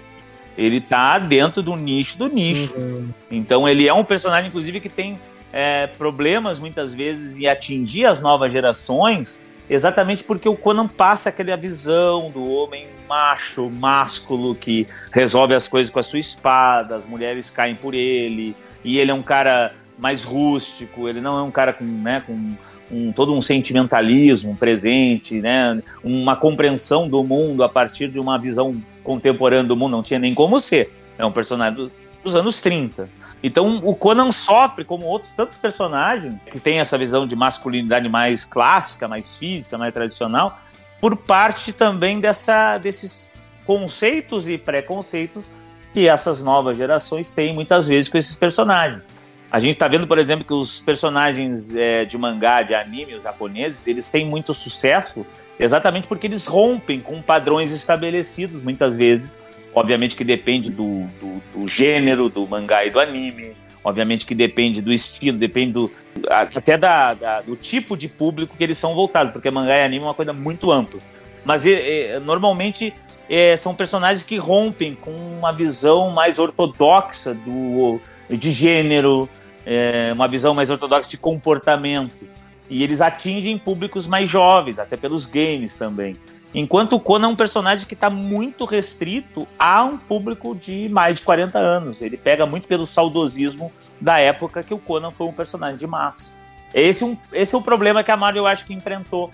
Ele 0.58 0.80
tá 0.80 1.18
dentro 1.20 1.62
do 1.62 1.76
nicho 1.76 2.18
do 2.18 2.26
nicho. 2.26 2.74
Uhum. 2.74 3.08
Então 3.30 3.68
ele 3.68 3.86
é 3.86 3.94
um 3.94 4.04
personagem, 4.04 4.48
inclusive, 4.48 4.80
que 4.80 4.88
tem 4.88 5.20
é, 5.52 5.86
problemas 5.86 6.58
muitas 6.58 6.92
vezes 6.92 7.36
em 7.36 7.46
atingir 7.46 8.06
as 8.06 8.20
novas 8.20 8.50
gerações, 8.50 9.40
exatamente 9.70 10.24
porque 10.24 10.48
o 10.48 10.56
Conan 10.56 10.88
passa 10.88 11.28
aquela 11.28 11.56
visão 11.56 12.28
do 12.30 12.44
homem 12.44 12.86
macho, 13.08 13.70
másculo, 13.70 14.54
que 14.54 14.86
resolve 15.12 15.54
as 15.54 15.68
coisas 15.68 15.92
com 15.92 15.98
a 15.98 16.02
sua 16.02 16.18
espada, 16.18 16.96
as 16.96 17.06
mulheres 17.06 17.50
caem 17.50 17.74
por 17.74 17.94
ele, 17.94 18.54
e 18.84 18.98
ele 18.98 19.10
é 19.10 19.14
um 19.14 19.22
cara 19.22 19.74
mais 19.98 20.24
rústico, 20.24 21.08
ele 21.08 21.20
não 21.20 21.38
é 21.38 21.42
um 21.42 21.50
cara 21.50 21.72
com, 21.72 21.84
né, 21.84 22.22
com 22.26 22.54
um, 22.90 23.12
todo 23.12 23.32
um 23.34 23.40
sentimentalismo 23.40 24.56
presente, 24.56 25.40
né, 25.40 25.80
uma 26.02 26.36
compreensão 26.36 27.08
do 27.08 27.22
mundo 27.22 27.62
a 27.62 27.68
partir 27.68 28.08
de 28.08 28.18
uma 28.18 28.38
visão 28.38 28.80
contemporâneo 29.02 29.68
do 29.68 29.76
mundo, 29.76 29.92
não 29.92 30.02
tinha 30.02 30.18
nem 30.18 30.34
como 30.34 30.58
ser. 30.58 30.92
É 31.16 31.24
um 31.24 31.32
personagem 31.32 31.74
do, 31.74 31.92
dos 32.24 32.34
anos 32.34 32.60
30. 32.60 33.08
Então 33.42 33.80
o 33.84 33.94
Conan 33.94 34.32
sofre, 34.32 34.84
como 34.84 35.04
outros 35.04 35.32
tantos 35.32 35.58
personagens, 35.58 36.42
que 36.44 36.58
têm 36.58 36.80
essa 36.80 36.96
visão 36.96 37.26
de 37.26 37.36
masculinidade 37.36 38.08
mais 38.08 38.44
clássica, 38.44 39.06
mais 39.06 39.36
física, 39.36 39.76
mais 39.76 39.92
tradicional, 39.92 40.58
por 41.00 41.16
parte 41.16 41.72
também 41.72 42.20
dessa, 42.20 42.78
desses 42.78 43.30
conceitos 43.64 44.48
e 44.48 44.58
preconceitos 44.58 45.50
que 45.92 46.08
essas 46.08 46.42
novas 46.42 46.76
gerações 46.76 47.30
têm 47.30 47.54
muitas 47.54 47.86
vezes 47.86 48.08
com 48.08 48.18
esses 48.18 48.36
personagens. 48.36 49.02
A 49.50 49.60
gente 49.60 49.74
está 49.74 49.86
vendo, 49.86 50.06
por 50.06 50.18
exemplo, 50.18 50.44
que 50.44 50.52
os 50.52 50.80
personagens 50.80 51.72
é, 51.74 52.04
de 52.04 52.18
mangá, 52.18 52.62
de 52.62 52.74
anime, 52.74 53.14
os 53.14 53.22
japoneses, 53.22 53.86
eles 53.86 54.10
têm 54.10 54.26
muito 54.26 54.52
sucesso 54.52 55.24
exatamente 55.58 56.08
porque 56.08 56.26
eles 56.26 56.48
rompem 56.48 57.00
com 57.00 57.22
padrões 57.22 57.70
estabelecidos, 57.70 58.60
muitas 58.60 58.96
vezes. 58.96 59.28
Obviamente 59.72 60.16
que 60.16 60.24
depende 60.24 60.70
do, 60.70 61.02
do, 61.20 61.42
do 61.54 61.68
gênero, 61.68 62.28
do 62.28 62.46
mangá 62.48 62.84
e 62.84 62.90
do 62.90 62.98
anime. 62.98 63.56
Obviamente 63.84 64.24
que 64.24 64.34
depende 64.34 64.80
do 64.80 64.90
estilo, 64.90 65.36
depende 65.36 65.72
do, 65.72 65.90
até 66.30 66.78
da, 66.78 67.12
da, 67.12 67.40
do 67.42 67.54
tipo 67.54 67.96
de 67.96 68.08
público 68.08 68.56
que 68.56 68.64
eles 68.64 68.78
são 68.78 68.94
voltados, 68.94 69.32
porque 69.32 69.50
mangá 69.50 69.76
e 69.76 69.84
anime 69.84 70.04
é 70.04 70.08
uma 70.08 70.14
coisa 70.14 70.32
muito 70.32 70.72
ampla. 70.72 70.98
Mas 71.44 71.66
é, 71.66 72.18
normalmente 72.18 72.94
é, 73.28 73.56
são 73.56 73.74
personagens 73.74 74.24
que 74.24 74.38
rompem 74.38 74.94
com 74.94 75.10
uma 75.10 75.52
visão 75.52 76.10
mais 76.10 76.38
ortodoxa 76.38 77.34
do, 77.34 78.00
de 78.30 78.52
gênero, 78.52 79.28
é, 79.66 80.12
uma 80.14 80.28
visão 80.28 80.54
mais 80.54 80.70
ortodoxa 80.70 81.10
de 81.10 81.18
comportamento. 81.18 82.26
E 82.70 82.82
eles 82.82 83.02
atingem 83.02 83.58
públicos 83.58 84.06
mais 84.06 84.30
jovens, 84.30 84.78
até 84.78 84.96
pelos 84.96 85.26
games 85.26 85.74
também. 85.74 86.16
Enquanto 86.54 86.94
o 86.94 87.00
Conan 87.00 87.26
é 87.26 87.30
um 87.30 87.34
personagem 87.36 87.86
que 87.86 87.94
está 87.94 88.08
muito 88.08 88.64
restrito 88.64 89.46
a 89.58 89.84
um 89.84 89.98
público 89.98 90.54
de 90.54 90.88
mais 90.88 91.16
de 91.16 91.22
40 91.22 91.58
anos. 91.58 92.00
Ele 92.00 92.16
pega 92.16 92.46
muito 92.46 92.68
pelo 92.68 92.86
saudosismo 92.86 93.72
da 94.00 94.20
época 94.20 94.62
que 94.62 94.72
o 94.72 94.78
Conan 94.78 95.10
foi 95.10 95.26
um 95.26 95.32
personagem 95.32 95.76
de 95.76 95.86
massa. 95.86 96.32
Esse, 96.72 97.02
é 97.02 97.06
um, 97.06 97.18
esse 97.32 97.54
é 97.54 97.58
o 97.58 97.62
problema 97.62 98.04
que 98.04 98.10
a 98.10 98.16
Marvel, 98.16 98.44
eu 98.44 98.46
acho 98.46 98.64
que 98.64 98.72
enfrentou. 98.72 99.30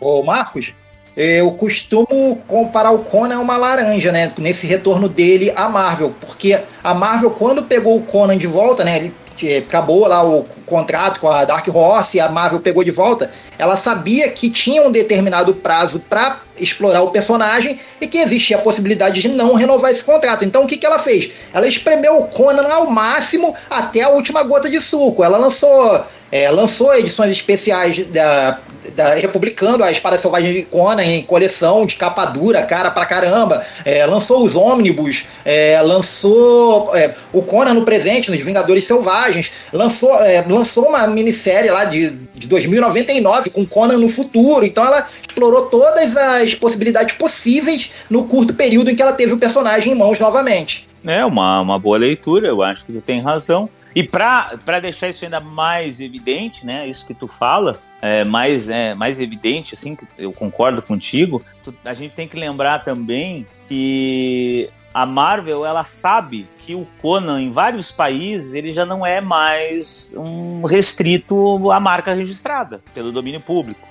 Ô, 0.00 0.22
Marcos, 0.22 0.72
eu 1.14 1.52
costumo 1.52 2.36
comparar 2.46 2.90
o 2.90 3.00
Conan 3.00 3.36
a 3.36 3.40
uma 3.40 3.58
laranja, 3.58 4.10
né? 4.10 4.32
Nesse 4.38 4.66
retorno 4.66 5.10
dele 5.10 5.52
à 5.54 5.68
Marvel. 5.68 6.14
Porque 6.20 6.58
a 6.82 6.94
Marvel, 6.94 7.30
quando 7.32 7.62
pegou 7.62 7.98
o 7.98 8.02
Conan 8.02 8.38
de 8.38 8.46
volta, 8.46 8.82
né? 8.82 8.96
Ele 8.96 9.14
acabou 9.58 10.06
lá 10.06 10.24
o 10.24 10.44
contrato 10.66 11.20
com 11.20 11.28
a 11.28 11.44
Dark 11.44 11.66
Horse 11.68 12.16
e 12.16 12.20
a 12.20 12.28
Marvel 12.28 12.60
pegou 12.60 12.82
de 12.84 12.90
volta, 12.90 13.30
ela 13.58 13.76
sabia 13.76 14.28
que 14.30 14.50
tinha 14.50 14.82
um 14.82 14.90
determinado 14.90 15.54
prazo 15.54 16.00
para 16.00 16.40
explorar 16.56 17.02
o 17.02 17.10
personagem 17.10 17.78
e 18.00 18.06
que 18.06 18.18
existia 18.18 18.56
a 18.56 18.60
possibilidade 18.60 19.20
de 19.20 19.28
não 19.28 19.54
renovar 19.54 19.90
esse 19.90 20.04
contrato. 20.04 20.44
Então 20.44 20.64
o 20.64 20.66
que, 20.66 20.76
que 20.76 20.86
ela 20.86 20.98
fez? 20.98 21.30
Ela 21.52 21.66
espremeu 21.66 22.18
o 22.18 22.28
Conan 22.28 22.68
ao 22.68 22.90
máximo 22.90 23.54
até 23.70 24.02
a 24.02 24.10
última 24.10 24.42
gota 24.42 24.68
de 24.68 24.80
suco. 24.80 25.22
Ela 25.22 25.38
lançou 25.38 26.04
é, 26.30 26.50
lançou 26.50 26.94
edições 26.94 27.30
especiais 27.32 28.06
da, 28.06 28.58
da, 28.94 29.14
republicando 29.14 29.84
a 29.84 29.90
Espada 29.90 30.18
Selvagem 30.18 30.52
de 30.52 30.62
Conan 30.62 31.02
em 31.02 31.22
coleção 31.22 31.86
de 31.86 31.96
capa 31.96 32.26
dura, 32.26 32.62
cara 32.62 32.90
pra 32.90 33.06
caramba. 33.06 33.64
É, 33.84 34.04
lançou 34.06 34.42
os 34.42 34.54
ônibus, 34.54 35.26
é, 35.44 35.80
lançou 35.82 36.94
é, 36.96 37.14
o 37.32 37.42
Conan 37.42 37.74
no 37.74 37.82
presente, 37.82 38.30
nos 38.30 38.40
Vingadores 38.40 38.84
Selvagens, 38.84 39.50
lançou, 39.72 40.14
é, 40.22 40.44
lançou 40.48 40.88
uma 40.88 41.06
minissérie 41.06 41.70
lá 41.70 41.84
de, 41.84 42.10
de 42.10 42.46
2099 42.46 43.50
com 43.50 43.64
Conan 43.66 43.98
no 43.98 44.08
futuro. 44.08 44.64
Então 44.64 44.84
ela 44.84 45.06
explorou 45.26 45.66
todas 45.66 46.16
as 46.16 46.54
possibilidades 46.54 47.14
possíveis 47.14 47.92
no 48.10 48.24
curto 48.24 48.54
período 48.54 48.90
em 48.90 48.96
que 48.96 49.02
ela 49.02 49.12
teve 49.12 49.32
o 49.32 49.38
personagem 49.38 49.92
em 49.92 49.96
mãos 49.96 50.20
novamente. 50.20 50.88
É 51.04 51.24
uma, 51.24 51.60
uma 51.60 51.78
boa 51.78 51.98
leitura, 51.98 52.48
eu 52.48 52.62
acho 52.62 52.84
que 52.84 52.92
tu 52.92 53.00
tem 53.00 53.20
razão. 53.20 53.68
E 53.94 54.02
para 54.02 54.80
deixar 54.80 55.08
isso 55.08 55.24
ainda 55.24 55.40
mais 55.40 56.00
evidente, 56.00 56.64
né, 56.64 56.88
isso 56.88 57.06
que 57.06 57.12
tu 57.12 57.28
fala, 57.28 57.78
é, 58.02 58.24
mais, 58.24 58.68
é, 58.68 58.94
mais 58.94 59.20
evidente, 59.20 59.74
assim, 59.74 59.94
que 59.94 60.04
eu 60.18 60.32
concordo 60.32 60.82
contigo, 60.82 61.40
a 61.84 61.94
gente 61.94 62.12
tem 62.14 62.26
que 62.26 62.36
lembrar 62.36 62.80
também 62.80 63.46
que 63.68 64.68
a 64.92 65.06
Marvel, 65.06 65.64
ela 65.64 65.84
sabe 65.84 66.46
que 66.58 66.74
o 66.74 66.86
Conan, 67.00 67.40
em 67.40 67.52
vários 67.52 67.92
países, 67.92 68.52
ele 68.52 68.74
já 68.74 68.84
não 68.84 69.06
é 69.06 69.20
mais 69.20 70.12
um 70.16 70.64
restrito 70.64 71.70
à 71.70 71.78
marca 71.78 72.12
registrada 72.12 72.80
pelo 72.92 73.12
domínio 73.12 73.40
público. 73.40 73.88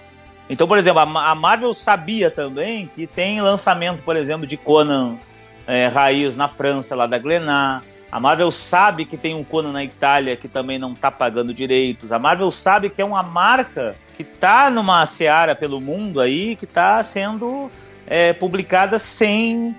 Então, 0.49 0.67
por 0.67 0.77
exemplo, 0.77 0.99
a 0.99 1.33
Marvel 1.33 1.73
sabia 1.73 2.29
também 2.29 2.91
que 2.93 3.07
tem 3.07 3.41
lançamento, 3.41 4.03
por 4.03 4.17
exemplo, 4.17 4.45
de 4.45 4.57
Conan 4.57 5.15
é, 5.65 5.87
Raiz 5.87 6.35
na 6.35 6.49
França, 6.49 6.93
lá 6.93 7.07
da 7.07 7.17
Glenat, 7.17 7.85
a 8.11 8.19
Marvel 8.19 8.51
sabe 8.51 9.05
que 9.05 9.15
tem 9.15 9.33
um 9.33 9.43
Conan 9.43 9.71
na 9.71 9.83
Itália 9.83 10.35
que 10.35 10.49
também 10.49 10.77
não 10.77 10.91
está 10.91 11.09
pagando 11.09 11.53
direitos. 11.53 12.11
A 12.11 12.19
Marvel 12.19 12.51
sabe 12.51 12.89
que 12.89 13.01
é 13.01 13.05
uma 13.05 13.23
marca 13.23 13.95
que 14.17 14.23
está 14.23 14.69
numa 14.69 15.05
seara 15.05 15.55
pelo 15.55 15.79
mundo 15.79 16.19
aí, 16.19 16.57
que 16.57 16.65
está 16.65 17.01
sendo 17.03 17.71
é, 18.05 18.33
publicada 18.33 18.99
sem 18.99 19.73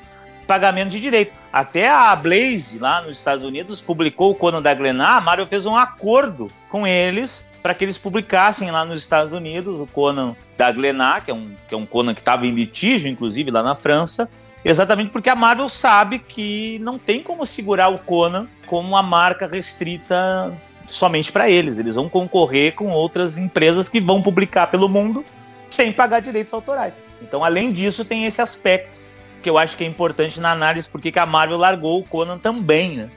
pagamento 0.46 0.90
de 0.90 1.00
direito. 1.00 1.34
Até 1.52 1.90
a 1.90 2.16
Blaze, 2.16 2.78
lá 2.78 3.02
nos 3.02 3.18
Estados 3.18 3.44
Unidos, 3.44 3.82
publicou 3.82 4.30
o 4.30 4.34
Conan 4.34 4.62
da 4.62 4.72
Glenat. 4.72 5.18
A 5.18 5.20
Marvel 5.20 5.46
fez 5.46 5.66
um 5.66 5.76
acordo 5.76 6.50
com 6.70 6.86
eles 6.86 7.46
para 7.62 7.74
que 7.74 7.84
eles 7.84 7.98
publicassem 7.98 8.70
lá 8.70 8.84
nos 8.84 9.02
Estados 9.02 9.32
Unidos 9.32 9.78
o 9.78 9.86
Conan 9.86 10.34
da 10.56 10.72
Glenat, 10.72 11.26
que 11.26 11.30
é 11.30 11.34
um, 11.34 11.50
que 11.68 11.74
é 11.74 11.76
um 11.76 11.86
Conan 11.86 12.14
que 12.14 12.20
estava 12.20 12.46
em 12.46 12.50
litígio, 12.50 13.08
inclusive, 13.08 13.50
lá 13.50 13.62
na 13.62 13.76
França. 13.76 14.28
Exatamente 14.64 15.10
porque 15.10 15.28
a 15.28 15.34
Marvel 15.34 15.68
sabe 15.68 16.18
que 16.18 16.78
não 16.80 16.98
tem 16.98 17.22
como 17.22 17.44
segurar 17.44 17.88
o 17.88 17.98
Conan 17.98 18.46
como 18.66 18.88
uma 18.88 19.02
marca 19.02 19.46
restrita 19.46 20.52
somente 20.86 21.32
para 21.32 21.50
eles. 21.50 21.78
Eles 21.78 21.96
vão 21.96 22.08
concorrer 22.08 22.74
com 22.74 22.90
outras 22.90 23.36
empresas 23.36 23.88
que 23.88 24.00
vão 24.00 24.22
publicar 24.22 24.68
pelo 24.68 24.88
mundo 24.88 25.24
sem 25.68 25.92
pagar 25.92 26.20
direitos 26.20 26.52
autorais. 26.52 26.92
Então, 27.20 27.42
além 27.42 27.72
disso, 27.72 28.04
tem 28.04 28.24
esse 28.24 28.40
aspecto 28.40 29.00
que 29.42 29.50
eu 29.50 29.58
acho 29.58 29.76
que 29.76 29.82
é 29.82 29.86
importante 29.86 30.38
na 30.38 30.52
análise 30.52 30.88
porque 30.88 31.12
a 31.18 31.26
Marvel 31.26 31.58
largou 31.58 31.98
o 31.98 32.04
Conan 32.04 32.38
também, 32.38 32.96
né? 32.96 33.08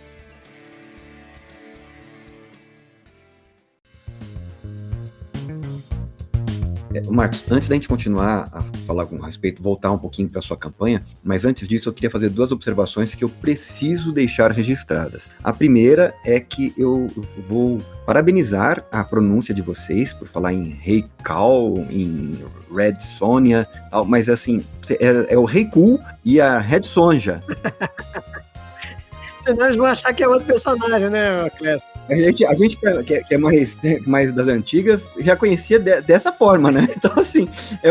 Marcos, 7.01 7.43
antes 7.49 7.67
da 7.67 7.75
gente 7.75 7.87
continuar 7.87 8.49
a 8.51 8.63
falar 8.85 9.05
com 9.05 9.17
respeito, 9.19 9.61
voltar 9.61 9.91
um 9.91 9.97
pouquinho 9.97 10.29
para 10.29 10.41
sua 10.41 10.57
campanha, 10.57 11.03
mas 11.23 11.45
antes 11.45 11.67
disso 11.67 11.89
eu 11.89 11.93
queria 11.93 12.09
fazer 12.09 12.29
duas 12.29 12.51
observações 12.51 13.15
que 13.15 13.23
eu 13.23 13.29
preciso 13.29 14.11
deixar 14.11 14.51
registradas. 14.51 15.31
A 15.43 15.53
primeira 15.53 16.13
é 16.25 16.39
que 16.39 16.73
eu 16.77 17.09
vou 17.47 17.79
parabenizar 18.05 18.85
a 18.91 19.03
pronúncia 19.03 19.53
de 19.53 19.61
vocês 19.61 20.13
por 20.13 20.27
falar 20.27 20.53
em 20.53 20.69
Rei 20.69 21.05
Cal, 21.23 21.75
em 21.89 22.37
Red 22.73 22.99
Sonja, 22.99 23.67
mas 24.07 24.29
assim, 24.29 24.63
é, 24.89 25.33
é 25.33 25.37
o 25.37 25.45
Rei 25.45 25.65
Cool 25.65 25.99
e 26.23 26.39
a 26.39 26.59
Red 26.59 26.83
Sonja. 26.83 27.43
Senão 29.43 29.65
eles 29.65 29.77
vão 29.77 29.85
achar 29.85 30.13
que 30.13 30.23
é 30.23 30.27
outro 30.27 30.47
personagem, 30.47 31.09
né, 31.09 31.49
Clécio? 31.51 31.94
A 32.09 32.15
gente, 32.15 32.45
a 32.45 32.53
gente 32.53 32.77
que, 32.77 32.87
é, 33.13 33.23
que 33.23 33.33
é 33.33 33.37
mais, 33.37 33.77
mais 34.05 34.31
das 34.31 34.47
antigas 34.47 35.09
já 35.19 35.35
conhecia 35.35 35.79
de, 35.79 36.01
dessa 36.01 36.31
forma, 36.31 36.71
né? 36.71 36.87
Então, 36.95 37.11
assim, 37.17 37.47
é, 37.83 37.89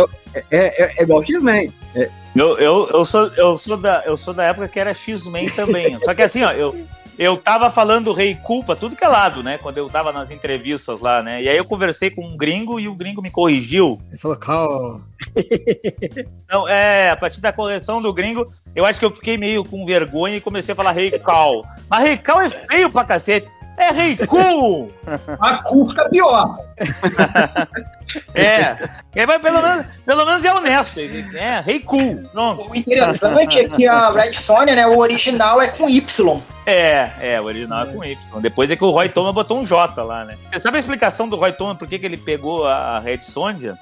é, 0.50 0.82
é, 0.82 0.94
é 0.98 1.02
igual 1.02 1.22
X-Men. 1.22 1.72
É. 1.94 2.10
Eu, 2.34 2.58
eu, 2.58 2.88
eu, 2.92 3.04
sou, 3.04 3.26
eu, 3.36 3.56
sou 3.56 3.76
da, 3.76 4.02
eu 4.06 4.16
sou 4.16 4.34
da 4.34 4.44
época 4.44 4.68
que 4.68 4.80
era 4.80 4.94
X-Men 4.94 5.50
também. 5.50 5.98
Só 6.04 6.14
que 6.14 6.22
assim, 6.22 6.42
ó, 6.42 6.50
eu, 6.52 6.74
eu 7.16 7.36
tava 7.36 7.70
falando 7.70 8.12
rei 8.12 8.34
culpa, 8.34 8.74
tudo 8.74 8.96
que 8.96 9.04
é 9.04 9.08
lado, 9.08 9.42
né? 9.42 9.56
Quando 9.58 9.78
eu 9.78 9.88
tava 9.88 10.12
nas 10.12 10.30
entrevistas 10.30 11.00
lá, 11.00 11.22
né? 11.22 11.42
E 11.42 11.48
aí 11.48 11.56
eu 11.56 11.64
conversei 11.64 12.10
com 12.10 12.26
um 12.26 12.36
gringo 12.36 12.80
e 12.80 12.88
o 12.88 12.94
gringo 12.94 13.22
me 13.22 13.30
corrigiu. 13.30 14.00
Ele 14.10 14.18
falou, 14.18 14.36
calma. 14.36 15.02
Então, 16.44 16.68
é, 16.68 17.10
a 17.10 17.16
partir 17.16 17.40
da 17.40 17.52
correção 17.52 18.00
do 18.00 18.12
gringo, 18.12 18.48
eu 18.76 18.84
acho 18.84 19.00
que 19.00 19.04
eu 19.04 19.10
fiquei 19.10 19.36
meio 19.36 19.64
com 19.64 19.84
vergonha 19.84 20.36
e 20.36 20.40
comecei 20.40 20.72
a 20.72 20.76
falar 20.76 20.92
rei 20.92 21.10
cal. 21.18 21.64
Mas 21.90 22.04
rei 22.04 22.16
cal 22.16 22.40
é 22.40 22.50
feio 22.50 22.90
pra 22.92 23.04
cacete. 23.04 23.48
É 23.76 23.90
Reiku! 23.90 24.92
A 25.40 25.58
cu 25.58 25.88
fica 25.88 26.08
pior. 26.08 26.58
é, 28.34 28.88
é 29.14 29.26
mas 29.26 29.42
pelo 29.42 29.60
menos, 29.60 29.86
pelo 30.02 30.24
menos 30.24 30.44
é 30.44 30.52
honesto. 30.52 31.00
É, 31.00 31.60
Reiku. 31.60 31.96
O 31.96 32.74
interessante 32.74 33.58
é 33.58 33.68
que 33.68 33.86
a 33.86 34.10
Red 34.10 34.32
Sonja, 34.32 34.74
né, 34.74 34.86
o 34.86 34.98
original 34.98 35.60
é 35.60 35.68
com 35.68 35.88
Y. 35.88 36.42
É, 36.66 37.10
é, 37.20 37.40
o 37.40 37.44
original 37.44 37.86
é, 37.86 37.90
é 37.90 37.92
com 37.92 38.04
Y. 38.04 38.40
Depois 38.40 38.70
é 38.70 38.76
que 38.76 38.84
o 38.84 38.90
Roy 38.90 39.08
Thomas 39.08 39.34
botou 39.34 39.58
um 39.58 39.64
J 39.64 40.02
lá, 40.02 40.24
né? 40.24 40.38
Você 40.52 40.60
sabe 40.60 40.76
a 40.76 40.80
explicação 40.80 41.28
do 41.28 41.36
Roy 41.36 41.52
Thomas 41.52 41.76
por 41.76 41.88
que, 41.88 41.98
que 41.98 42.06
ele 42.06 42.16
pegou 42.16 42.66
a 42.66 43.00
Red 43.00 43.22
Sonja? 43.22 43.78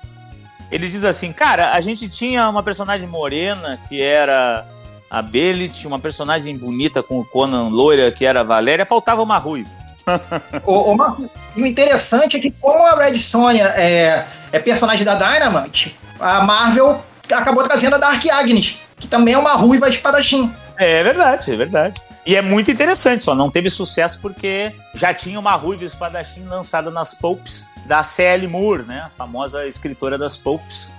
Ele 0.71 0.89
diz 0.89 1.05
assim, 1.05 1.33
cara, 1.35 1.73
a 1.73 1.81
gente 1.83 2.09
tinha 2.09 2.49
uma 2.49 2.63
personagem 2.63 3.07
morena 3.07 3.79
que 3.89 4.01
era 4.01 4.67
a 5.11 5.21
Belit, 5.21 5.87
uma 5.87 5.99
personagem 5.99 6.57
bonita 6.57 7.03
com 7.03 7.21
o 7.21 7.25
Conan 7.25 7.69
loira 7.69 8.11
que 8.11 8.25
era 8.25 8.41
a 8.41 8.43
Valéria, 8.43 8.87
faltava 8.87 9.23
uma 9.23 9.37
ruiva 9.37 9.82
o, 10.67 10.95
o, 10.95 11.31
o, 11.57 11.67
interessante 11.67 12.37
é 12.37 12.41
que, 12.41 12.51
como 12.61 12.85
a 12.87 12.97
Red 12.97 13.17
Sonja 13.19 13.65
é, 13.77 14.27
é 14.53 14.59
personagem 14.59 15.05
da 15.05 15.15
Dynamite, 15.15 15.99
a 16.19 16.43
Marvel 16.43 17.03
acabou 17.31 17.63
trazendo 17.63 17.95
a 17.95 17.99
Dark 17.99 18.25
Agnes, 18.31 18.81
que 18.99 19.07
também 19.07 19.35
é 19.35 19.39
uma 19.39 19.55
ruiva 19.55 19.89
espadachim. 19.89 20.53
É 20.77 21.03
verdade, 21.03 21.53
é 21.53 21.57
verdade. 21.57 22.01
E 22.25 22.37
é 22.37 22.43
muito 22.43 22.71
interessante, 22.71 23.25
só 23.25 23.35
não 23.35 23.51
teve 23.51 23.69
sucesso 23.69 24.21
porque 24.21 24.73
já 24.95 25.13
tinha 25.13 25.39
uma 25.39 25.53
ruiva 25.53 25.85
espadachim 25.85 26.45
lançada 26.45 26.91
nas 26.91 27.15
Popes 27.15 27.67
da 27.87 28.03
C.L. 28.03 28.47
Moore, 28.47 28.85
né? 28.85 29.01
A 29.07 29.11
famosa 29.11 29.67
escritora 29.67 30.17
das 30.17 30.37
Popes. 30.37 30.93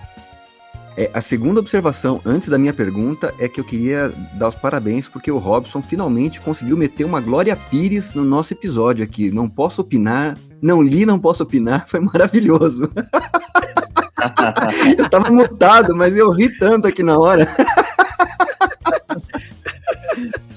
É, 0.96 1.10
a 1.14 1.22
segunda 1.22 1.60
observação, 1.60 2.22
antes 2.24 2.50
da 2.50 2.58
minha 2.58 2.74
pergunta, 2.74 3.34
é 3.40 3.48
que 3.48 3.60
eu 3.60 3.64
queria 3.64 4.14
dar 4.36 4.50
os 4.50 4.56
parabéns 4.56 5.10
porque 5.10 5.32
o 5.32 5.40
Robson 5.40 5.82
finalmente 5.82 6.40
conseguiu 6.40 6.78
meter 6.78 7.04
uma 7.04 7.20
Glória 7.20 7.56
Pires 7.56 8.14
no 8.14 8.24
nosso 8.24 8.54
episódio 8.54 9.04
aqui. 9.04 9.32
Não 9.32 9.50
posso 9.50 9.82
opinar, 9.82 10.38
não 10.62 10.82
li, 10.82 11.06
não 11.06 11.20
posso 11.20 11.42
opinar, 11.44 11.86
foi 11.90 12.00
maravilhoso. 12.00 12.92
eu 14.98 15.10
tava 15.10 15.30
mutado, 15.32 15.96
mas 15.96 16.16
eu 16.16 16.30
ri 16.30 16.56
tanto 16.58 16.88
aqui 16.88 17.02
na 17.02 17.18
hora. 17.18 17.48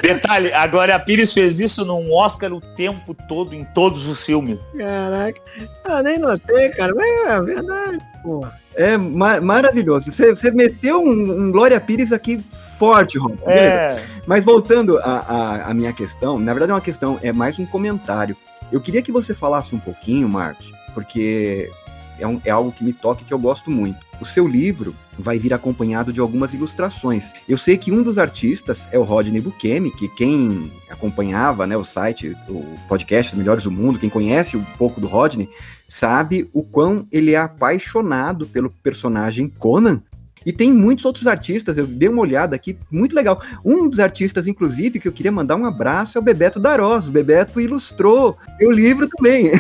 Detalhe, 0.01 0.53
a 0.53 0.66
Glória 0.66 0.99
Pires 1.01 1.32
fez 1.32 1.59
isso 1.59 1.84
num 1.84 2.12
Oscar 2.12 2.53
o 2.53 2.61
tempo 2.61 3.14
todo, 3.26 3.55
em 3.55 3.64
todos 3.64 4.07
os 4.07 4.24
filmes. 4.24 4.59
Caraca. 4.76 5.41
Eu 5.89 6.03
nem 6.03 6.18
notei, 6.18 6.68
cara, 6.70 6.95
mas 6.95 7.09
é 7.26 7.43
verdade, 7.43 7.99
pô. 8.22 8.47
É 8.77 8.97
ma 8.97 9.41
maravilhoso. 9.41 10.12
Você, 10.12 10.51
meteu 10.51 11.03
um, 11.03 11.47
um, 11.47 11.51
Glória 11.51 11.81
Pires 11.81 12.12
aqui 12.12 12.39
forte, 12.79 13.18
Ron. 13.18 13.37
É. 13.47 14.01
Mas 14.27 14.45
voltando 14.45 14.99
à 15.03 15.72
minha 15.74 15.93
questão, 15.93 16.39
na 16.39 16.53
verdade 16.53 16.72
é 16.72 16.74
uma 16.74 16.81
questão, 16.81 17.18
é 17.22 17.33
mais 17.33 17.59
um 17.59 17.64
comentário. 17.64 18.37
Eu 18.70 18.81
queria 18.81 19.01
que 19.01 19.12
você 19.12 19.35
falasse 19.35 19.74
um 19.74 19.79
pouquinho, 19.79 20.29
Marcos, 20.29 20.72
porque 20.93 21.70
é, 22.18 22.27
um, 22.27 22.41
é 22.45 22.51
algo 22.51 22.72
que 22.72 22.85
me 22.85 22.93
toca 22.93 23.22
e 23.22 23.24
que 23.24 23.33
eu 23.33 23.39
gosto 23.39 23.70
muito. 23.70 24.05
O 24.20 24.24
seu 24.24 24.47
livro 24.47 24.95
vai 25.18 25.39
vir 25.39 25.53
acompanhado 25.53 26.12
de 26.12 26.20
algumas 26.20 26.55
ilustrações. 26.55 27.33
Eu 27.49 27.57
sei 27.57 27.77
que 27.77 27.93
um 27.93 28.03
dos 28.03 28.18
artistas 28.18 28.89
é 28.91 28.99
o 28.99 29.03
Rodney 29.03 29.41
Bukemi, 29.41 29.91
que 29.91 30.09
quem 30.09 30.72
acompanhava 30.91 31.66
né, 31.66 31.77
o 31.77 31.85
site, 31.85 32.37
o 32.49 32.64
podcast 32.89 33.33
dos 33.33 33.39
Melhores 33.39 33.64
do 33.64 33.70
Mundo, 33.70 33.99
quem 33.99 34.11
conhece 34.11 34.57
um 34.57 34.64
pouco 34.79 35.01
do 35.01 35.07
Rodney, 35.07 35.49
sabe 35.89 36.49
o 36.53 36.62
quão 36.62 37.07
ele 37.11 37.32
é 37.32 37.39
apaixonado 37.39 38.47
pelo 38.47 38.70
personagem 38.70 39.49
Conan 39.49 40.03
e 40.47 40.53
tem 40.53 40.72
muitos 40.72 41.05
outros 41.05 41.26
artistas, 41.26 41.76
eu 41.76 41.89
dei 41.89 42.09
uma 42.09 42.22
olhada 42.22 42.55
aqui, 42.55 42.78
muito 42.89 43.16
legal. 43.16 43.43
Um 43.64 43.89
dos 43.89 43.99
artistas, 43.99 44.47
inclusive, 44.47 45.01
que 45.01 45.09
eu 45.09 45.12
queria 45.12 45.32
mandar 45.32 45.57
um 45.57 45.66
abraço 45.66 46.16
é 46.16 46.20
o 46.20 46.24
Bebeto 46.24 46.61
Darós. 46.61 47.09
O 47.09 47.11
Bebeto 47.11 47.61
ilustrou 47.61 48.39
meu 48.61 48.70
livro 48.70 49.09
também. 49.09 49.51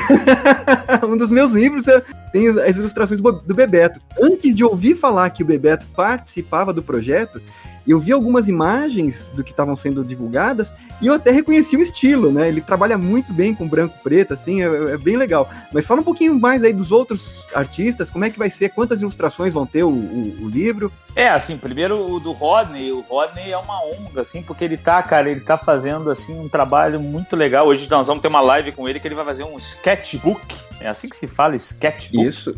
um 1.02 1.16
dos 1.16 1.28
meus 1.28 1.50
livros 1.50 1.86
tem 2.36 2.48
as 2.48 2.76
ilustrações 2.76 3.18
do 3.18 3.54
Bebeto. 3.54 3.98
Antes 4.22 4.54
de 4.54 4.62
ouvir 4.62 4.94
falar 4.94 5.30
que 5.30 5.42
o 5.42 5.46
Bebeto 5.46 5.86
participava 5.96 6.70
do 6.70 6.82
projeto, 6.82 7.40
eu 7.88 7.98
vi 7.98 8.12
algumas 8.12 8.46
imagens 8.46 9.26
do 9.34 9.42
que 9.42 9.52
estavam 9.52 9.74
sendo 9.74 10.04
divulgadas 10.04 10.74
e 11.00 11.06
eu 11.06 11.14
até 11.14 11.30
reconheci 11.30 11.76
o 11.76 11.80
estilo, 11.80 12.30
né? 12.30 12.48
Ele 12.48 12.60
trabalha 12.60 12.98
muito 12.98 13.32
bem 13.32 13.54
com 13.54 13.66
branco 13.66 13.94
e 13.98 14.02
preto, 14.02 14.34
assim, 14.34 14.62
é, 14.62 14.66
é, 14.66 14.98
bem 14.98 15.16
legal. 15.16 15.48
Mas 15.72 15.86
fala 15.86 16.02
um 16.02 16.04
pouquinho 16.04 16.38
mais 16.38 16.62
aí 16.62 16.74
dos 16.74 16.92
outros 16.92 17.46
artistas, 17.54 18.10
como 18.10 18.24
é 18.24 18.30
que 18.30 18.38
vai 18.38 18.50
ser, 18.50 18.70
quantas 18.70 19.00
ilustrações 19.00 19.54
vão 19.54 19.64
ter 19.64 19.84
o, 19.84 19.88
o, 19.88 20.44
o 20.44 20.48
livro? 20.48 20.92
É, 21.16 21.28
assim, 21.28 21.56
primeiro 21.56 22.12
o 22.12 22.20
do 22.20 22.32
Rodney, 22.32 22.92
o 22.92 23.00
Rodney 23.00 23.50
é 23.50 23.56
uma 23.56 23.82
honra, 23.82 24.20
assim, 24.20 24.42
porque 24.42 24.62
ele 24.62 24.76
tá, 24.76 25.02
cara, 25.02 25.30
ele 25.30 25.40
tá 25.40 25.56
fazendo, 25.56 26.10
assim, 26.10 26.38
um 26.38 26.46
trabalho 26.46 27.00
muito 27.00 27.34
legal. 27.34 27.66
Hoje 27.66 27.88
nós 27.88 28.06
vamos 28.06 28.20
ter 28.20 28.28
uma 28.28 28.42
live 28.42 28.72
com 28.72 28.86
ele 28.86 29.00
que 29.00 29.08
ele 29.08 29.14
vai 29.14 29.24
fazer 29.24 29.42
um 29.42 29.56
sketchbook, 29.56 30.54
é 30.78 30.88
assim 30.88 31.08
que 31.08 31.16
se 31.16 31.26
fala, 31.26 31.56
sketchbook. 31.56 32.28
Isso. 32.28 32.54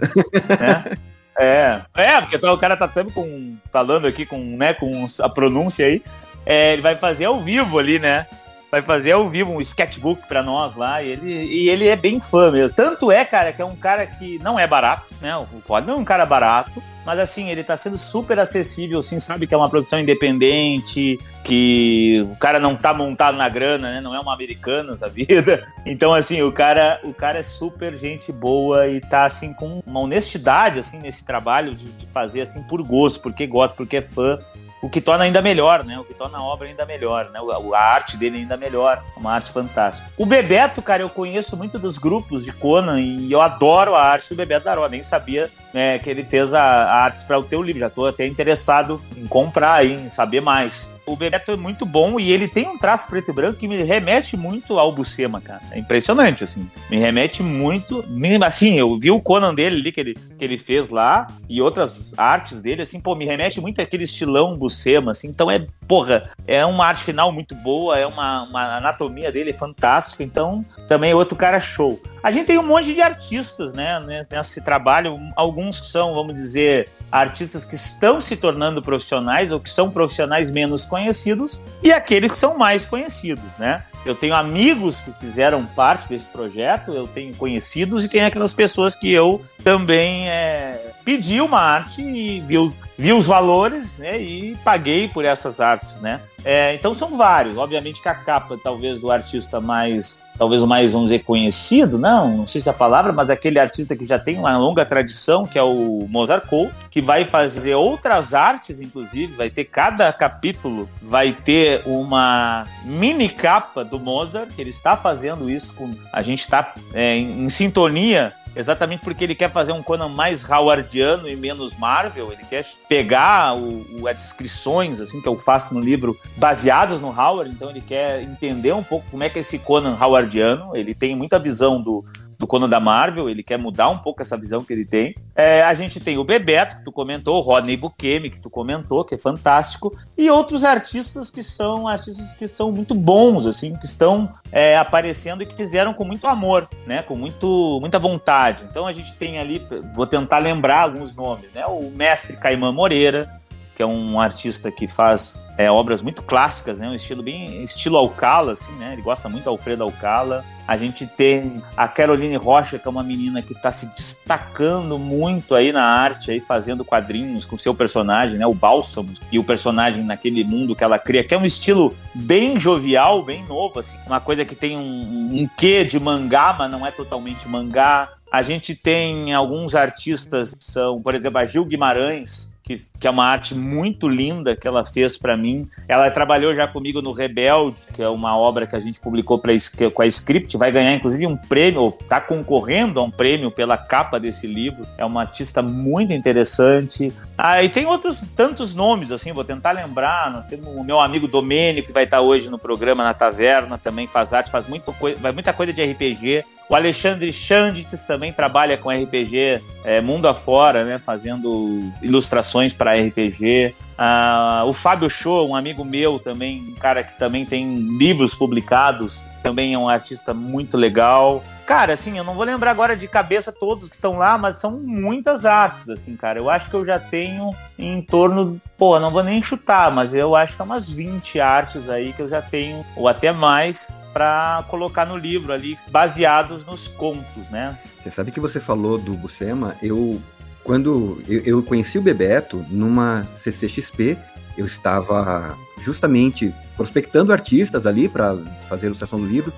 Né? 0.58 0.98
É, 1.40 1.82
é, 1.94 2.20
porque 2.20 2.44
o 2.44 2.58
cara 2.58 2.76
tá 2.76 2.88
com, 3.14 3.56
falando 3.70 4.08
aqui 4.08 4.26
com, 4.26 4.38
né, 4.56 4.74
com 4.74 5.06
a 5.20 5.28
pronúncia 5.28 5.86
aí. 5.86 6.02
É, 6.44 6.72
ele 6.72 6.82
vai 6.82 6.96
fazer 6.96 7.26
ao 7.26 7.40
vivo 7.40 7.78
ali, 7.78 8.00
né? 8.00 8.26
Vai 8.70 8.82
fazer 8.82 9.12
ao 9.12 9.28
vivo 9.28 9.52
um 9.52 9.60
sketchbook 9.62 10.26
para 10.28 10.42
nós 10.42 10.76
lá. 10.76 11.02
E 11.02 11.08
ele, 11.08 11.32
e 11.32 11.68
ele 11.70 11.88
é 11.88 11.96
bem 11.96 12.20
fã 12.20 12.50
mesmo. 12.50 12.74
Tanto 12.74 13.10
é, 13.10 13.24
cara, 13.24 13.52
que 13.52 13.62
é 13.62 13.64
um 13.64 13.76
cara 13.76 14.06
que 14.06 14.38
não 14.40 14.58
é 14.58 14.66
barato, 14.66 15.08
né? 15.20 15.36
O 15.36 15.46
Cod 15.66 15.86
não 15.86 15.94
é 15.94 15.98
um 15.98 16.04
cara 16.04 16.26
barato. 16.26 16.82
Mas 17.08 17.18
assim, 17.20 17.48
ele 17.48 17.64
tá 17.64 17.74
sendo 17.74 17.96
super 17.96 18.38
acessível, 18.38 18.98
assim, 18.98 19.18
sabe 19.18 19.46
que 19.46 19.54
é 19.54 19.56
uma 19.56 19.70
produção 19.70 19.98
independente, 19.98 21.18
que 21.42 22.20
o 22.30 22.36
cara 22.36 22.60
não 22.60 22.76
tá 22.76 22.92
montado 22.92 23.34
na 23.34 23.48
grana, 23.48 23.92
né? 23.92 24.00
Não 24.02 24.14
é 24.14 24.20
uma 24.20 24.34
Americanas 24.34 25.00
da 25.00 25.08
vida. 25.08 25.66
Então, 25.88 26.12
assim, 26.12 26.42
o 26.42 26.52
cara, 26.52 27.00
o 27.02 27.14
cara 27.14 27.38
é 27.38 27.42
super 27.42 27.96
gente 27.96 28.30
boa 28.30 28.86
e 28.88 29.00
tá 29.00 29.24
assim 29.24 29.54
com 29.54 29.80
uma 29.86 30.00
honestidade 30.00 30.78
assim 30.78 30.98
nesse 30.98 31.24
trabalho 31.24 31.74
de, 31.74 31.86
de 31.86 32.06
fazer 32.08 32.42
assim 32.42 32.62
por 32.64 32.86
gosto, 32.86 33.22
porque 33.22 33.46
gosta, 33.46 33.74
porque 33.74 33.96
é 33.96 34.02
fã 34.02 34.38
o 34.80 34.88
que 34.88 35.00
torna 35.00 35.24
ainda 35.24 35.42
melhor, 35.42 35.84
né? 35.84 35.98
O 35.98 36.04
que 36.04 36.14
torna 36.14 36.38
a 36.38 36.42
obra 36.42 36.68
ainda 36.68 36.86
melhor, 36.86 37.30
né? 37.32 37.40
A 37.74 37.78
arte 37.78 38.16
dele 38.16 38.38
ainda 38.38 38.56
melhor, 38.56 39.02
uma 39.16 39.32
arte 39.32 39.52
fantástica. 39.52 40.10
O 40.16 40.24
Bebeto, 40.24 40.80
cara, 40.80 41.02
eu 41.02 41.08
conheço 41.08 41.56
muito 41.56 41.78
dos 41.78 41.98
grupos 41.98 42.44
de 42.44 42.52
Conan 42.52 43.00
e 43.00 43.30
eu 43.30 43.40
adoro 43.40 43.94
a 43.94 44.02
arte 44.02 44.28
do 44.28 44.36
Bebeto 44.36 44.64
Daró. 44.64 44.86
Nem 44.88 45.02
sabia 45.02 45.50
né, 45.72 45.98
que 45.98 46.08
ele 46.08 46.24
fez 46.24 46.54
a, 46.54 46.62
a 46.62 47.04
artes 47.04 47.24
para 47.24 47.38
o 47.38 47.42
teu 47.42 47.62
livro. 47.62 47.80
Já 47.80 47.88
estou 47.88 48.06
até 48.06 48.26
interessado 48.26 49.02
em 49.16 49.26
comprar, 49.26 49.84
em 49.84 50.08
saber 50.08 50.40
mais. 50.40 50.94
O 51.08 51.16
Bebeto 51.16 51.52
é 51.52 51.56
muito 51.56 51.86
bom 51.86 52.20
e 52.20 52.30
ele 52.30 52.46
tem 52.46 52.68
um 52.68 52.76
traço 52.76 53.08
preto 53.08 53.30
e 53.30 53.34
branco 53.34 53.58
que 53.58 53.66
me 53.66 53.82
remete 53.82 54.36
muito 54.36 54.78
ao 54.78 54.92
Buscema, 54.92 55.40
cara. 55.40 55.62
É 55.70 55.78
impressionante, 55.78 56.44
assim. 56.44 56.70
Me 56.90 56.98
remete 56.98 57.42
muito. 57.42 58.04
Assim, 58.44 58.78
eu 58.78 58.98
vi 58.98 59.10
o 59.10 59.20
Conan 59.20 59.54
dele 59.54 59.76
ali 59.76 59.90
que 59.90 60.00
ele, 60.00 60.14
que 60.14 60.44
ele 60.44 60.58
fez 60.58 60.90
lá 60.90 61.26
e 61.48 61.62
outras 61.62 62.12
artes 62.18 62.60
dele, 62.60 62.82
assim, 62.82 63.00
pô, 63.00 63.14
me 63.14 63.24
remete 63.24 63.60
muito 63.60 63.80
àquele 63.80 64.04
estilão 64.04 64.56
Buscema, 64.56 65.12
assim. 65.12 65.28
Então 65.28 65.50
é, 65.50 65.66
porra, 65.86 66.30
é 66.46 66.64
uma 66.66 66.86
arte 66.86 67.04
final 67.04 67.32
muito 67.32 67.54
boa, 67.54 67.98
é 67.98 68.06
uma, 68.06 68.42
uma 68.42 68.76
anatomia 68.76 69.32
dele 69.32 69.52
fantástica. 69.52 70.22
Então 70.22 70.64
também 70.86 71.12
é 71.12 71.14
outro 71.14 71.36
cara 71.36 71.58
show. 71.58 72.00
A 72.22 72.30
gente 72.30 72.46
tem 72.46 72.58
um 72.58 72.66
monte 72.66 72.92
de 72.92 73.00
artistas, 73.00 73.72
né, 73.72 74.26
nesse 74.30 74.62
trabalho. 74.62 75.18
Alguns 75.36 75.90
são, 75.90 76.14
vamos 76.14 76.34
dizer, 76.34 76.88
artistas 77.10 77.64
que 77.64 77.74
estão 77.74 78.20
se 78.20 78.36
tornando 78.36 78.82
profissionais 78.82 79.50
ou 79.50 79.60
que 79.60 79.70
são 79.70 79.90
profissionais 79.90 80.50
menos 80.50 80.84
conhecidos 80.84 81.60
e 81.82 81.92
aqueles 81.92 82.32
que 82.32 82.38
são 82.38 82.56
mais 82.56 82.84
conhecidos, 82.84 83.44
né? 83.58 83.84
Eu 84.04 84.14
tenho 84.14 84.34
amigos 84.34 85.00
que 85.00 85.12
fizeram 85.12 85.64
parte 85.64 86.08
desse 86.08 86.28
projeto, 86.28 86.92
eu 86.92 87.06
tenho 87.06 87.34
conhecidos 87.34 88.04
e 88.04 88.08
tem 88.08 88.24
aquelas 88.24 88.54
pessoas 88.54 88.94
que 88.94 89.12
eu 89.12 89.42
também 89.62 90.28
é, 90.28 90.92
pedi 91.04 91.40
uma 91.40 91.60
arte 91.60 92.02
e 92.02 92.40
vi 92.40 92.58
os, 92.58 92.78
vi 92.96 93.12
os 93.12 93.26
valores 93.26 93.98
né, 93.98 94.20
e 94.20 94.56
paguei 94.64 95.08
por 95.08 95.24
essas 95.24 95.60
artes, 95.60 96.00
né? 96.00 96.20
É, 96.44 96.74
então 96.74 96.94
são 96.94 97.16
vários. 97.16 97.56
Obviamente 97.56 98.00
que 98.00 98.08
a 98.08 98.14
capa, 98.14 98.58
talvez, 98.62 99.00
do 99.00 99.10
artista 99.10 99.60
mais 99.60 100.20
talvez 100.38 100.62
o 100.62 100.66
mais, 100.66 100.92
vamos 100.92 101.10
dizer, 101.10 101.24
conhecido, 101.24 101.98
não, 101.98 102.38
não 102.38 102.46
sei 102.46 102.60
se 102.60 102.68
é 102.68 102.70
a 102.70 102.74
palavra, 102.74 103.12
mas 103.12 103.28
aquele 103.28 103.58
artista 103.58 103.96
que 103.96 104.04
já 104.04 104.18
tem 104.18 104.38
uma 104.38 104.56
longa 104.56 104.86
tradição, 104.86 105.44
que 105.44 105.58
é 105.58 105.62
o 105.62 106.06
Mozart 106.08 106.46
Cole, 106.46 106.70
que 106.90 107.02
vai 107.02 107.24
fazer 107.24 107.74
outras 107.74 108.32
artes, 108.32 108.80
inclusive, 108.80 109.34
vai 109.34 109.50
ter 109.50 109.64
cada 109.64 110.12
capítulo, 110.12 110.88
vai 111.02 111.32
ter 111.32 111.82
uma 111.84 112.64
mini 112.84 113.28
capa 113.28 113.84
do 113.88 113.98
Mozart, 113.98 114.50
que 114.50 114.60
ele 114.60 114.70
está 114.70 114.96
fazendo 114.96 115.50
isso 115.50 115.72
com. 115.74 115.94
A 116.12 116.22
gente 116.22 116.40
está 116.40 116.74
é, 116.92 117.16
em, 117.16 117.44
em 117.44 117.48
sintonia 117.48 118.34
exatamente 118.58 119.04
porque 119.04 119.24
ele 119.24 119.34
quer 119.34 119.50
fazer 119.50 119.72
um 119.72 119.82
Conan 119.82 120.08
mais 120.08 120.48
howardiano 120.48 121.28
e 121.28 121.36
menos 121.36 121.76
Marvel. 121.76 122.32
Ele 122.32 122.44
quer 122.44 122.64
pegar 122.88 123.56
o, 123.56 124.00
o, 124.00 124.08
as 124.08 124.16
descrições 124.16 125.00
assim 125.00 125.20
que 125.20 125.28
eu 125.28 125.38
faço 125.38 125.74
no 125.74 125.80
livro 125.80 126.18
baseadas 126.36 127.00
no 127.00 127.08
Howard. 127.08 127.50
Então 127.50 127.70
ele 127.70 127.80
quer 127.80 128.22
entender 128.22 128.72
um 128.72 128.82
pouco 128.82 129.06
como 129.10 129.22
é 129.22 129.28
que 129.28 129.38
é 129.38 129.40
esse 129.40 129.58
Conan 129.58 129.96
howardiano. 130.00 130.76
Ele 130.76 130.94
tem 130.94 131.14
muita 131.14 131.38
visão 131.38 131.80
do 131.80 132.04
do 132.38 132.46
Conan 132.46 132.68
da 132.68 132.78
Marvel, 132.78 133.28
ele 133.28 133.42
quer 133.42 133.58
mudar 133.58 133.88
um 133.88 133.98
pouco 133.98 134.22
essa 134.22 134.36
visão 134.36 134.62
que 134.62 134.72
ele 134.72 134.84
tem. 134.84 135.14
É, 135.34 135.62
a 135.62 135.74
gente 135.74 135.98
tem 135.98 136.18
o 136.18 136.24
Bebeto, 136.24 136.76
que 136.76 136.84
tu 136.84 136.92
comentou, 136.92 137.38
o 137.38 137.40
Rodney 137.40 137.76
Bukemi, 137.76 138.30
que 138.30 138.40
tu 138.40 138.48
comentou, 138.48 139.04
que 139.04 139.16
é 139.16 139.18
fantástico, 139.18 139.96
e 140.16 140.30
outros 140.30 140.62
artistas 140.62 141.30
que 141.30 141.42
são 141.42 141.88
artistas 141.88 142.32
que 142.34 142.46
são 142.46 142.70
muito 142.70 142.94
bons, 142.94 143.46
assim, 143.46 143.74
que 143.76 143.86
estão 143.86 144.30
é, 144.52 144.76
aparecendo 144.76 145.42
e 145.42 145.46
que 145.46 145.56
fizeram 145.56 145.92
com 145.92 146.04
muito 146.04 146.26
amor, 146.26 146.68
né, 146.86 147.02
com 147.02 147.16
muito, 147.16 147.78
muita 147.80 147.98
vontade. 147.98 148.64
Então 148.70 148.86
a 148.86 148.92
gente 148.92 149.14
tem 149.14 149.38
ali, 149.38 149.66
vou 149.94 150.06
tentar 150.06 150.38
lembrar 150.38 150.82
alguns 150.82 151.14
nomes, 151.14 151.50
né, 151.52 151.66
o 151.66 151.90
mestre 151.90 152.36
Caimã 152.36 152.72
Moreira, 152.72 153.37
que 153.78 153.82
é 153.84 153.86
um 153.86 154.20
artista 154.20 154.72
que 154.72 154.88
faz 154.88 155.38
é, 155.56 155.70
obras 155.70 156.02
muito 156.02 156.20
clássicas, 156.20 156.80
né? 156.80 156.88
Um 156.88 156.96
estilo 156.96 157.22
bem 157.22 157.62
estilo 157.62 157.96
Alcala, 157.96 158.54
assim, 158.54 158.72
né? 158.72 158.92
Ele 158.92 159.02
gosta 159.02 159.28
muito 159.28 159.44
do 159.44 159.50
Alfredo 159.50 159.84
Alcala. 159.84 160.44
A 160.66 160.76
gente 160.76 161.06
tem 161.06 161.62
a 161.76 161.86
Caroline 161.86 162.34
Rocha, 162.34 162.76
que 162.76 162.88
é 162.88 162.90
uma 162.90 163.04
menina 163.04 163.40
que 163.40 163.52
está 163.52 163.70
se 163.70 163.86
destacando 163.94 164.98
muito 164.98 165.54
aí 165.54 165.70
na 165.70 165.84
arte, 165.84 166.32
aí 166.32 166.40
fazendo 166.40 166.84
quadrinhos 166.84 167.46
com 167.46 167.56
seu 167.56 167.72
personagem, 167.72 168.36
né? 168.36 168.44
O 168.48 168.52
Bálsamo 168.52 169.14
e 169.30 169.38
o 169.38 169.44
personagem 169.44 170.02
naquele 170.02 170.42
mundo 170.42 170.74
que 170.74 170.82
ela 170.82 170.98
cria, 170.98 171.22
que 171.22 171.32
é 171.32 171.38
um 171.38 171.46
estilo 171.46 171.96
bem 172.12 172.58
jovial, 172.58 173.22
bem 173.22 173.44
novo, 173.44 173.78
assim, 173.78 173.96
uma 174.08 174.18
coisa 174.18 174.44
que 174.44 174.56
tem 174.56 174.76
um, 174.76 175.40
um 175.40 175.48
quê 175.56 175.84
de 175.84 176.00
mangá, 176.00 176.52
mas 176.58 176.68
não 176.68 176.84
é 176.84 176.90
totalmente 176.90 177.46
mangá. 177.48 178.12
A 178.28 178.42
gente 178.42 178.74
tem 178.74 179.32
alguns 179.32 179.76
artistas, 179.76 180.56
são, 180.58 181.00
por 181.00 181.14
exemplo, 181.14 181.38
a 181.38 181.44
Gil 181.44 181.64
Guimarães, 181.64 182.50
que, 182.68 182.84
que 183.00 183.06
é 183.06 183.10
uma 183.10 183.24
arte 183.24 183.54
muito 183.54 184.06
linda 184.06 184.54
que 184.54 184.68
ela 184.68 184.84
fez 184.84 185.16
para 185.16 185.34
mim. 185.38 185.66
Ela 185.88 186.10
trabalhou 186.10 186.54
já 186.54 186.68
comigo 186.68 187.00
no 187.00 187.12
Rebelde, 187.12 187.78
que 187.94 188.02
é 188.02 188.08
uma 188.10 188.36
obra 188.36 188.66
que 188.66 188.76
a 188.76 188.80
gente 188.80 189.00
publicou 189.00 189.38
pra, 189.38 189.52
com 189.94 190.02
a 190.02 190.06
Script, 190.06 190.54
vai 190.58 190.70
ganhar 190.70 190.92
inclusive 190.92 191.26
um 191.26 191.36
prêmio, 191.36 191.96
está 191.98 192.20
concorrendo 192.20 193.00
a 193.00 193.02
um 193.02 193.10
prêmio 193.10 193.50
pela 193.50 193.78
capa 193.78 194.20
desse 194.20 194.46
livro. 194.46 194.86
É 194.98 195.04
uma 195.04 195.22
artista 195.22 195.62
muito 195.62 196.12
interessante. 196.12 197.10
Ah, 197.40 197.62
e 197.62 197.68
tem 197.68 197.86
outros 197.86 198.24
tantos 198.34 198.74
nomes, 198.74 199.12
assim, 199.12 199.32
vou 199.32 199.44
tentar 199.44 199.70
lembrar. 199.70 200.28
Nós 200.32 200.44
temos 200.44 200.74
o 200.74 200.82
meu 200.82 200.98
amigo 200.98 201.28
Domênico, 201.28 201.86
que 201.86 201.92
vai 201.92 202.02
estar 202.02 202.20
hoje 202.20 202.50
no 202.50 202.58
programa 202.58 203.04
na 203.04 203.14
Taverna, 203.14 203.78
também 203.78 204.08
faz 204.08 204.32
arte, 204.32 204.50
faz 204.50 204.66
muito, 204.66 204.92
muita 205.32 205.52
coisa 205.52 205.72
de 205.72 205.84
RPG. 205.84 206.44
O 206.68 206.74
Alexandre 206.74 207.32
Chandits 207.32 208.04
também 208.04 208.32
trabalha 208.32 208.76
com 208.76 208.90
RPG 208.90 209.62
é, 209.84 210.00
mundo 210.00 210.26
afora, 210.26 210.84
né, 210.84 210.98
fazendo 210.98 211.80
ilustrações 212.02 212.72
para 212.72 212.98
RPG. 212.98 213.72
Uh, 213.98 214.64
o 214.64 214.72
Fábio 214.72 215.10
Show, 215.10 215.48
um 215.48 215.56
amigo 215.56 215.84
meu 215.84 216.20
também, 216.20 216.68
um 216.68 216.74
cara 216.74 217.02
que 217.02 217.18
também 217.18 217.44
tem 217.44 217.98
livros 217.98 218.32
publicados, 218.32 219.24
também 219.42 219.74
é 219.74 219.78
um 219.78 219.88
artista 219.88 220.32
muito 220.32 220.76
legal. 220.76 221.42
Cara, 221.66 221.94
assim, 221.94 222.16
eu 222.16 222.22
não 222.22 222.34
vou 222.34 222.44
lembrar 222.44 222.70
agora 222.70 222.96
de 222.96 223.08
cabeça 223.08 223.52
todos 223.52 223.88
que 223.90 223.96
estão 223.96 224.16
lá, 224.16 224.38
mas 224.38 224.56
são 224.56 224.70
muitas 224.70 225.44
artes, 225.44 225.88
assim, 225.90 226.16
cara. 226.16 226.38
Eu 226.38 226.48
acho 226.48 226.70
que 226.70 226.76
eu 226.76 226.84
já 226.84 226.98
tenho 226.98 227.52
em 227.76 228.00
torno, 228.00 228.60
pô, 228.76 229.00
não 229.00 229.10
vou 229.10 229.24
nem 229.24 229.42
chutar, 229.42 229.92
mas 229.92 230.14
eu 230.14 230.36
acho 230.36 230.54
que 230.54 230.62
é 230.62 230.64
umas 230.64 230.88
20 230.88 231.40
artes 231.40 231.90
aí 231.90 232.12
que 232.12 232.22
eu 232.22 232.28
já 232.28 232.40
tenho, 232.40 232.86
ou 232.96 233.08
até 233.08 233.32
mais, 233.32 233.92
para 234.12 234.64
colocar 234.68 235.06
no 235.06 235.16
livro 235.16 235.52
ali, 235.52 235.76
baseados 235.90 236.64
nos 236.64 236.86
contos, 236.86 237.50
né? 237.50 237.76
Você 238.00 238.10
sabe 238.10 238.30
que 238.30 238.40
você 238.40 238.60
falou 238.60 238.96
do 238.96 239.14
Bucema, 239.14 239.76
eu 239.82 240.22
quando 240.68 241.18
eu, 241.26 241.62
conheci 241.62 241.96
o 241.96 242.02
Bebeto 242.02 242.62
numa 242.68 243.26
CCXP, 243.32 244.18
eu 244.54 244.66
estava 244.66 245.56
justamente 245.80 246.54
prospectando 246.76 247.32
artistas 247.32 247.86
ali 247.86 248.06
para 248.06 248.36
fazer 248.68 248.84
a 248.84 248.88
ilustração 248.88 249.18
do 249.18 249.24
livro. 249.24 249.50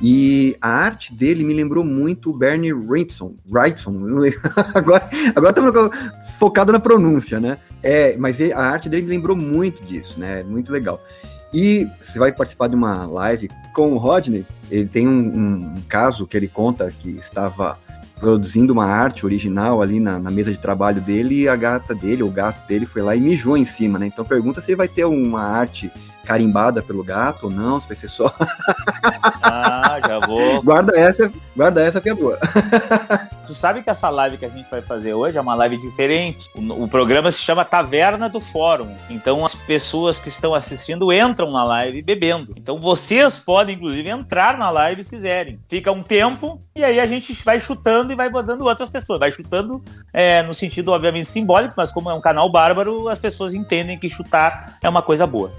E 0.00 0.56
a 0.62 0.70
arte 0.70 1.12
dele 1.12 1.44
me 1.44 1.52
lembrou 1.52 1.84
muito 1.84 2.30
o 2.30 2.32
Bernie 2.32 2.72
Wrightson. 2.72 3.34
Wrightson 3.46 3.92
agora 4.74 5.06
agora 5.36 5.50
estamos 5.50 5.96
focado 6.38 6.72
na 6.72 6.80
pronúncia, 6.80 7.38
né? 7.38 7.58
É, 7.82 8.16
mas 8.16 8.40
a 8.40 8.64
arte 8.64 8.88
dele 8.88 9.02
me 9.02 9.10
lembrou 9.10 9.36
muito 9.36 9.84
disso, 9.84 10.18
né? 10.18 10.42
Muito 10.44 10.72
legal. 10.72 10.98
E 11.52 11.86
você 12.00 12.18
vai 12.18 12.32
participar 12.32 12.68
de 12.68 12.74
uma 12.74 13.04
live 13.04 13.50
com 13.74 13.92
o 13.92 13.98
Rodney. 13.98 14.46
Ele 14.70 14.88
tem 14.88 15.06
um, 15.06 15.74
um 15.76 15.82
caso 15.90 16.26
que 16.26 16.38
ele 16.38 16.48
conta 16.48 16.90
que 16.90 17.10
estava 17.10 17.78
produzindo 18.24 18.72
uma 18.72 18.86
arte 18.86 19.26
original 19.26 19.82
ali 19.82 20.00
na, 20.00 20.18
na, 20.18 20.30
mesa 20.30 20.50
de 20.50 20.58
trabalho 20.58 20.98
dele 20.98 21.42
e 21.42 21.48
a 21.48 21.54
gata 21.54 21.94
dele, 21.94 22.22
o 22.22 22.30
gato 22.30 22.66
dele, 22.66 22.86
foi 22.86 23.02
lá 23.02 23.14
e 23.14 23.20
mijou 23.20 23.54
em 23.54 23.66
cima, 23.66 23.98
né? 23.98 24.06
Então 24.06 24.24
pergunta 24.24 24.62
se 24.62 24.70
ele 24.70 24.78
vai 24.78 24.88
ter 24.88 25.04
uma 25.04 25.42
arte 25.42 25.92
carimbada 26.24 26.82
pelo 26.82 27.04
gato 27.04 27.44
ou 27.44 27.50
não, 27.50 27.78
se 27.78 27.86
vai 27.86 27.94
ser 27.94 28.08
só. 28.08 28.34
ah, 29.42 30.00
já 30.06 30.26
vou. 30.26 30.62
Guarda 30.64 30.98
essa, 30.98 31.30
guarda 31.54 31.82
essa 31.82 32.00
que 32.00 32.08
é 32.08 32.14
boa. 32.14 32.38
tu 33.44 33.54
sabe 33.54 33.82
que 33.82 33.90
essa 33.90 34.08
live 34.10 34.38
que 34.38 34.44
a 34.44 34.48
gente 34.48 34.68
vai 34.70 34.82
fazer 34.82 35.14
hoje 35.14 35.38
é 35.38 35.40
uma 35.40 35.54
live 35.54 35.76
diferente. 35.76 36.48
O, 36.54 36.84
o, 36.84 36.88
programa 36.88 37.30
se 37.30 37.40
chama 37.40 37.64
Taverna 37.64 38.28
do 38.28 38.40
Fórum. 38.40 38.94
Então 39.08 39.44
as 39.44 39.54
pessoas 39.54 40.18
que 40.18 40.28
estão 40.28 40.54
assistindo 40.54 41.12
entram 41.12 41.50
na 41.50 41.64
live 41.64 42.02
bebendo. 42.02 42.54
Então 42.56 42.80
vocês 42.80 43.38
podem, 43.38 43.76
inclusive, 43.76 44.08
entrar 44.08 44.58
na 44.58 44.70
live 44.70 45.04
se 45.04 45.10
quiserem. 45.10 45.60
Fica 45.68 45.92
um 45.92 46.02
tempo 46.02 46.60
e 46.74 46.82
aí 46.82 46.98
a 46.98 47.06
gente 47.06 47.32
vai 47.44 47.60
chutando 47.60 48.12
e 48.12 48.16
vai 48.16 48.30
botando 48.30 48.62
outras 48.62 48.90
pessoas. 48.90 49.20
Vai 49.20 49.30
chutando 49.30 49.82
é, 50.12 50.42
no 50.42 50.54
sentido, 50.54 50.90
obviamente, 50.90 51.28
simbólico, 51.28 51.74
mas 51.76 51.92
como 51.92 52.10
é 52.10 52.14
um 52.14 52.20
canal 52.20 52.48
bárbaro, 52.50 53.08
as 53.08 53.18
pessoas 53.18 53.54
entendem 53.54 53.98
que 53.98 54.10
chutar 54.10 54.78
é 54.82 54.88
uma 54.88 55.02
coisa 55.02 55.26
boa. 55.26 55.52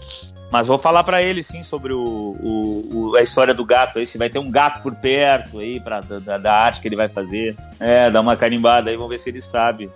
Mas 0.52 0.68
vou 0.68 0.78
falar 0.78 1.04
para 1.04 1.22
ele 1.22 1.42
sim 1.44 1.64
sobre 1.64 1.92
o, 1.92 2.00
o, 2.00 2.90
o, 2.94 3.16
a 3.16 3.22
história 3.22 3.54
do 3.54 3.66
gato 3.66 4.00
aí, 4.00 4.06
se 4.06 4.18
vai 4.18 4.30
ter 4.30 4.40
um 4.40 4.50
gato 4.50 4.82
por 4.82 4.96
perto 4.96 5.60
aí 5.60 5.80
pra, 5.80 6.02
da, 6.02 6.38
da 6.38 6.54
arte 6.54 6.82
que 6.82 6.88
ele 6.88 6.96
vai 6.96 7.10
fazer. 7.10 7.56
É, 7.80 8.10
dar 8.10 8.22
uma 8.22 8.38
carimbada 8.38 8.90
aí, 8.90 8.96
vamos 8.96 9.12
ver 9.12 9.20
se 9.20 9.30
ele 9.30 9.42
sabe. 9.42 9.90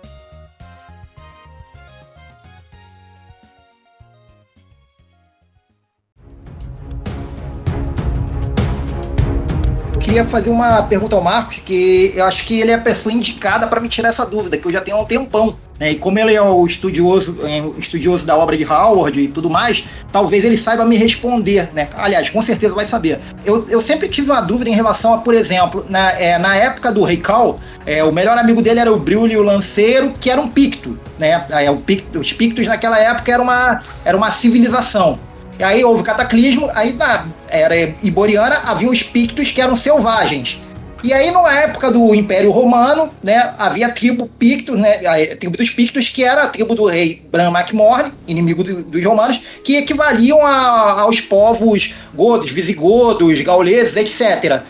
Queria 10.10 10.24
fazer 10.24 10.50
uma 10.50 10.82
pergunta 10.82 11.14
ao 11.14 11.22
Marcos, 11.22 11.62
que 11.64 12.12
eu 12.16 12.24
acho 12.24 12.44
que 12.44 12.60
ele 12.60 12.72
é 12.72 12.74
a 12.74 12.80
pessoa 12.80 13.12
indicada 13.12 13.68
para 13.68 13.78
me 13.78 13.88
tirar 13.88 14.08
essa 14.08 14.26
dúvida, 14.26 14.58
que 14.58 14.66
eu 14.66 14.72
já 14.72 14.80
tenho 14.80 14.96
há 14.96 15.00
um 15.00 15.04
tempão. 15.04 15.56
Né? 15.78 15.92
E 15.92 15.94
como 15.94 16.18
ele 16.18 16.34
é 16.34 16.42
o 16.42 16.66
estudioso, 16.66 17.38
é, 17.44 17.58
estudioso 17.78 18.26
da 18.26 18.36
obra 18.36 18.56
de 18.56 18.64
Howard 18.64 19.20
e 19.20 19.28
tudo 19.28 19.48
mais, 19.48 19.84
talvez 20.10 20.42
ele 20.44 20.56
saiba 20.56 20.84
me 20.84 20.96
responder. 20.96 21.70
Né? 21.72 21.88
Aliás, 21.96 22.28
com 22.28 22.42
certeza 22.42 22.74
vai 22.74 22.86
saber. 22.86 23.20
Eu, 23.44 23.64
eu 23.68 23.80
sempre 23.80 24.08
tive 24.08 24.32
uma 24.32 24.40
dúvida 24.40 24.68
em 24.68 24.74
relação 24.74 25.14
a, 25.14 25.18
por 25.18 25.32
exemplo, 25.32 25.86
na, 25.88 26.10
é, 26.20 26.36
na 26.38 26.56
época 26.56 26.90
do 26.90 27.04
Rei 27.04 27.18
Cal, 27.18 27.60
é, 27.86 28.02
o 28.02 28.10
melhor 28.10 28.36
amigo 28.36 28.60
dele 28.60 28.80
era 28.80 28.92
o 28.92 28.98
Brilho 28.98 29.42
Lanceiro, 29.42 30.12
que 30.18 30.28
era 30.28 30.40
um 30.40 30.48
picto. 30.48 30.98
Né? 31.20 31.46
É, 31.50 31.70
o 31.70 31.76
picto, 31.76 32.18
os 32.18 32.32
pictos 32.32 32.66
naquela 32.66 32.98
época 32.98 33.32
era 33.32 33.40
uma, 33.40 33.80
era 34.04 34.16
uma 34.16 34.32
civilização. 34.32 35.20
E 35.60 35.62
aí 35.62 35.84
houve 35.84 36.02
cataclismo, 36.02 36.70
aí 36.74 36.94
na 36.94 37.26
era 37.50 37.76
iboriana 38.02 38.62
havia 38.64 38.88
os 38.88 39.02
pictos 39.02 39.52
que 39.52 39.60
eram 39.60 39.76
selvagens. 39.76 40.58
E 41.04 41.12
aí, 41.12 41.30
na 41.30 41.52
época 41.60 41.90
do 41.90 42.14
Império 42.14 42.50
Romano, 42.50 43.10
né, 43.22 43.52
havia 43.58 43.86
a 43.88 43.90
tribo 43.90 44.26
Pictos, 44.38 44.78
né, 44.78 45.00
a 45.06 45.36
tribo 45.36 45.58
dos 45.58 45.68
Pictos, 45.68 46.08
que 46.08 46.24
era 46.24 46.44
a 46.44 46.48
tribo 46.48 46.74
do 46.74 46.86
rei 46.86 47.22
Bran 47.30 47.50
MacMorne, 47.50 48.10
inimigo 48.26 48.64
do, 48.64 48.82
dos 48.84 49.04
romanos, 49.04 49.38
que 49.62 49.76
equivaliam 49.76 50.44
a, 50.44 51.02
aos 51.02 51.20
povos 51.20 51.94
godos, 52.14 52.50
visigodos, 52.50 53.42
gauleses, 53.42 53.96
etc. 53.96 54.62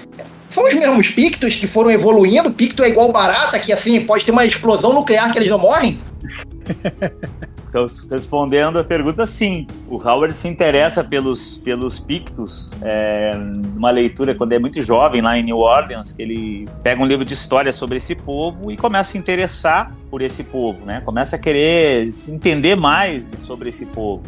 São 0.49 0.65
os 0.65 0.75
mesmos 0.75 1.09
Pictos 1.11 1.55
que 1.55 1.69
foram 1.69 1.93
evoluindo. 1.93 2.51
Picto 2.51 2.83
é 2.83 2.89
igual 2.89 3.13
barata, 3.13 3.61
que 3.61 3.73
assim, 3.73 4.01
pode 4.01 4.25
ter 4.25 4.33
uma 4.33 4.45
explosão 4.45 4.93
nuclear 4.93 5.31
que 5.31 5.39
eles 5.39 5.49
não 5.49 5.59
morrem? 5.59 5.99
Respondendo 8.11 8.79
a 8.79 8.85
pergunta, 8.85 9.25
sim. 9.25 9.67
O 9.89 9.97
Howard 9.97 10.35
se 10.35 10.49
interessa 10.49 11.05
pelos, 11.05 11.59
pelos 11.59 12.01
Pictos, 12.01 12.73
é, 12.83 13.33
uma 13.77 13.91
leitura 13.91 14.35
quando 14.35 14.53
é 14.53 14.59
muito 14.59 14.83
jovem 14.83 15.23
lá 15.23 15.39
em 15.39 15.43
New 15.43 15.59
Orleans, 15.59 16.13
que 16.13 16.23
ele 16.23 16.69
pega 16.83 17.01
um 17.01 17.07
livro 17.07 17.25
de 17.25 17.35
história 17.35 17.73
sobre 17.73 17.97
esse 17.97 18.15
povo 18.15 18.71
e 18.71 18.77
começa 18.77 19.11
a 19.11 19.13
se 19.13 19.19
interessar 19.19 19.95
por 20.11 20.21
esse 20.21 20.43
povo, 20.45 20.85
né? 20.85 21.01
Começa 21.05 21.37
a 21.37 21.39
querer 21.39 22.13
entender 22.29 22.75
mais 22.75 23.31
sobre 23.41 23.69
esse 23.69 23.87
povo. 23.87 24.23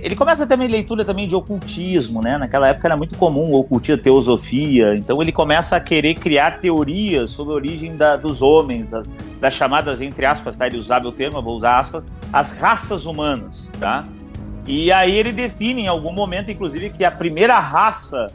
Ele 0.00 0.14
começa 0.14 0.46
também 0.46 0.68
leitura 0.68 1.04
também 1.04 1.26
de 1.26 1.34
ocultismo, 1.34 2.20
né? 2.20 2.38
Naquela 2.38 2.68
época 2.68 2.88
era 2.88 2.96
muito 2.96 3.16
comum 3.16 3.52
o 3.52 3.58
ocultismo, 3.58 4.02
teosofia. 4.02 4.94
Então 4.94 5.20
ele 5.20 5.32
começa 5.32 5.76
a 5.76 5.80
querer 5.80 6.14
criar 6.14 6.60
teorias 6.60 7.30
sobre 7.30 7.52
a 7.52 7.56
origem 7.56 7.96
da, 7.96 8.16
dos 8.16 8.42
homens, 8.42 8.86
das, 8.88 9.10
das, 9.40 9.54
chamadas, 9.54 10.00
entre 10.00 10.26
aspas, 10.26 10.56
tá? 10.56 10.66
Ele 10.66 10.76
usava 10.76 11.08
o 11.08 11.12
termo, 11.12 11.40
vou 11.42 11.56
usar 11.56 11.78
aspas, 11.78 12.04
as 12.32 12.60
raças 12.60 13.06
humanas, 13.06 13.70
tá? 13.78 14.04
E 14.66 14.90
aí 14.90 15.16
ele 15.16 15.32
define 15.32 15.82
em 15.82 15.88
algum 15.88 16.12
momento, 16.12 16.50
inclusive, 16.50 16.90
que 16.90 17.04
a 17.04 17.10
primeira 17.10 17.58
raça 17.58 18.26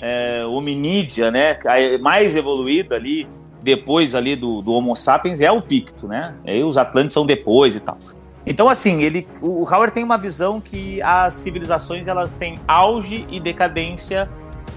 é, 0.00 0.44
hominídea, 0.46 1.30
né? 1.30 1.58
Mais 2.00 2.36
evoluída 2.36 2.94
ali, 2.94 3.28
depois 3.62 4.14
ali 4.14 4.36
do, 4.36 4.62
do 4.62 4.72
Homo 4.72 4.96
sapiens, 4.96 5.40
é 5.40 5.50
o 5.50 5.60
Picto, 5.60 6.08
né? 6.08 6.34
Aí 6.46 6.62
os 6.62 6.78
Atlantes 6.78 7.12
são 7.12 7.26
depois 7.26 7.76
e 7.76 7.80
tal. 7.80 7.98
Então, 8.46 8.68
assim, 8.68 9.02
ele, 9.02 9.28
o 9.40 9.64
Howard 9.64 9.92
tem 9.92 10.02
uma 10.02 10.16
visão 10.16 10.60
que 10.60 11.00
as 11.02 11.34
civilizações 11.34 12.08
elas 12.08 12.32
têm 12.32 12.58
auge 12.66 13.26
e 13.30 13.38
decadência 13.38 14.28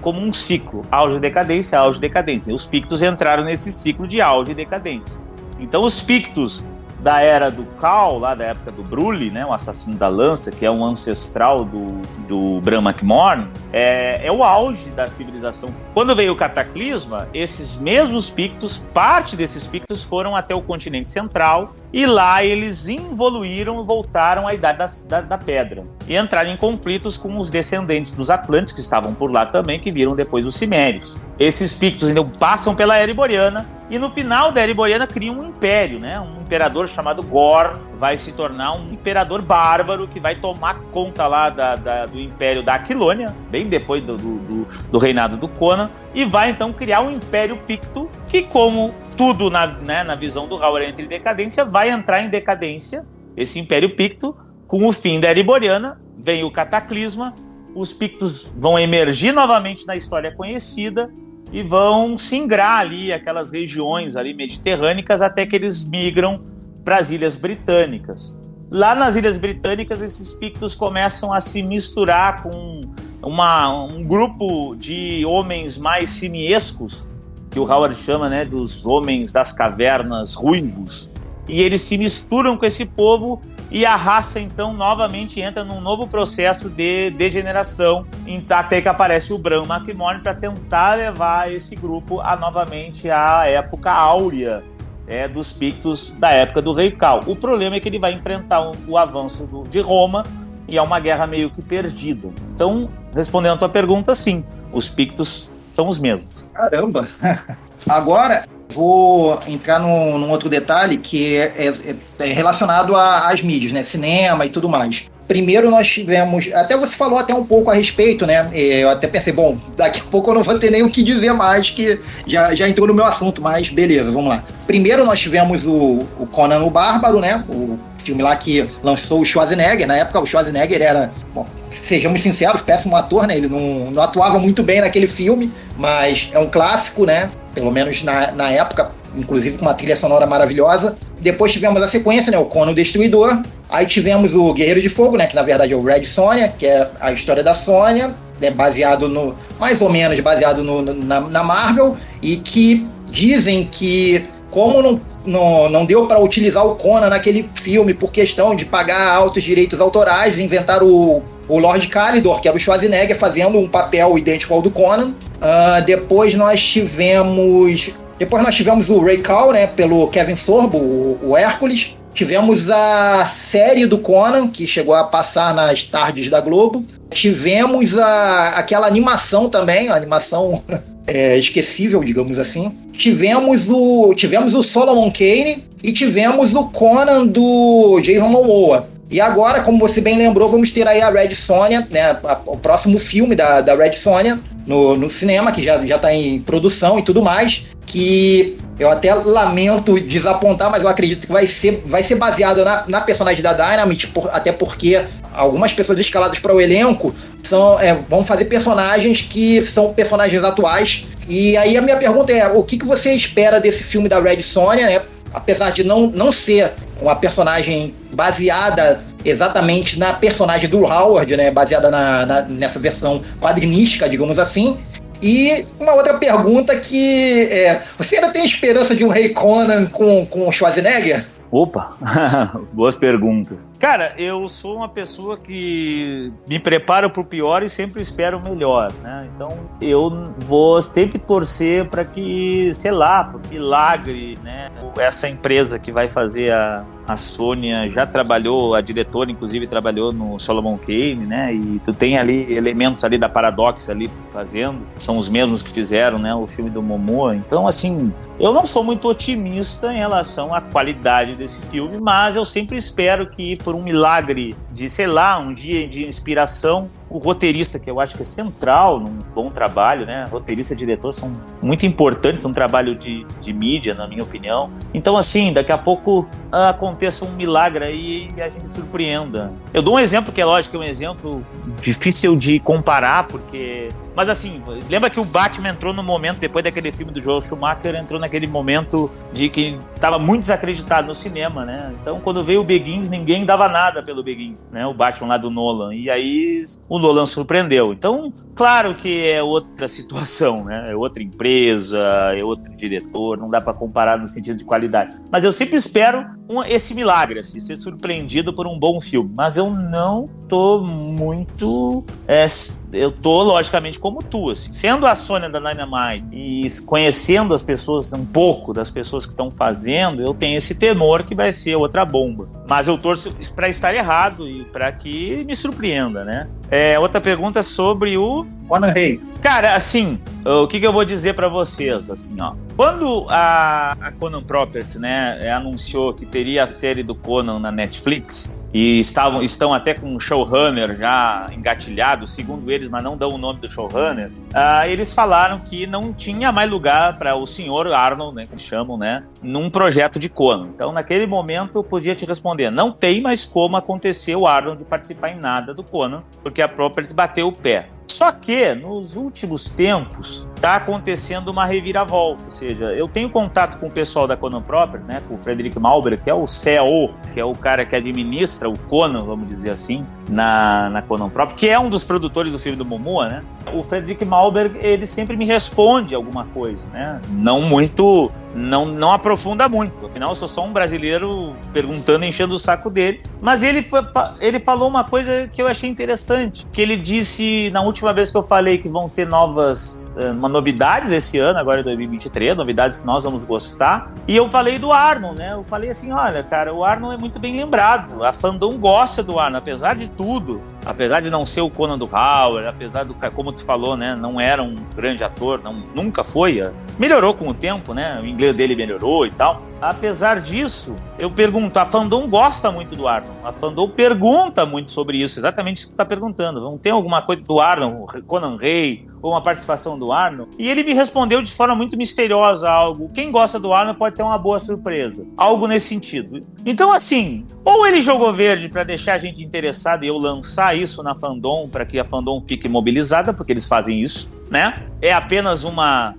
como 0.02 0.20
um 0.20 0.32
ciclo. 0.32 0.84
Auge 0.90 1.16
e 1.16 1.20
decadência, 1.20 1.78
auge 1.78 1.98
e 1.98 2.00
decadência. 2.00 2.54
Os 2.54 2.66
Pictos 2.66 3.00
entraram 3.00 3.42
nesse 3.42 3.72
ciclo 3.72 4.06
de 4.06 4.20
auge 4.20 4.52
e 4.52 4.54
decadência. 4.54 5.18
Então, 5.58 5.82
os 5.82 6.00
Pictos 6.00 6.62
da 7.04 7.20
era 7.20 7.50
do 7.50 7.66
Cal, 7.78 8.18
lá 8.18 8.34
da 8.34 8.46
época 8.46 8.72
do 8.72 8.82
Brully, 8.82 9.30
né, 9.30 9.44
o 9.44 9.52
assassino 9.52 9.94
da 9.94 10.08
lança, 10.08 10.50
que 10.50 10.64
é 10.64 10.70
um 10.70 10.82
ancestral 10.82 11.62
do, 11.62 12.00
do 12.26 12.62
Bram 12.62 12.80
McMorn, 12.80 13.46
é, 13.70 14.26
é 14.26 14.32
o 14.32 14.42
auge 14.42 14.90
da 14.90 15.06
civilização. 15.06 15.68
Quando 15.92 16.16
veio 16.16 16.32
o 16.32 16.36
cataclisma, 16.36 17.28
esses 17.34 17.76
mesmos 17.76 18.30
Pictos, 18.30 18.78
parte 18.94 19.36
desses 19.36 19.66
Pictos 19.66 20.02
foram 20.02 20.34
até 20.34 20.54
o 20.54 20.62
continente 20.62 21.10
central, 21.10 21.74
e 21.94 22.06
lá 22.06 22.42
eles 22.42 22.88
evoluíram 22.88 23.80
e 23.80 23.86
voltaram 23.86 24.48
à 24.48 24.52
idade 24.52 24.78
da, 24.78 24.90
da, 25.08 25.20
da, 25.20 25.38
pedra. 25.38 25.84
E 26.08 26.16
entraram 26.16 26.50
em 26.50 26.56
conflitos 26.56 27.16
com 27.16 27.38
os 27.38 27.52
descendentes 27.52 28.12
dos 28.12 28.30
Atlantes, 28.30 28.72
que 28.72 28.80
estavam 28.80 29.14
por 29.14 29.30
lá 29.30 29.46
também, 29.46 29.78
que 29.78 29.92
viram 29.92 30.16
depois 30.16 30.44
os 30.44 30.56
Cimérios. 30.56 31.22
Esses 31.38 31.72
pictos 31.72 32.08
então 32.08 32.28
passam 32.28 32.74
pela 32.74 32.96
Era 32.96 33.12
Iboriana 33.12 33.64
e 33.88 33.96
no 33.96 34.10
final 34.10 34.50
da 34.50 34.60
Era 34.60 34.72
Iboriana 34.72 35.06
criam 35.06 35.38
um 35.38 35.48
império, 35.48 36.00
né? 36.00 36.18
Um 36.18 36.40
imperador 36.40 36.88
chamado 36.88 37.22
Gor 37.22 37.78
vai 37.96 38.18
se 38.18 38.32
tornar 38.32 38.72
um 38.72 38.92
imperador 38.92 39.40
bárbaro 39.40 40.08
que 40.08 40.18
vai 40.18 40.34
tomar 40.34 40.80
conta 40.90 41.28
lá 41.28 41.48
da, 41.48 41.76
da, 41.76 42.06
do 42.06 42.18
império 42.18 42.62
da 42.62 42.74
Aquilônia, 42.74 43.34
bem 43.50 43.68
depois 43.68 44.02
do, 44.02 44.16
do, 44.16 44.66
do, 44.90 44.98
reinado 44.98 45.36
do 45.36 45.46
Conan, 45.46 45.88
e 46.14 46.24
vai 46.24 46.50
então 46.50 46.72
criar 46.72 47.02
um 47.02 47.10
império 47.10 47.56
picto 47.66 48.08
que, 48.28 48.42
como 48.42 48.94
tudo 49.16 49.50
na, 49.50 49.66
né, 49.66 50.04
na 50.04 50.14
visão 50.14 50.46
do 50.46 50.54
Howard 50.54 50.88
entra 50.88 51.04
em 51.04 51.08
decadência, 51.08 51.64
vai 51.64 51.90
entrar 51.90 52.22
em 52.22 52.28
decadência, 52.28 53.04
esse 53.36 53.58
império 53.58 53.96
picto, 53.96 54.36
com 54.66 54.86
o 54.86 54.92
fim 54.92 55.18
da 55.18 55.28
Era 55.28 55.40
Iboriana, 55.40 56.00
vem 56.16 56.44
o 56.44 56.50
cataclisma, 56.50 57.34
os 57.74 57.92
pictos 57.92 58.52
vão 58.56 58.78
emergir 58.78 59.32
novamente 59.32 59.86
na 59.86 59.96
história 59.96 60.32
conhecida, 60.32 61.10
e 61.52 61.62
vão 61.62 62.18
singrar 62.18 62.80
ali 62.80 63.12
aquelas 63.12 63.50
regiões 63.50 64.16
ali 64.16 64.34
mediterrânicas 64.34 65.22
até 65.22 65.46
que 65.46 65.54
eles 65.54 65.84
migram 65.84 66.42
para 66.84 66.96
as 66.96 67.10
ilhas 67.10 67.36
britânicas. 67.36 68.36
Lá 68.70 68.94
nas 68.94 69.14
ilhas 69.14 69.38
britânicas, 69.38 70.00
esses 70.00 70.34
pictos 70.34 70.74
começam 70.74 71.32
a 71.32 71.40
se 71.40 71.62
misturar 71.62 72.42
com 72.42 72.82
uma, 73.22 73.70
um 73.84 74.02
grupo 74.02 74.74
de 74.74 75.24
homens 75.26 75.78
mais 75.78 76.10
simiescos, 76.10 77.06
que 77.50 77.58
o 77.58 77.62
Howard 77.62 77.94
chama 77.94 78.28
né, 78.28 78.44
dos 78.44 78.86
homens 78.86 79.32
das 79.32 79.52
cavernas 79.52 80.34
ruivos. 80.34 81.10
E 81.48 81.60
eles 81.60 81.82
se 81.82 81.98
misturam 81.98 82.56
com 82.56 82.64
esse 82.64 82.84
povo 82.86 83.40
e 83.70 83.84
a 83.84 83.96
raça 83.96 84.40
então 84.40 84.72
novamente 84.72 85.40
entra 85.40 85.62
num 85.62 85.80
novo 85.80 86.06
processo 86.06 86.68
de 86.68 87.10
degeneração, 87.10 88.06
até 88.50 88.80
que 88.80 88.88
aparece 88.88 89.32
o 89.32 89.38
Bran 89.38 89.64
McMorn 89.64 90.20
para 90.22 90.34
tentar 90.34 90.94
levar 90.94 91.52
esse 91.52 91.76
grupo 91.76 92.20
a 92.20 92.34
novamente 92.36 93.10
à 93.10 93.46
época 93.46 93.90
áurea 93.90 94.62
é, 95.06 95.28
dos 95.28 95.52
Pictos 95.52 96.12
da 96.18 96.30
época 96.30 96.62
do 96.62 96.72
Rei 96.72 96.90
Cal. 96.90 97.20
O 97.26 97.36
problema 97.36 97.76
é 97.76 97.80
que 97.80 97.88
ele 97.88 97.98
vai 97.98 98.12
enfrentar 98.12 98.68
o, 98.68 98.72
o 98.88 98.98
avanço 98.98 99.44
do, 99.44 99.64
de 99.68 99.80
Roma 99.80 100.24
e 100.68 100.78
é 100.78 100.82
uma 100.82 100.98
guerra 100.98 101.26
meio 101.26 101.50
que 101.50 101.62
perdida. 101.62 102.28
Então, 102.52 102.88
respondendo 103.14 103.54
a 103.54 103.56
tua 103.58 103.68
pergunta, 103.68 104.14
sim, 104.14 104.44
os 104.72 104.88
Pictos 104.88 105.50
são 105.74 105.88
os 105.88 105.98
mesmos. 105.98 106.44
Caramba! 106.54 107.06
Agora, 107.88 108.44
vou 108.70 109.38
entrar 109.46 109.78
num, 109.78 110.18
num 110.18 110.30
outro 110.30 110.48
detalhe 110.48 110.98
que 110.98 111.36
é, 111.36 111.68
é, 111.68 111.94
é 112.20 112.32
relacionado 112.32 112.96
às 112.96 113.42
mídias, 113.42 113.72
né? 113.72 113.82
Cinema 113.82 114.46
e 114.46 114.48
tudo 114.48 114.68
mais. 114.68 115.10
Primeiro 115.26 115.70
nós 115.70 115.88
tivemos, 115.88 116.52
até 116.52 116.76
você 116.76 116.96
falou 116.96 117.18
até 117.18 117.34
um 117.34 117.44
pouco 117.44 117.70
a 117.70 117.74
respeito, 117.74 118.26
né? 118.26 118.48
Eu 118.52 118.90
até 118.90 119.06
pensei, 119.06 119.32
bom, 119.32 119.56
daqui 119.76 120.00
a 120.00 120.04
pouco 120.10 120.30
eu 120.30 120.34
não 120.34 120.42
vou 120.42 120.58
ter 120.58 120.70
nem 120.70 120.82
o 120.82 120.90
que 120.90 121.02
dizer 121.02 121.32
mais, 121.32 121.70
que 121.70 121.98
já, 122.26 122.54
já 122.54 122.68
entrou 122.68 122.86
no 122.86 122.94
meu 122.94 123.04
assunto, 123.04 123.40
mas 123.40 123.70
beleza, 123.70 124.10
vamos 124.10 124.28
lá. 124.28 124.44
Primeiro 124.66 125.04
nós 125.04 125.20
tivemos 125.20 125.66
o, 125.66 126.06
o 126.18 126.26
Conan 126.26 126.62
o 126.64 126.70
Bárbaro, 126.70 127.20
né? 127.20 127.42
O 127.48 127.78
filme 127.98 128.22
lá 128.22 128.36
que 128.36 128.68
lançou 128.82 129.20
o 129.20 129.24
Schwarzenegger. 129.24 129.86
Na 129.86 129.96
época 129.96 130.20
o 130.20 130.26
Schwarzenegger 130.26 130.82
era, 130.82 131.10
bom, 131.34 131.46
sejamos 131.70 132.20
sinceros, 132.22 132.60
péssimo 132.60 132.94
ator, 132.94 133.26
né? 133.26 133.36
Ele 133.36 133.48
não, 133.48 133.90
não 133.90 134.02
atuava 134.02 134.38
muito 134.38 134.62
bem 134.62 134.82
naquele 134.82 135.06
filme, 135.06 135.50
mas 135.76 136.30
é 136.32 136.38
um 136.38 136.48
clássico, 136.50 137.06
né? 137.06 137.30
Pelo 137.54 137.70
menos 137.70 138.02
na, 138.02 138.30
na 138.32 138.50
época, 138.50 138.90
inclusive 139.16 139.58
com 139.58 139.64
uma 139.64 139.74
trilha 139.74 139.96
sonora 139.96 140.26
maravilhosa. 140.26 140.96
Depois 141.20 141.52
tivemos 141.52 141.80
a 141.82 141.88
sequência, 141.88 142.30
né? 142.30 142.38
O 142.38 142.46
Conan 142.46 142.74
Destruidor. 142.74 143.42
Aí 143.70 143.86
tivemos 143.86 144.34
o 144.34 144.52
Guerreiro 144.52 144.80
de 144.80 144.88
Fogo, 144.88 145.16
né? 145.16 145.26
Que 145.26 145.34
na 145.34 145.42
verdade 145.42 145.72
é 145.72 145.76
o 145.76 145.82
Red 145.82 146.04
Sonja, 146.04 146.48
que 146.48 146.66
é 146.66 146.88
a 147.00 147.12
história 147.12 147.42
da 147.42 147.54
Sônia, 147.54 148.14
né, 148.40 148.50
baseado 148.50 149.08
no. 149.08 149.34
mais 149.58 149.80
ou 149.80 149.90
menos 149.90 150.18
baseado 150.20 150.62
no, 150.62 150.82
na, 150.82 151.20
na 151.20 151.42
Marvel, 151.42 151.96
e 152.22 152.36
que 152.36 152.86
dizem 153.10 153.68
que, 153.70 154.24
como 154.50 154.82
não 154.82 155.00
não, 155.26 155.68
não 155.68 155.84
deu 155.84 156.06
para 156.06 156.20
utilizar 156.20 156.66
o 156.66 156.74
Conan 156.76 157.08
naquele 157.08 157.48
filme 157.54 157.94
por 157.94 158.12
questão 158.12 158.54
de 158.54 158.64
pagar 158.64 159.14
altos 159.14 159.42
direitos 159.42 159.80
autorais, 159.80 160.38
inventaram 160.38 160.86
o, 160.86 161.22
o 161.48 161.58
Lord 161.58 161.88
Calidor, 161.88 162.40
que 162.40 162.48
era 162.48 162.56
o 162.56 162.60
Schwarzenegger, 162.60 163.16
fazendo 163.18 163.58
um 163.58 163.68
papel 163.68 164.16
idêntico 164.18 164.54
ao 164.54 164.62
do 164.62 164.70
Conan. 164.70 165.08
Uh, 165.08 165.84
depois 165.84 166.34
nós 166.34 166.62
tivemos. 166.62 167.94
Depois 168.18 168.42
nós 168.42 168.54
tivemos 168.54 168.88
o 168.88 169.00
Ray 169.00 169.18
Cal, 169.18 169.52
né, 169.52 169.66
pelo 169.66 170.08
Kevin 170.08 170.36
Sorbo, 170.36 170.78
o, 170.78 171.30
o 171.30 171.36
Hércules. 171.36 171.96
Tivemos 172.14 172.70
a 172.70 173.26
série 173.26 173.86
do 173.86 173.98
Conan, 173.98 174.46
que 174.46 174.68
chegou 174.68 174.94
a 174.94 175.04
passar 175.04 175.52
nas 175.52 175.82
tardes 175.82 176.28
da 176.28 176.40
Globo. 176.40 176.84
Tivemos 177.10 177.98
a, 177.98 178.50
aquela 178.50 178.86
animação 178.86 179.50
também, 179.50 179.88
a 179.88 179.96
animação 179.96 180.62
é, 181.06 181.36
esquecível, 181.36 182.00
digamos 182.00 182.38
assim. 182.38 182.72
Tivemos 182.92 183.68
o, 183.68 184.14
tivemos 184.14 184.54
o 184.54 184.62
Solomon 184.62 185.10
Kane 185.10 185.64
e 185.82 185.92
tivemos 185.92 186.54
o 186.54 186.68
Conan 186.68 187.26
do 187.26 188.00
Jason 188.00 188.28
Momoa. 188.28 188.88
E 189.10 189.20
agora, 189.20 189.62
como 189.62 189.78
você 189.78 190.00
bem 190.00 190.16
lembrou, 190.16 190.48
vamos 190.48 190.72
ter 190.72 190.88
aí 190.88 191.00
a 191.00 191.10
Red 191.10 191.34
Sonja, 191.34 191.86
né, 191.90 192.18
o 192.46 192.56
próximo 192.56 192.98
filme 192.98 193.36
da, 193.36 193.60
da 193.60 193.74
Red 193.74 193.92
Sonja 193.92 194.38
no, 194.66 194.96
no 194.96 195.10
cinema, 195.10 195.52
que 195.52 195.62
já 195.62 195.76
está 195.76 196.12
em 196.12 196.40
produção 196.40 196.98
e 196.98 197.02
tudo 197.02 197.22
mais, 197.22 197.66
que 197.86 198.56
eu 198.78 198.90
até 198.90 199.14
lamento 199.14 199.94
desapontar, 200.00 200.70
mas 200.70 200.82
eu 200.82 200.88
acredito 200.88 201.26
que 201.26 201.32
vai 201.32 201.46
ser, 201.46 201.82
vai 201.86 202.02
ser 202.02 202.16
baseado 202.16 202.64
na, 202.64 202.84
na 202.88 203.00
personagem 203.00 203.42
da 203.42 203.52
Dynamite, 203.52 204.08
por, 204.08 204.28
até 204.32 204.50
porque 204.50 205.00
algumas 205.32 205.72
pessoas 205.72 205.98
escaladas 205.98 206.38
para 206.38 206.54
o 206.54 206.60
elenco 206.60 207.14
são, 207.42 207.78
é, 207.78 207.94
vão 208.08 208.24
fazer 208.24 208.46
personagens 208.46 209.20
que 209.20 209.62
são 209.64 209.92
personagens 209.92 210.42
atuais. 210.42 211.04
E 211.28 211.56
aí 211.56 211.76
a 211.76 211.82
minha 211.82 211.96
pergunta 211.96 212.32
é: 212.32 212.48
o 212.48 212.62
que, 212.62 212.78
que 212.78 212.84
você 212.84 213.12
espera 213.12 213.60
desse 213.60 213.84
filme 213.84 214.08
da 214.08 214.20
Red 214.20 214.42
Sonja, 214.42 214.86
né? 214.86 215.00
Apesar 215.34 215.70
de 215.70 215.84
não, 215.84 216.06
não 216.06 216.30
ser 216.30 216.72
uma 217.00 217.16
personagem 217.16 217.92
baseada 218.14 219.02
exatamente 219.24 219.98
na 219.98 220.12
personagem 220.12 220.68
do 220.68 220.84
Howard, 220.84 221.36
né? 221.36 221.50
Baseada 221.50 221.90
na, 221.90 222.24
na, 222.24 222.42
nessa 222.42 222.78
versão 222.78 223.20
quadrinística, 223.40 224.08
digamos 224.08 224.38
assim. 224.38 224.76
E 225.20 225.64
uma 225.80 225.94
outra 225.94 226.14
pergunta 226.14 226.76
que 226.76 227.48
é, 227.50 227.82
você 227.96 228.16
ainda 228.16 228.30
tem 228.30 228.44
esperança 228.44 228.94
de 228.94 229.04
um 229.04 229.08
Rei 229.08 229.30
Conan 229.30 229.86
com, 229.86 230.26
com 230.26 230.52
Schwarzenegger? 230.52 231.24
Opa, 231.50 231.96
boas 232.72 232.94
perguntas. 232.94 233.56
Cara, 233.84 234.14
eu 234.16 234.48
sou 234.48 234.76
uma 234.76 234.88
pessoa 234.88 235.36
que 235.36 236.32
me 236.48 236.58
preparo 236.58 237.10
para 237.10 237.20
o 237.20 237.24
pior 237.24 237.62
e 237.62 237.68
sempre 237.68 238.00
espero 238.00 238.38
o 238.38 238.42
melhor, 238.42 238.90
né? 239.02 239.28
Então 239.34 239.58
eu 239.78 240.32
vou 240.38 240.80
sempre 240.80 241.18
torcer 241.18 241.86
para 241.90 242.02
que, 242.02 242.72
sei 242.72 242.92
lá, 242.92 243.24
por 243.24 243.42
milagre, 243.50 244.38
né? 244.42 244.70
Essa 244.96 245.28
empresa 245.28 245.78
que 245.78 245.92
vai 245.92 246.08
fazer 246.08 246.50
a, 246.50 246.82
a 247.06 247.14
Sônia 247.14 247.90
já 247.90 248.06
trabalhou, 248.06 248.74
a 248.74 248.80
diretora 248.80 249.30
inclusive 249.30 249.66
trabalhou 249.66 250.14
no 250.14 250.38
Solomon 250.38 250.78
Kane, 250.78 251.16
né? 251.16 251.52
E 251.52 251.78
tu 251.84 251.92
tem 251.92 252.16
ali 252.16 252.54
elementos 252.54 253.04
ali 253.04 253.18
da 253.18 253.28
Paradox 253.28 253.90
ali 253.90 254.10
fazendo, 254.32 254.78
são 254.98 255.18
os 255.18 255.28
mesmos 255.28 255.62
que 255.62 255.70
fizeram, 255.70 256.18
né? 256.18 256.34
O 256.34 256.46
filme 256.46 256.70
do 256.70 256.82
Momoa. 256.82 257.36
Então 257.36 257.68
assim, 257.68 258.10
eu 258.40 258.50
não 258.52 258.64
sou 258.64 258.82
muito 258.82 259.06
otimista 259.08 259.92
em 259.92 259.98
relação 259.98 260.54
à 260.54 260.60
qualidade 260.60 261.34
desse 261.34 261.60
filme, 261.66 261.98
mas 262.00 262.34
eu 262.34 262.46
sempre 262.46 262.78
espero 262.78 263.28
que 263.28 263.56
por 263.56 263.73
um 263.74 263.82
milagre 263.82 264.56
de, 264.72 264.88
sei 264.88 265.06
lá, 265.06 265.38
um 265.38 265.52
dia 265.52 265.86
de 265.86 266.06
inspiração, 266.06 266.88
o 267.14 267.18
roteirista, 267.18 267.78
que 267.78 267.88
eu 267.88 268.00
acho 268.00 268.16
que 268.16 268.22
é 268.22 268.24
central 268.24 268.98
num 268.98 269.20
bom 269.32 269.48
trabalho, 269.48 270.04
né? 270.04 270.26
Roteirista 270.28 270.74
e 270.74 270.76
diretor 270.76 271.12
são 271.12 271.32
muito 271.62 271.86
importantes 271.86 272.42
num 272.42 272.52
trabalho 272.52 272.96
de, 272.96 273.24
de 273.40 273.52
mídia, 273.52 273.94
na 273.94 274.08
minha 274.08 274.24
opinião. 274.24 274.68
Então, 274.92 275.16
assim, 275.16 275.52
daqui 275.52 275.70
a 275.70 275.78
pouco 275.78 276.28
ah, 276.50 276.70
aconteça 276.70 277.24
um 277.24 277.30
milagre 277.30 277.84
aí 277.84 278.28
e 278.36 278.42
a 278.42 278.48
gente 278.48 278.66
surpreenda. 278.66 279.52
Eu 279.72 279.80
dou 279.80 279.94
um 279.94 279.98
exemplo 280.00 280.32
que 280.32 280.40
é 280.40 280.44
lógico 280.44 280.76
é 280.76 280.80
um 280.80 280.82
exemplo 280.82 281.46
difícil 281.80 282.34
de 282.34 282.58
comparar, 282.58 283.28
porque 283.28 283.90
mas 284.14 284.28
assim, 284.28 284.62
lembra 284.88 285.10
que 285.10 285.18
o 285.18 285.24
Batman 285.24 285.70
entrou 285.70 285.92
no 285.92 286.02
momento, 286.02 286.38
depois 286.38 286.62
daquele 286.62 286.92
filme 286.92 287.10
do 287.10 287.20
Joel 287.20 287.40
Schumacher, 287.42 287.96
entrou 287.96 288.20
naquele 288.20 288.46
momento 288.46 289.10
de 289.32 289.48
que 289.48 289.76
estava 289.94 290.18
muito 290.18 290.42
desacreditado 290.42 291.08
no 291.08 291.14
cinema, 291.14 291.64
né? 291.64 291.92
Então, 292.00 292.20
quando 292.20 292.44
veio 292.44 292.60
o 292.60 292.64
Begins, 292.64 293.08
ninguém 293.08 293.44
dava 293.44 293.68
nada 293.68 294.02
pelo 294.02 294.22
Begins, 294.22 294.64
né? 294.70 294.86
O 294.86 294.94
Batman 294.94 295.28
lá 295.28 295.36
do 295.36 295.50
Nolan. 295.50 295.94
E 295.94 296.08
aí 296.08 296.64
o 296.88 296.96
Nolan 297.04 297.26
surpreendeu. 297.26 297.92
Então, 297.92 298.32
claro 298.54 298.94
que 298.94 299.26
é 299.26 299.42
outra 299.42 299.86
situação, 299.86 300.64
né? 300.64 300.86
É 300.90 300.96
outra 300.96 301.22
empresa, 301.22 302.00
é 302.34 302.42
outro 302.42 302.74
diretor, 302.76 303.36
não 303.36 303.50
dá 303.50 303.60
para 303.60 303.74
comparar 303.74 304.18
no 304.18 304.26
sentido 304.26 304.56
de 304.56 304.64
qualidade. 304.64 305.14
Mas 305.30 305.44
eu 305.44 305.52
sempre 305.52 305.76
espero 305.76 306.24
um, 306.48 306.62
esse 306.62 306.94
milagre, 306.94 307.40
assim, 307.40 307.60
ser 307.60 307.76
surpreendido 307.78 308.52
por 308.52 308.66
um 308.66 308.78
bom 308.78 309.00
filme. 309.00 309.30
Mas 309.34 309.56
eu 309.56 309.70
não 309.70 310.28
tô 310.48 310.80
muito. 310.80 312.04
É, 312.28 312.46
eu 312.92 313.10
tô, 313.10 313.42
logicamente, 313.42 313.98
como 313.98 314.22
tu, 314.22 314.50
assim. 314.50 314.72
Sendo 314.72 315.06
a 315.06 315.16
Sônia 315.16 315.48
da 315.48 315.58
Dynamite 315.58 316.26
e 316.32 316.70
conhecendo 316.86 317.54
as 317.54 317.62
pessoas, 317.62 318.12
um 318.12 318.24
pouco 318.24 318.72
das 318.72 318.90
pessoas 318.90 319.24
que 319.24 319.32
estão 319.32 319.50
fazendo, 319.50 320.22
eu 320.22 320.34
tenho 320.34 320.58
esse 320.58 320.78
temor 320.78 321.22
que 321.22 321.34
vai 321.34 321.52
ser 321.52 321.76
outra 321.76 322.04
bomba. 322.04 322.46
Mas 322.68 322.88
eu 322.88 322.98
torço 322.98 323.34
para 323.54 323.68
estar 323.68 323.94
errado 323.94 324.48
e 324.48 324.64
para 324.64 324.90
que 324.92 325.44
me 325.46 325.56
surpreenda, 325.56 326.24
né? 326.24 326.48
É, 326.70 326.98
outra 326.98 327.20
pergunta 327.20 327.62
sobre 327.62 328.16
o. 328.16 328.46
Conan 328.68 328.92
Rei. 328.92 329.20
Cara, 329.40 329.74
assim, 329.74 330.18
o 330.44 330.66
que, 330.66 330.80
que 330.80 330.86
eu 330.86 330.92
vou 330.92 331.04
dizer 331.04 331.34
para 331.34 331.48
vocês, 331.48 332.08
assim, 332.08 332.34
ó. 332.40 332.54
Quando 332.76 333.26
a, 333.28 333.92
a 334.00 334.12
Conan 334.12 334.42
Properties, 334.42 334.96
né, 334.96 335.50
anunciou 335.50 336.14
que 336.14 336.24
teria 336.34 336.64
a 336.64 336.66
série 336.66 337.04
do 337.04 337.14
Conan 337.14 337.60
na 337.60 337.70
Netflix, 337.70 338.50
e 338.74 338.98
estavam, 338.98 339.40
estão 339.40 339.72
até 339.72 339.94
com 339.94 340.12
um 340.12 340.18
showrunner 340.18 340.96
já 340.96 341.46
engatilhado, 341.52 342.26
segundo 342.26 342.72
eles, 342.72 342.88
mas 342.88 343.04
não 343.04 343.16
dão 343.16 343.32
o 343.32 343.38
nome 343.38 343.60
do 343.60 343.70
showrunner. 343.70 344.32
Uh, 344.52 344.86
eles 344.88 345.14
falaram 345.14 345.60
que 345.60 345.86
não 345.86 346.12
tinha 346.12 346.50
mais 346.50 346.68
lugar 346.68 347.16
para 347.16 347.36
o 347.36 347.46
senhor 347.46 347.92
Arnold, 347.92 348.34
né, 348.34 348.46
que 348.50 348.58
chamam, 348.58 348.98
né, 348.98 349.22
num 349.40 349.70
projeto 349.70 350.18
de 350.18 350.28
Conan. 350.28 350.70
Então, 350.74 350.90
naquele 350.90 351.26
momento, 351.26 351.78
eu 351.78 351.84
podia 351.84 352.16
te 352.16 352.26
responder: 352.26 352.70
não 352.70 352.90
tem 352.90 353.20
mais 353.20 353.44
como 353.44 353.76
acontecer 353.76 354.34
o 354.34 354.44
Arnold 354.44 354.84
participar 354.84 355.30
em 355.30 355.36
nada 355.36 355.72
do 355.72 355.84
Conan, 355.84 356.24
porque 356.42 356.60
a 356.60 356.68
Properties 356.68 357.12
bateu 357.12 357.46
o 357.46 357.52
pé. 357.52 357.88
Só 358.14 358.30
que 358.30 358.76
nos 358.76 359.16
últimos 359.16 359.70
tempos 359.70 360.48
está 360.54 360.76
acontecendo 360.76 361.48
uma 361.48 361.64
reviravolta, 361.64 362.44
ou 362.44 362.50
seja, 362.50 362.92
eu 362.92 363.08
tenho 363.08 363.28
contato 363.28 363.76
com 363.78 363.88
o 363.88 363.90
pessoal 363.90 364.28
da 364.28 364.36
Conan 364.36 364.62
Properties, 364.62 365.04
né, 365.04 365.20
com 365.26 365.34
o 365.34 365.38
Frederic 365.38 365.80
Malber, 365.80 366.22
que 366.22 366.30
é 366.30 366.34
o 366.34 366.46
CEO, 366.46 367.12
que 367.32 367.40
é 367.40 367.44
o 367.44 367.56
cara 367.56 367.84
que 367.84 367.96
administra 367.96 368.63
o 368.68 368.78
Conan, 368.78 369.24
vamos 369.24 369.48
dizer 369.48 369.70
assim, 369.70 370.06
na, 370.28 370.90
na 370.90 371.02
Conan 371.02 371.28
Properties, 371.28 371.60
que 371.60 371.68
é 371.68 371.78
um 371.78 371.88
dos 371.88 372.04
produtores 372.04 372.50
do 372.50 372.58
filme 372.58 372.76
do 372.76 372.84
Momoa, 372.84 373.28
né? 373.28 373.42
o 373.72 373.82
Frederick 373.82 374.24
Malberg, 374.24 374.78
ele 374.80 375.06
sempre 375.06 375.36
me 375.36 375.44
responde 375.44 376.14
alguma 376.14 376.44
coisa, 376.46 376.86
né? 376.92 377.20
Não 377.30 377.60
muito 377.62 378.30
não, 378.54 378.86
não 378.86 379.10
aprofunda 379.10 379.68
muito. 379.68 380.06
Afinal, 380.06 380.30
eu 380.30 380.36
sou 380.36 380.46
só 380.46 380.64
um 380.64 380.72
brasileiro 380.72 381.54
perguntando, 381.72 382.24
enchendo 382.24 382.54
o 382.54 382.58
saco 382.58 382.88
dele. 382.88 383.20
Mas 383.40 383.62
ele, 383.62 383.82
foi, 383.82 384.00
ele 384.40 384.60
falou 384.60 384.88
uma 384.88 385.02
coisa 385.02 385.48
que 385.48 385.60
eu 385.60 385.66
achei 385.66 385.90
interessante. 385.90 386.64
Que 386.72 386.80
ele 386.80 386.96
disse, 386.96 387.70
na 387.72 387.82
última 387.82 388.12
vez 388.12 388.30
que 388.30 388.36
eu 388.36 388.42
falei 388.42 388.78
que 388.78 388.88
vão 388.88 389.08
ter 389.08 389.26
novas, 389.26 390.06
eh, 390.16 390.30
uma 390.30 390.48
novidade 390.48 391.08
desse 391.08 391.36
ano, 391.38 391.58
agora 391.58 391.80
em 391.80 391.84
2023, 391.84 392.56
novidades 392.56 392.98
que 392.98 393.04
nós 393.04 393.24
vamos 393.24 393.44
gostar. 393.44 394.12
E 394.28 394.36
eu 394.36 394.48
falei 394.48 394.78
do 394.78 394.92
Arnon, 394.92 395.32
né? 395.32 395.52
Eu 395.52 395.64
falei 395.64 395.90
assim, 395.90 396.12
olha, 396.12 396.42
cara, 396.44 396.72
o 396.72 396.84
Arnon 396.84 397.12
é 397.12 397.16
muito 397.16 397.40
bem 397.40 397.56
lembrado. 397.56 398.22
A 398.24 398.32
fandom 398.54 398.78
gosta 398.78 399.22
do 399.22 399.38
Arnon, 399.38 399.58
apesar 399.58 399.94
de 399.94 400.08
tudo. 400.08 400.62
Apesar 400.86 401.20
de 401.20 401.30
não 401.30 401.44
ser 401.44 401.60
o 401.62 401.70
Conan 401.70 401.98
do 401.98 402.04
Howard, 402.04 402.68
apesar 402.68 403.04
do, 403.04 403.14
como 403.32 403.52
tu 403.52 403.64
falou, 403.64 403.96
né? 403.96 404.14
Não 404.14 404.40
era 404.40 404.62
um 404.62 404.74
grande 404.94 405.24
ator, 405.24 405.60
não, 405.62 405.72
nunca 405.94 406.22
foi. 406.22 406.60
Melhorou 406.98 407.34
com 407.34 407.48
o 407.48 407.54
tempo, 407.54 407.92
né? 407.92 408.20
O 408.22 408.26
inglês 408.26 408.54
dele 408.54 408.76
melhorou 408.76 409.26
e 409.26 409.30
tal. 409.30 409.62
Apesar 409.80 410.40
disso, 410.40 410.94
eu 411.18 411.30
pergunto, 411.30 411.78
a 411.78 411.84
fandom 411.84 412.28
gosta 412.28 412.70
muito 412.70 412.94
do 412.94 413.08
Arnon. 413.08 413.32
A 413.44 413.52
fandom 413.52 413.88
pergunta 413.88 414.64
muito 414.64 414.90
sobre 414.90 415.18
isso, 415.18 415.38
exatamente 415.38 415.78
isso 415.78 415.86
que 415.88 415.94
está 415.94 416.04
perguntando. 416.04 416.60
Não 416.60 416.78
tem 416.78 416.92
alguma 416.92 417.22
coisa 417.22 417.44
do 417.44 417.60
Arnon, 417.60 418.06
Conan 418.26 418.56
Rey, 418.56 419.06
ou 419.24 419.32
uma 419.32 419.40
participação 419.40 419.98
do 419.98 420.12
Arnon? 420.12 420.44
E 420.58 420.68
ele 420.68 420.82
me 420.82 420.92
respondeu 420.92 421.40
de 421.40 421.50
forma 421.50 421.74
muito 421.74 421.96
misteriosa 421.96 422.68
algo. 422.68 423.10
Quem 423.14 423.32
gosta 423.32 423.58
do 423.58 423.72
Arnon 423.72 423.94
pode 423.94 424.16
ter 424.16 424.22
uma 424.22 424.36
boa 424.36 424.58
surpresa. 424.58 425.24
Algo 425.34 425.66
nesse 425.66 425.88
sentido. 425.88 426.44
Então, 426.66 426.92
assim, 426.92 427.46
ou 427.64 427.86
ele 427.86 428.02
jogou 428.02 428.34
verde 428.34 428.68
para 428.68 428.84
deixar 428.84 429.14
a 429.14 429.18
gente 429.18 429.42
interessado 429.42 430.04
e 430.04 430.08
eu 430.08 430.18
lançar 430.18 430.76
isso 430.76 431.02
na 431.02 431.14
fandom 431.14 431.66
para 431.70 431.86
que 431.86 431.98
a 431.98 432.04
fandom 432.04 432.42
fique 432.46 432.68
mobilizada, 432.68 433.32
porque 433.32 433.52
eles 433.52 433.66
fazem 433.66 434.02
isso, 434.02 434.30
né? 434.50 434.74
É 435.00 435.14
apenas 435.14 435.64
uma 435.64 436.14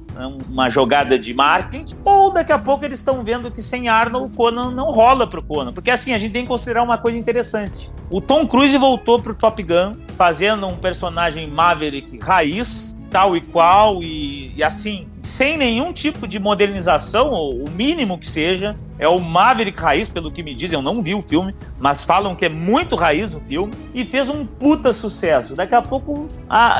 uma 0.50 0.70
jogada 0.70 1.20
de 1.20 1.34
marketing, 1.34 1.96
ou 2.04 2.32
daqui 2.32 2.52
a 2.52 2.60
pouco 2.60 2.86
eles 2.86 3.00
estão 3.00 3.24
vendo 3.24 3.52
que 3.52 3.62
sem 3.62 3.90
Arnold 3.90 4.28
o 4.28 4.36
Conan 4.36 4.72
não 4.72 4.92
rola 4.92 5.28
pro 5.28 5.44
Conan. 5.44 5.74
Porque 5.74 5.92
assim, 5.92 6.14
a 6.14 6.18
gente 6.18 6.32
tem 6.32 6.44
que 6.44 6.48
considerar 6.48 6.84
uma 6.84 6.98
coisa 6.98 7.18
interessante. 7.18 7.92
O 8.10 8.22
Tom 8.22 8.48
Cruise 8.48 8.78
voltou 8.78 9.22
pro 9.22 9.34
Top 9.34 9.62
Gun 9.62 9.94
fazendo 10.18 10.68
um 10.68 10.78
personagem 10.78 11.50
Maverick 11.50 12.18
raiz, 12.20 12.96
tal 13.16 13.34
e 13.34 13.40
qual, 13.40 14.04
e, 14.04 14.52
e 14.58 14.62
assim, 14.62 15.08
sem 15.24 15.58
nenhum 15.58 15.94
tipo 15.94 16.28
de 16.28 16.38
modernização, 16.38 17.32
o 17.32 17.64
mínimo 17.70 18.18
que 18.18 18.28
seja, 18.28 18.76
é 19.00 19.08
o 19.08 19.22
Maverick 19.22 19.82
Raiz, 19.82 20.10
pelo 20.10 20.30
que 20.30 20.44
me 20.44 20.54
dizem. 20.54 20.78
Eu 20.78 20.82
não 20.82 21.02
vi 21.02 21.16
o 21.16 21.22
filme, 21.22 21.56
mas 21.80 22.04
falam 22.04 22.36
que 22.36 22.44
é 22.44 22.50
muito 22.50 22.94
raiz 22.94 23.34
o 23.34 23.40
filme. 23.40 23.74
E 23.94 24.04
fez 24.04 24.30
um 24.30 24.46
puta 24.46 24.92
sucesso. 24.92 25.56
Daqui 25.56 25.76
a 25.76 25.82
pouco, 25.82 26.28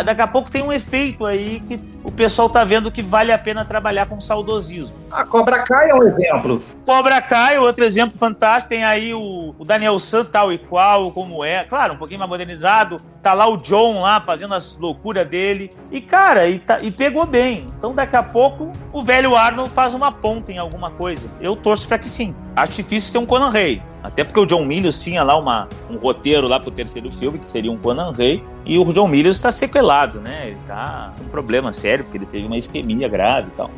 daqui 0.04 0.22
a 0.22 0.28
pouco 0.28 0.52
tem 0.52 0.62
um 0.62 0.74
efeito 0.74 1.26
aí 1.26 1.62
que 1.62 1.80
o 2.04 2.12
pessoal 2.12 2.50
tá 2.50 2.66
vendo 2.66 2.92
que 2.92 3.02
vale 3.02 3.32
a 3.32 3.38
pena 3.38 3.64
trabalhar 3.64 4.06
com 4.08 4.20
saudosismo. 4.20 4.94
A 5.16 5.24
Cobra 5.24 5.64
Kai 5.64 5.90
é 5.90 5.96
um 5.96 6.04
exemplo. 6.04 6.62
Cobra 6.86 7.22
Kai, 7.22 7.58
outro 7.58 7.86
exemplo 7.86 8.18
fantástico. 8.18 8.70
Tem 8.70 8.84
aí 8.84 9.14
o, 9.14 9.56
o 9.58 9.64
Daniel 9.64 9.98
San, 9.98 10.26
tal 10.26 10.52
e 10.52 10.58
qual, 10.58 11.10
como 11.12 11.44
é. 11.44 11.64
Claro, 11.64 11.94
um 11.94 11.98
pouquinho 11.98 12.20
mais 12.20 12.30
modernizado. 12.30 12.98
Tá 13.24 13.34
lá 13.34 13.48
o 13.48 13.56
John 13.56 14.02
lá 14.02 14.20
fazendo 14.20 14.54
as 14.54 14.78
loucuras 14.78 15.26
dele. 15.26 15.72
E, 15.90 16.02
cara, 16.02 16.48
e, 16.48 16.60
tá, 16.60 16.82
e 16.82 16.92
pegou 16.92 17.26
bem. 17.26 17.66
Então, 17.78 17.94
daqui 17.94 18.16
a 18.18 18.22
pouco, 18.22 18.74
o 18.92 19.02
velho 19.04 19.38
Arnold 19.38 19.72
faz 19.72 19.94
uma 19.94 20.12
ponta 20.12 20.52
em 20.52 20.58
alguma 20.58 20.92
coisa. 20.92 21.26
Eu 21.40 21.56
torço 21.56 21.88
pra 21.88 21.98
que 21.98 22.10
sim. 22.10 22.36
Acho 22.54 22.74
difícil 22.74 23.14
ter 23.14 23.18
um 23.18 23.26
Conan 23.26 23.50
Rey. 23.50 23.82
Até 24.04 24.24
porque 24.26 24.40
o 24.40 24.46
John 24.46 24.66
Milius 24.66 25.00
tinha 25.00 25.24
lá 25.24 25.38
uma, 25.38 25.70
um 25.90 25.96
roteiro 25.96 26.48
lá 26.48 26.60
pro 26.60 26.72
terceiro 26.72 27.10
filme, 27.10 27.40
que 27.40 27.50
seria 27.50 27.72
um 27.72 27.78
Conan 27.78 28.12
Rey. 28.12 28.44
E 28.66 28.78
o 28.78 28.92
John 28.92 29.08
Milius 29.08 29.38
está 29.38 29.52
sequelado, 29.52 30.20
né? 30.20 30.50
Ele 30.50 30.58
tá 30.68 31.14
com 31.18 31.24
um 31.24 31.30
problema 31.30 31.72
sério, 31.72 32.04
porque 32.04 32.18
ele 32.18 32.26
teve 32.26 32.46
uma 32.46 32.58
isquemia 32.58 33.08
grave 33.08 33.48
e 33.48 33.52
tal. 33.52 33.72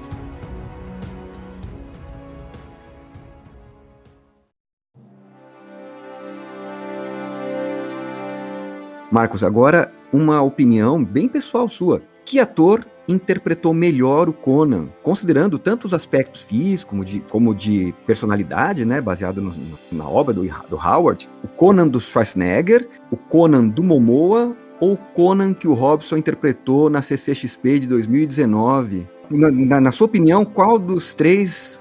Marcos, 9.12 9.44
agora 9.44 9.92
uma 10.12 10.42
opinião 10.42 11.04
bem 11.04 11.30
pessoal 11.30 11.70
sua. 11.70 12.02
Que 12.26 12.40
ator 12.40 12.86
interpretou 13.08 13.74
melhor 13.74 14.28
o 14.28 14.34
Conan, 14.34 14.90
considerando 15.02 15.58
tanto 15.58 15.86
os 15.86 15.94
aspectos 15.94 16.42
físicos 16.42 16.84
como 16.84 17.06
de, 17.06 17.22
como 17.22 17.56
de 17.56 17.96
personalidade, 18.06 18.84
né, 18.84 19.00
baseado 19.00 19.42
no, 19.42 19.56
na 19.90 20.10
obra 20.10 20.34
do, 20.34 20.42
do 20.70 20.76
Howard, 20.76 21.30
o 21.42 21.48
Conan 21.48 21.88
do 21.88 22.02
Schwarzenegger, 22.02 22.86
o 23.10 23.16
Conan 23.16 23.70
do 23.70 23.82
Momoa 23.82 24.54
ou 24.82 24.94
o 24.94 24.98
Conan 24.98 25.54
que 25.54 25.70
o 25.70 25.74
Robson 25.74 26.18
interpretou 26.18 26.90
na 26.90 27.02
CCXP 27.02 27.80
de 27.80 27.88
2019? 27.88 29.08
Na, 29.32 29.52
na, 29.52 29.82
na 29.82 29.92
sua 29.92 30.06
opinião, 30.06 30.44
qual 30.44 30.78
dos 30.78 31.14
três 31.14 31.80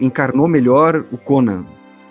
encarnou 0.00 0.48
melhor 0.48 1.04
o 1.12 1.18
Conan? 1.18 1.64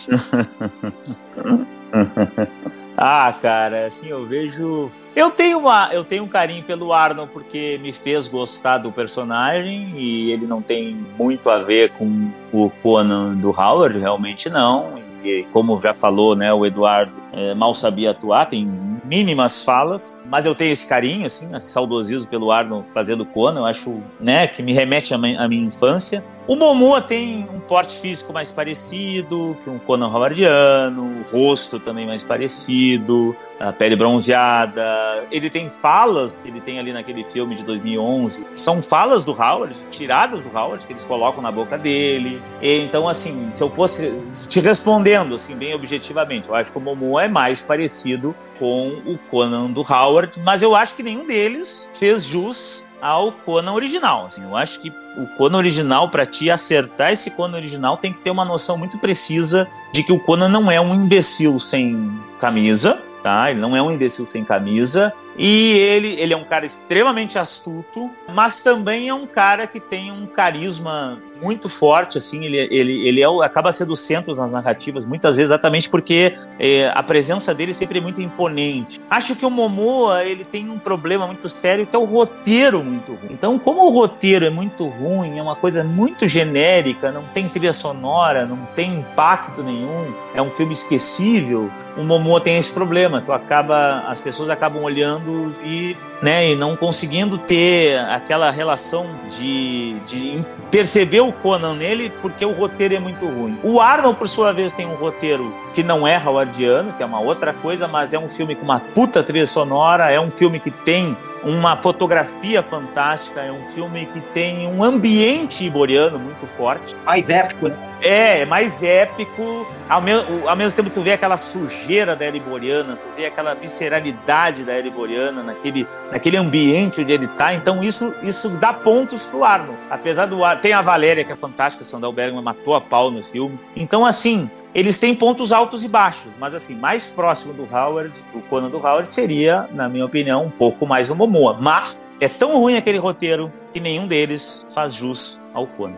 Ah, 3.06 3.34
cara, 3.42 3.88
assim, 3.88 4.08
eu 4.08 4.26
vejo. 4.26 4.90
Eu 5.14 5.30
tenho, 5.30 5.60
uma, 5.60 5.90
eu 5.92 6.06
tenho 6.06 6.24
um 6.24 6.28
carinho 6.28 6.64
pelo 6.64 6.94
Arnold 6.94 7.34
porque 7.34 7.78
me 7.82 7.92
fez 7.92 8.30
gostar 8.30 8.78
do 8.78 8.94
personagem 8.94 9.92
e 9.98 10.32
ele 10.32 10.48
não 10.48 10.62
tem 10.62 10.96
muito 11.20 11.50
a 11.50 11.60
ver 11.60 11.90
com 11.98 12.30
o 12.54 12.70
Conan 12.82 13.36
do 13.36 13.50
Howard, 13.50 14.00
realmente 14.00 14.50
não. 14.50 15.02
E 15.22 15.46
como 15.52 15.82
já 15.82 15.94
falou, 15.94 16.34
né, 16.34 16.54
o 16.54 16.66
Eduardo 16.66 17.12
é, 17.34 17.54
mal 17.54 17.74
sabia 17.74 18.12
atuar, 18.12 18.46
tem 18.46 18.66
mínimas 19.04 19.62
falas, 19.62 20.22
mas 20.26 20.46
eu 20.46 20.56
tenho 20.56 20.72
esse 20.72 20.86
carinho, 20.86 21.26
assim, 21.26 21.54
esse 21.56 21.68
saudosismo 21.68 22.28
pelo 22.28 22.52
Arnold 22.52 22.88
fazendo 22.94 23.26
Conan, 23.26 23.62
eu 23.62 23.66
acho, 23.66 24.02
né, 24.20 24.48
que 24.48 24.62
me 24.62 24.72
remete 24.72 25.14
à 25.14 25.18
minha 25.18 25.66
infância. 25.66 26.24
O 26.46 26.58
Momoa 26.58 27.02
tem 27.02 27.48
um 27.54 27.62
porte 27.62 27.98
físico 27.98 28.34
mais 28.34 28.52
parecido 28.52 29.58
que 29.64 29.70
um 29.70 29.80
Conan 29.80 30.10
Howardiano, 30.10 31.22
o 31.22 31.32
rosto 31.32 31.80
também 31.80 32.06
mais 32.06 32.26
parecido, 32.26 33.34
a 33.58 33.72
pele 33.72 33.96
bronzeada. 33.96 35.26
Ele 35.32 35.50
tem 35.50 35.72
falas 35.72 36.42
que 36.42 36.50
ele 36.50 36.60
tem 36.60 36.80
ali 36.80 36.92
naquele 36.92 37.24
filme 37.24 37.56
de 37.56 37.64
2011, 37.64 38.44
que 38.44 38.60
são 38.60 38.82
falas 38.82 39.24
do 39.24 39.32
Howard, 39.32 39.74
tiradas 39.90 40.42
do 40.42 40.50
Howard, 40.50 40.86
que 40.86 40.92
eles 40.92 41.06
colocam 41.06 41.42
na 41.42 41.50
boca 41.50 41.78
dele. 41.78 42.44
E, 42.62 42.80
então, 42.80 43.08
assim, 43.08 43.50
se 43.54 43.64
eu 43.64 43.70
fosse 43.70 44.12
te 44.50 44.60
respondendo, 44.60 45.36
assim, 45.36 45.56
bem 45.56 45.74
objetivamente, 45.74 46.50
eu 46.50 46.56
acho 46.56 46.74
que 46.74 46.78
o 46.78 46.82
Momoa 46.82 47.23
é 47.24 47.28
mais 47.28 47.62
parecido 47.62 48.36
com 48.60 49.02
o 49.06 49.18
Conan 49.30 49.72
do 49.72 49.82
Howard, 49.82 50.40
mas 50.42 50.62
eu 50.62 50.76
acho 50.76 50.96
que 50.96 51.04
nenhum 51.04 51.26
deles 51.26 51.90
fez 51.94 52.24
jus 52.24 52.84
ao 53.02 53.32
Conan 53.32 53.74
original. 53.74 54.28
Assim, 54.28 54.44
eu 54.44 54.56
acho 54.56 54.80
que 54.80 54.90
o 55.18 55.28
Conan 55.38 55.58
original, 55.58 56.10
para 56.10 56.26
te 56.26 56.50
acertar 56.50 57.12
esse 57.12 57.32
Conan 57.32 57.58
original, 57.58 57.98
tem 57.98 58.14
que 58.14 58.20
ter 58.20 58.32
uma 58.32 58.46
noção 58.46 58.78
muito 58.78 58.98
precisa 58.98 59.68
de 59.92 60.04
que 60.04 60.14
o 60.14 60.20
Conan 60.20 60.48
não 60.48 60.72
é 60.72 60.80
um 60.80 60.96
imbecil 60.96 61.60
sem 61.60 62.10
camisa, 62.40 63.00
tá? 63.22 63.52
Ele 63.52 63.60
não 63.60 63.76
é 63.76 63.82
um 63.82 63.92
imbecil 63.92 64.26
sem 64.26 64.44
camisa. 64.44 65.14
E 65.38 65.72
ele, 65.78 66.16
ele 66.20 66.34
é 66.34 66.38
um 66.38 66.44
cara 66.44 66.66
extremamente 66.66 67.40
astuto, 67.40 68.10
mas 68.34 68.62
também 68.62 69.10
é 69.10 69.14
um 69.14 69.26
cara 69.26 69.66
que 69.66 69.80
tem 69.80 70.12
um 70.12 70.26
carisma 70.26 71.20
muito 71.42 71.68
forte, 71.68 72.18
assim, 72.18 72.46
ele, 72.46 72.58
ele, 72.58 73.08
ele 73.08 73.22
é, 73.22 73.26
acaba 73.44 73.72
sendo 73.74 73.92
o 73.92 73.96
centro 73.96 74.34
das 74.34 74.50
narrativas, 74.50 75.04
muitas 75.04 75.36
vezes 75.36 75.50
exatamente 75.50 75.90
porque 75.90 76.38
é, 76.58 76.90
a 76.96 77.04
presença 77.04 77.54
dele 77.54 77.74
sempre 77.74 77.98
é 77.98 78.02
muito 78.02 78.22
imponente. 78.22 79.02
Acho 79.10 79.36
que 79.36 79.46
o 79.46 79.50
Momoa, 79.50 80.24
ele 80.24 80.46
tem 80.46 80.70
um 80.70 80.80
problema 80.80 81.28
muito 81.28 81.50
sério, 81.50 81.86
que 81.86 81.96
é 81.96 82.00
o 82.00 82.06
roteiro 82.06 82.82
muito 82.82 83.14
ruim. 83.14 83.32
Então, 83.32 83.60
como 83.60 83.86
o 83.86 83.90
roteiro 83.90 84.46
é 84.46 84.50
muito 84.50 84.88
ruim, 84.88 85.38
é 85.38 85.42
uma 85.42 85.56
coisa 85.56 85.84
muito 85.84 86.26
genérica, 86.28 87.12
não 87.12 87.24
tem 87.34 87.50
trilha 87.50 87.74
sonora, 87.74 88.46
não 88.46 88.66
tem 88.76 88.96
impacto 88.96 89.62
nenhum, 89.62 90.14
é 90.34 90.42
um 90.42 90.50
filme 90.50 90.74
esquecível, 90.74 91.70
o 91.98 92.04
Momoa 92.04 92.40
tem 92.40 92.58
esse 92.58 92.72
problema, 92.72 93.22
tu 93.22 93.32
acaba, 93.34 94.00
as 94.08 94.22
pessoas 94.22 94.50
acabam 94.50 94.84
olhando 94.84 95.23
e 95.64 95.96
né, 96.22 96.52
e 96.52 96.56
não 96.56 96.74
conseguindo 96.74 97.38
ter 97.38 98.00
aquela 98.10 98.50
relação 98.50 99.08
de, 99.30 100.00
de 100.06 100.42
perceber 100.72 101.20
o 101.20 101.34
Conan 101.34 101.76
nele, 101.76 102.10
porque 102.22 102.46
o 102.46 102.54
roteiro 102.54 102.96
é 102.96 103.00
muito 103.00 103.26
ruim. 103.28 103.60
O 103.62 103.82
Arnold, 103.82 104.18
por 104.18 104.30
sua 104.30 104.54
vez, 104.54 104.72
tem 104.72 104.86
um 104.86 104.96
roteiro 104.96 105.54
que 105.74 105.84
não 105.84 106.08
é 106.08 106.18
howardiano, 106.18 106.94
que 106.94 107.04
é 107.04 107.06
uma 107.06 107.20
outra 107.20 107.54
coisa, 107.54 107.90
mas 107.90 108.14
é 108.14 108.20
um 108.20 108.30
filme 108.30 108.56
com 108.56 108.64
uma 108.64 108.80
puta 108.80 109.22
trilha 109.22 109.46
sonora, 109.46 110.12
é 110.12 110.20
um 110.20 110.32
filme 110.32 110.62
que 110.62 110.72
tem 110.72 111.18
uma 111.46 111.76
fotografia 111.76 112.64
fantástica, 112.64 113.42
é 113.42 113.52
um 113.52 113.66
filme 113.66 114.06
que 114.08 114.22
tem 114.34 114.68
um 114.68 114.84
ambiente 114.84 115.66
iboriano 115.66 116.18
muito 116.18 116.48
forte. 116.48 116.96
Mais 117.06 117.28
épico, 117.28 117.68
né? 117.68 117.78
É, 118.02 118.42
é 118.42 118.46
mais 118.46 118.82
épico. 118.84 119.66
Ao, 119.90 120.02
me 120.02 120.12
ao 120.46 120.56
mesmo 120.56 120.76
tempo, 120.76 120.90
tu 120.90 121.02
vê 121.02 121.14
aquela 121.14 121.38
sujeira 121.38 122.16
da 122.16 122.26
Ereboriana, 122.26 122.96
tu 122.96 123.10
vê 123.18 123.26
aquela 123.26 123.54
visceralidade 123.54 124.64
da 124.64 124.78
Ereboriana 124.78 125.44
naquele, 125.44 125.88
naquele 126.12 126.38
ambiente 126.38 127.02
onde 127.02 127.12
ele 127.12 127.28
tá. 127.28 127.54
Então, 127.54 127.84
isso, 127.84 128.14
isso 128.24 128.50
dá 128.58 128.74
pontos 128.74 129.26
pro 129.26 129.44
Arno. 129.44 129.76
Apesar 129.90 130.26
do 130.26 130.44
Ar... 130.44 130.62
Tem 130.62 130.74
a 130.74 130.82
Valéria, 130.82 131.24
que 131.24 131.32
é 131.32 131.36
fantástica, 131.36 131.84
Sandal 131.84 132.12
Bergman 132.12 132.44
matou 132.44 132.76
a 132.76 132.82
pau 132.82 133.12
no 133.12 133.24
filme. 133.24 133.60
Então, 133.76 134.06
assim, 134.06 134.50
eles 134.74 135.00
têm 135.00 135.14
pontos 135.14 135.52
altos 135.52 135.84
e 135.84 135.88
baixos, 135.88 136.32
mas 136.40 136.56
assim, 136.56 136.76
mais 136.76 137.10
próximo 137.10 137.54
do 137.54 137.64
Howard, 137.64 138.14
do 138.34 138.42
Conan 138.42 138.70
do 138.70 138.78
Howard, 138.78 139.08
seria, 139.08 139.68
na 139.72 139.88
minha 139.88 140.06
opinião, 140.06 140.46
um 140.46 140.50
pouco 140.50 140.88
mais 140.88 141.10
o 141.10 141.16
Momoa. 141.16 141.58
Mas 141.60 142.02
é 142.20 142.28
tão 142.28 142.60
ruim 142.60 142.76
aquele 142.76 142.98
roteiro 142.98 143.52
que 143.72 143.80
nenhum 143.80 144.08
deles 144.08 144.66
faz 144.74 144.94
jus 144.94 145.40
ao 145.54 145.68
Conan. 145.68 145.98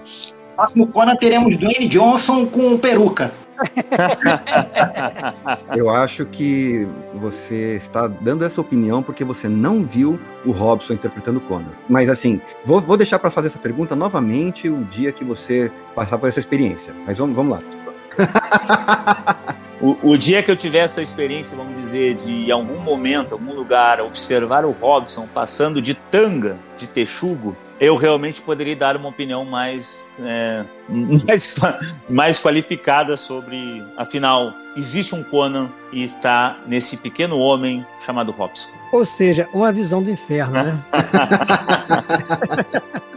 Próximo 0.56 0.88
Conan 0.88 1.16
teremos 1.16 1.56
Dwayne 1.58 1.88
Johnson 1.88 2.46
com 2.46 2.78
peruca. 2.78 3.32
Eu 5.76 5.90
acho 5.90 6.26
que 6.26 6.88
você 7.14 7.78
está 7.78 8.08
dando 8.08 8.44
essa 8.44 8.60
opinião 8.60 9.02
porque 9.02 9.24
você 9.24 9.48
não 9.48 9.84
viu 9.84 10.20
o 10.46 10.52
Robson 10.52 10.94
interpretando 10.94 11.40
Conan. 11.40 11.72
Mas 11.90 12.10
assim, 12.10 12.42
vou, 12.64 12.80
vou 12.82 12.98
deixar 12.98 13.20
para 13.20 13.32
fazer 13.32 13.48
essa 13.48 13.60
pergunta 13.60 13.96
novamente 13.96 14.70
o 14.70 14.84
dia 14.84 15.12
que 15.12 15.24
você 15.24 15.72
passar 15.94 16.18
por 16.18 16.28
essa 16.28 16.40
experiência. 16.40 16.94
Mas 17.06 17.18
vamos, 17.18 17.36
vamos 17.36 17.58
lá. 17.58 17.85
o, 19.82 20.12
o, 20.12 20.18
dia 20.18 20.42
que 20.42 20.52
eu 20.52 20.56
tiver 20.56 20.80
essa 20.80 21.02
experiência, 21.02 21.58
vamos 21.58 21.84
dizer, 21.84 22.16
de 22.16 22.48
em 22.48 22.52
algum 22.52 22.82
momento, 22.82 23.34
algum 23.34 23.54
lugar, 23.54 24.02
observar 24.02 24.66
o 24.66 24.72
Robson 24.72 25.28
passando 25.34 25.82
de 25.82 25.94
tanga, 25.94 26.58
de 26.78 26.88
texugo, 26.88 27.56
eu 27.80 27.98
realmente 27.98 28.42
poderia 28.42 28.76
dar 28.76 28.96
uma 28.96 29.10
opinião 29.10 29.44
mais, 29.44 30.10
é, 30.20 30.64
mais, 31.28 31.56
mais 32.10 32.40
qualificada 32.40 33.18
sobre, 33.18 33.84
afinal, 33.98 34.54
existe 34.78 35.14
um 35.14 35.24
Conan 35.24 35.72
e 35.92 36.04
está 36.04 36.58
nesse 36.68 36.98
pequeno 36.98 37.38
homem 37.38 37.86
chamado 38.06 38.32
Robson. 38.32 38.70
Ou 38.92 39.04
seja, 39.04 39.50
uma 39.54 39.74
visão 39.74 40.02
do 40.02 40.10
inferno, 40.10 40.54
né? 40.54 40.80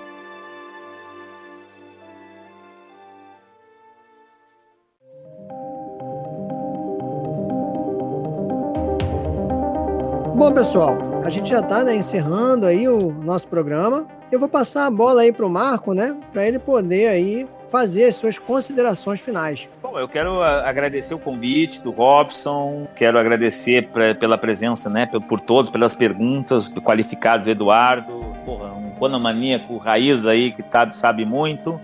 Bom, 10.38 10.52
pessoal, 10.52 10.96
a 11.24 11.30
gente 11.30 11.50
já 11.50 11.58
está 11.58 11.82
né, 11.82 11.96
encerrando 11.96 12.64
aí 12.64 12.88
o 12.88 13.10
nosso 13.24 13.48
programa. 13.48 14.06
Eu 14.30 14.38
vou 14.38 14.48
passar 14.48 14.86
a 14.86 14.90
bola 14.90 15.22
aí 15.22 15.32
para 15.32 15.44
o 15.44 15.50
Marco, 15.50 15.92
né, 15.92 16.14
para 16.32 16.46
ele 16.46 16.60
poder 16.60 17.08
aí 17.08 17.44
fazer 17.68 18.04
as 18.04 18.14
suas 18.14 18.38
considerações 18.38 19.18
finais. 19.18 19.68
Bom, 19.82 19.98
eu 19.98 20.06
quero 20.06 20.40
agradecer 20.40 21.12
o 21.12 21.18
convite 21.18 21.82
do 21.82 21.90
Robson, 21.90 22.86
quero 22.94 23.18
agradecer 23.18 23.88
pra, 23.88 24.14
pela 24.14 24.38
presença, 24.38 24.88
né, 24.88 25.10
por 25.28 25.40
todos, 25.40 25.72
pelas 25.72 25.92
perguntas, 25.92 26.68
qualificado 26.68 27.42
do 27.42 27.50
Eduardo, 27.50 28.12
porra, 28.46 28.72
um 28.74 28.90
ponomaníaco 28.90 29.76
raiz 29.76 30.24
aí 30.24 30.52
que 30.52 30.62
tá, 30.62 30.88
sabe 30.92 31.24
muito. 31.24 31.80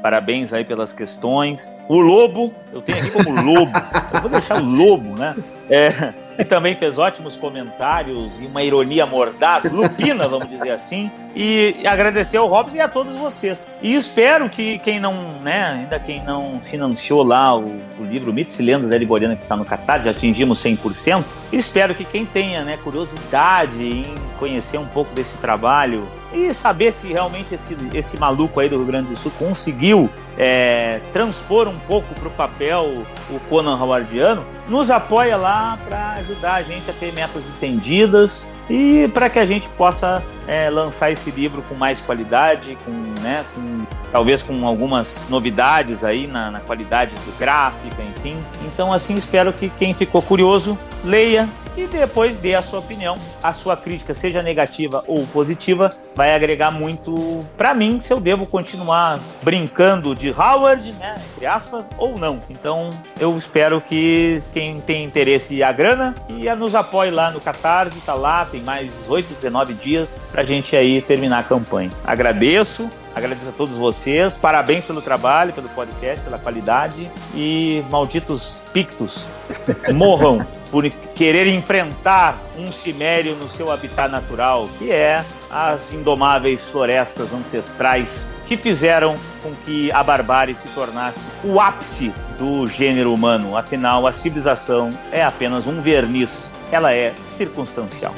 Parabéns 0.00 0.54
aí 0.54 0.64
pelas 0.64 0.94
questões. 0.94 1.70
O 1.86 1.98
Lobo, 1.98 2.54
eu 2.72 2.80
tenho 2.80 3.00
aqui 3.00 3.10
como 3.10 3.30
Lobo, 3.32 3.70
eu 4.14 4.20
vou 4.22 4.30
deixar 4.30 4.62
o 4.62 4.64
Lobo, 4.64 5.14
né? 5.18 5.36
É, 5.68 6.14
e 6.38 6.44
também 6.44 6.76
fez 6.76 6.96
ótimos 6.98 7.36
comentários 7.36 8.30
e 8.40 8.46
uma 8.46 8.62
ironia 8.62 9.04
mordaz, 9.04 9.64
lupina, 9.72 10.28
vamos 10.28 10.48
dizer 10.48 10.70
assim. 10.70 11.10
E 11.34 11.84
agradecer 11.84 12.36
ao 12.36 12.46
Robson 12.46 12.76
e 12.76 12.80
a 12.80 12.88
todos 12.88 13.16
vocês. 13.16 13.72
E 13.82 13.94
espero 13.94 14.48
que 14.48 14.78
quem 14.78 15.00
não, 15.00 15.40
né, 15.40 15.72
ainda 15.80 15.98
quem 15.98 16.22
não 16.22 16.60
financiou 16.62 17.24
lá 17.24 17.56
o, 17.56 17.80
o 17.98 18.04
livro 18.04 18.32
Mitos 18.32 18.58
e 18.60 18.62
Lendas 18.62 18.88
da 18.88 18.96
Liboriana 18.96 19.34
que 19.34 19.42
está 19.42 19.56
no 19.56 19.64
Catar, 19.64 20.02
já 20.02 20.12
atingimos 20.12 20.62
100%. 20.62 21.24
Espero 21.52 21.94
que 21.94 22.04
quem 22.04 22.24
tenha 22.24 22.62
né, 22.64 22.76
curiosidade 22.76 23.82
em 23.82 24.14
conhecer 24.38 24.78
um 24.78 24.86
pouco 24.86 25.12
desse 25.14 25.36
trabalho 25.38 26.08
e 26.32 26.52
saber 26.52 26.92
se 26.92 27.08
realmente 27.08 27.54
esse, 27.54 27.76
esse 27.94 28.16
maluco 28.18 28.60
aí 28.60 28.68
do 28.68 28.76
Rio 28.76 28.86
Grande 28.86 29.08
do 29.08 29.16
Sul 29.16 29.32
conseguiu 29.38 30.10
é, 30.36 31.00
transpor 31.12 31.66
um 31.68 31.78
pouco 31.78 32.14
para 32.14 32.28
o 32.28 32.30
papel 32.30 33.04
o 33.30 33.40
Conan 33.48 33.76
Howardiano, 33.76 34.46
nos 34.68 34.90
apoia 34.90 35.36
lá 35.36 35.78
para 35.84 36.12
ajudar 36.14 36.54
a 36.54 36.62
gente 36.62 36.88
a 36.90 36.92
ter 36.92 37.12
metas 37.12 37.48
estendidas 37.48 38.48
e 38.68 39.08
para 39.08 39.28
que 39.28 39.38
a 39.38 39.46
gente 39.46 39.68
possa 39.70 40.22
é, 40.46 40.70
lançar 40.70 41.10
esse 41.10 41.30
livro 41.30 41.62
com 41.62 41.74
mais 41.74 42.00
qualidade, 42.00 42.76
com, 42.84 42.92
né, 43.20 43.44
com 43.54 43.84
talvez 44.12 44.42
com 44.42 44.66
algumas 44.66 45.26
novidades 45.28 46.04
aí 46.04 46.26
na, 46.26 46.50
na 46.50 46.60
qualidade 46.60 47.14
do 47.14 47.38
gráfica, 47.38 48.02
enfim. 48.02 48.36
Então 48.64 48.92
assim 48.92 49.16
espero 49.16 49.52
que 49.52 49.68
quem 49.70 49.92
ficou 49.92 50.22
curioso 50.22 50.78
leia 51.04 51.48
e 51.78 51.86
depois 51.86 52.36
dê 52.36 52.54
a 52.54 52.62
sua 52.62 52.80
opinião. 52.80 53.18
A 53.42 53.52
sua 53.52 53.76
crítica, 53.76 54.12
seja 54.12 54.42
negativa 54.42 55.04
ou 55.06 55.26
positiva, 55.26 55.90
vai 56.14 56.34
agregar 56.34 56.70
muito 56.70 57.44
para 57.56 57.74
mim 57.74 58.00
se 58.00 58.12
eu 58.12 58.18
devo 58.18 58.46
continuar 58.46 59.18
brincando 59.42 60.14
de 60.14 60.30
Howard, 60.30 60.92
né, 60.94 61.20
entre 61.34 61.46
aspas, 61.46 61.88
ou 61.96 62.18
não. 62.18 62.42
Então 62.50 62.90
eu 63.20 63.36
espero 63.36 63.80
que 63.80 64.42
quem 64.52 64.80
tem 64.80 65.04
interesse 65.04 65.54
e 65.54 65.62
a 65.62 65.70
grana 65.70 66.14
e 66.28 66.52
nos 66.54 66.74
apoie 66.74 67.10
lá 67.10 67.30
no 67.30 67.40
Catarse, 67.40 68.00
tá 68.00 68.14
lá, 68.14 68.44
tem 68.44 68.60
mais 68.60 68.90
18, 69.02 69.34
19 69.34 69.74
dias 69.74 70.20
pra 70.32 70.42
gente 70.42 70.74
aí 70.74 71.00
terminar 71.00 71.38
a 71.38 71.42
campanha. 71.42 71.90
Agradeço. 72.04 72.90
Agradeço 73.18 73.48
a 73.48 73.52
todos 73.52 73.76
vocês. 73.76 74.38
Parabéns 74.38 74.84
pelo 74.84 75.02
trabalho, 75.02 75.52
pelo 75.52 75.68
podcast, 75.70 76.24
pela 76.24 76.38
qualidade. 76.38 77.10
E 77.34 77.84
malditos 77.90 78.62
pictos 78.72 79.26
morram 79.92 80.46
por 80.70 80.88
querer 80.88 81.48
enfrentar 81.48 82.38
um 82.56 82.70
cimério 82.70 83.34
no 83.34 83.48
seu 83.48 83.72
habitat 83.72 84.08
natural, 84.08 84.68
que 84.78 84.92
é 84.92 85.24
as 85.50 85.92
indomáveis 85.92 86.70
florestas 86.70 87.34
ancestrais 87.34 88.28
que 88.46 88.56
fizeram 88.56 89.16
com 89.42 89.52
que 89.64 89.90
a 89.90 90.02
barbárie 90.04 90.54
se 90.54 90.68
tornasse 90.68 91.26
o 91.42 91.58
ápice 91.58 92.14
do 92.38 92.68
gênero 92.68 93.12
humano. 93.12 93.56
Afinal, 93.56 94.06
a 94.06 94.12
civilização 94.12 94.90
é 95.10 95.24
apenas 95.24 95.66
um 95.66 95.82
verniz, 95.82 96.52
ela 96.70 96.94
é 96.94 97.12
circunstancial. 97.32 98.14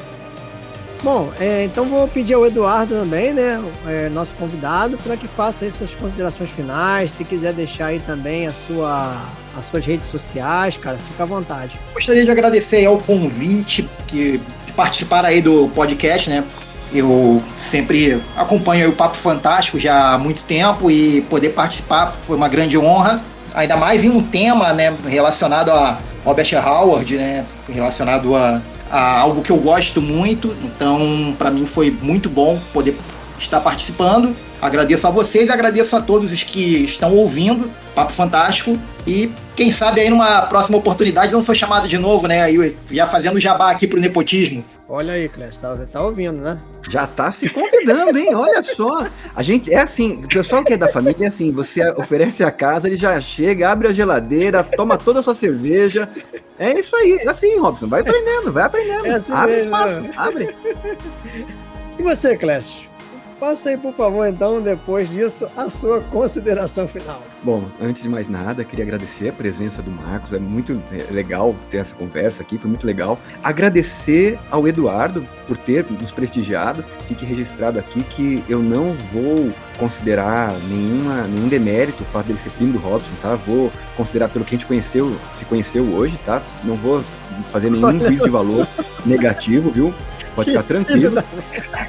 Bom, 1.03 1.31
é, 1.39 1.63
então 1.63 1.85
vou 1.85 2.07
pedir 2.07 2.35
ao 2.35 2.45
Eduardo 2.45 2.93
também, 2.93 3.33
né, 3.33 3.59
é, 3.87 4.07
nosso 4.09 4.35
convidado, 4.35 4.99
para 4.99 5.17
que 5.17 5.27
faça 5.27 5.65
aí 5.65 5.71
suas 5.71 5.95
considerações 5.95 6.51
finais. 6.51 7.09
Se 7.09 7.23
quiser 7.23 7.53
deixar 7.53 7.87
aí 7.87 7.99
também 7.99 8.45
a 8.45 8.51
sua, 8.51 9.19
as 9.57 9.65
suas 9.65 9.83
redes 9.83 10.07
sociais, 10.07 10.77
cara, 10.77 10.97
fica 10.97 11.23
à 11.23 11.25
vontade. 11.25 11.79
Gostaria 11.93 12.23
de 12.23 12.29
agradecer 12.29 12.85
ao 12.85 12.99
convite 12.99 13.89
que, 14.05 14.39
de 14.67 14.73
participar 14.73 15.25
aí 15.25 15.41
do 15.41 15.69
podcast, 15.69 16.29
né? 16.29 16.43
Eu 16.93 17.41
sempre 17.57 18.21
acompanho 18.35 18.89
o 18.89 18.93
Papo 18.93 19.15
Fantástico 19.17 19.79
já 19.79 20.13
há 20.13 20.17
muito 20.19 20.43
tempo 20.43 20.91
e 20.91 21.21
poder 21.21 21.49
participar 21.49 22.13
foi 22.21 22.35
uma 22.35 22.49
grande 22.49 22.77
honra, 22.77 23.23
ainda 23.55 23.75
mais 23.75 24.03
em 24.03 24.09
um 24.09 24.21
tema 24.21 24.71
né, 24.73 24.93
relacionado 25.07 25.71
a 25.71 25.97
Robert 26.23 26.47
Howard, 26.53 27.15
né, 27.15 27.45
relacionado 27.69 28.35
a 28.35 28.61
algo 28.91 29.41
que 29.41 29.51
eu 29.51 29.57
gosto 29.57 30.01
muito, 30.01 30.55
então 30.63 31.35
para 31.37 31.49
mim 31.49 31.65
foi 31.65 31.91
muito 32.01 32.29
bom 32.29 32.59
poder 32.73 32.95
estar 33.39 33.61
participando. 33.61 34.35
Agradeço 34.61 35.07
a 35.07 35.09
vocês, 35.09 35.49
agradeço 35.49 35.95
a 35.95 36.01
todos 36.01 36.31
os 36.31 36.43
que 36.43 36.83
estão 36.83 37.15
ouvindo, 37.15 37.71
Papo 37.95 38.11
Fantástico, 38.11 38.77
e 39.07 39.31
quem 39.55 39.71
sabe 39.71 40.01
aí 40.01 40.09
numa 40.09 40.43
próxima 40.43 40.77
oportunidade 40.77 41.31
não 41.31 41.41
sou 41.41 41.55
chamado 41.55 41.87
de 41.87 41.97
novo, 41.97 42.27
né? 42.27 42.43
Aí 42.43 42.75
já 42.91 43.07
fazendo 43.07 43.39
jabá 43.39 43.71
aqui 43.71 43.87
pro 43.87 43.99
nepotismo. 43.99 44.63
Olha 44.93 45.13
aí, 45.13 45.29
Clécio, 45.29 45.61
tá, 45.61 45.77
tá 45.89 46.03
ouvindo, 46.03 46.41
né? 46.41 46.59
Já 46.89 47.07
tá 47.07 47.31
se 47.31 47.47
convidando, 47.47 48.19
hein? 48.19 48.35
Olha 48.35 48.61
só. 48.61 49.07
A 49.33 49.41
gente 49.41 49.73
é 49.73 49.79
assim, 49.79 50.21
o 50.21 50.27
pessoal 50.27 50.65
que 50.65 50.73
é 50.73 50.77
da 50.77 50.89
família 50.89 51.23
é 51.23 51.27
assim, 51.29 51.49
você 51.49 51.81
oferece 51.91 52.43
a 52.43 52.51
casa, 52.51 52.89
ele 52.89 52.97
já 52.97 53.21
chega, 53.21 53.69
abre 53.69 53.87
a 53.87 53.93
geladeira, 53.93 54.61
toma 54.65 54.97
toda 54.97 55.21
a 55.21 55.23
sua 55.23 55.33
cerveja, 55.33 56.09
é 56.59 56.77
isso 56.77 56.93
aí, 56.93 57.19
é 57.21 57.29
assim, 57.29 57.57
Robson. 57.57 57.87
Vai 57.87 58.01
aprendendo, 58.01 58.51
vai 58.51 58.63
aprendendo. 58.63 59.05
É 59.05 59.11
assim 59.11 59.31
abre 59.31 59.55
mesmo, 59.55 59.73
espaço, 59.73 60.01
abre. 60.17 60.55
E 61.97 62.03
você, 62.03 62.35
Clécio? 62.35 62.90
Faça 63.41 63.69
aí, 63.69 63.77
por 63.77 63.91
favor, 63.95 64.27
então, 64.27 64.61
depois 64.61 65.09
disso, 65.09 65.47
a 65.57 65.67
sua 65.67 65.99
consideração 65.99 66.87
final. 66.87 67.19
Bom, 67.41 67.63
antes 67.81 68.03
de 68.03 68.07
mais 68.07 68.29
nada, 68.29 68.63
queria 68.63 68.85
agradecer 68.85 69.29
a 69.29 69.33
presença 69.33 69.81
do 69.81 69.89
Marcos. 69.89 70.31
É 70.31 70.37
muito 70.37 70.79
é, 70.91 71.11
legal 71.11 71.55
ter 71.71 71.77
essa 71.77 71.95
conversa 71.95 72.43
aqui, 72.43 72.59
foi 72.59 72.69
muito 72.69 72.85
legal. 72.85 73.17
Agradecer 73.43 74.37
ao 74.51 74.67
Eduardo 74.67 75.27
por 75.47 75.57
ter 75.57 75.87
nos 75.89 76.11
prestigiado. 76.11 76.85
Fique 77.07 77.25
registrado 77.25 77.79
aqui 77.79 78.03
que 78.03 78.43
eu 78.47 78.59
não 78.59 78.93
vou 79.11 79.51
considerar 79.79 80.53
nenhuma, 80.69 81.23
nenhum 81.23 81.47
demérito 81.47 82.03
o 82.03 82.05
fato 82.05 82.27
dele 82.27 82.37
ser 82.37 82.51
primo 82.51 82.73
do 82.73 82.77
Robson, 82.77 83.09
tá? 83.23 83.33
Vou 83.33 83.71
considerar 83.97 84.29
pelo 84.29 84.45
que 84.45 84.53
a 84.53 84.57
gente 84.59 84.67
conheceu, 84.67 85.17
se 85.33 85.45
conheceu 85.45 85.83
hoje, 85.95 86.15
tá? 86.27 86.43
Não 86.63 86.75
vou 86.75 87.03
fazer 87.49 87.71
nenhum 87.71 87.97
juízo 87.97 88.23
de 88.23 88.29
valor 88.29 88.67
negativo, 89.03 89.71
viu? 89.71 89.91
Pode 90.35 90.51
ficar 90.51 90.61
tranquilo. 90.63 91.23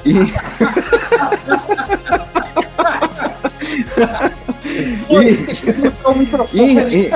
E... 0.03 0.13
e, 6.53 6.97
e, 6.97 7.11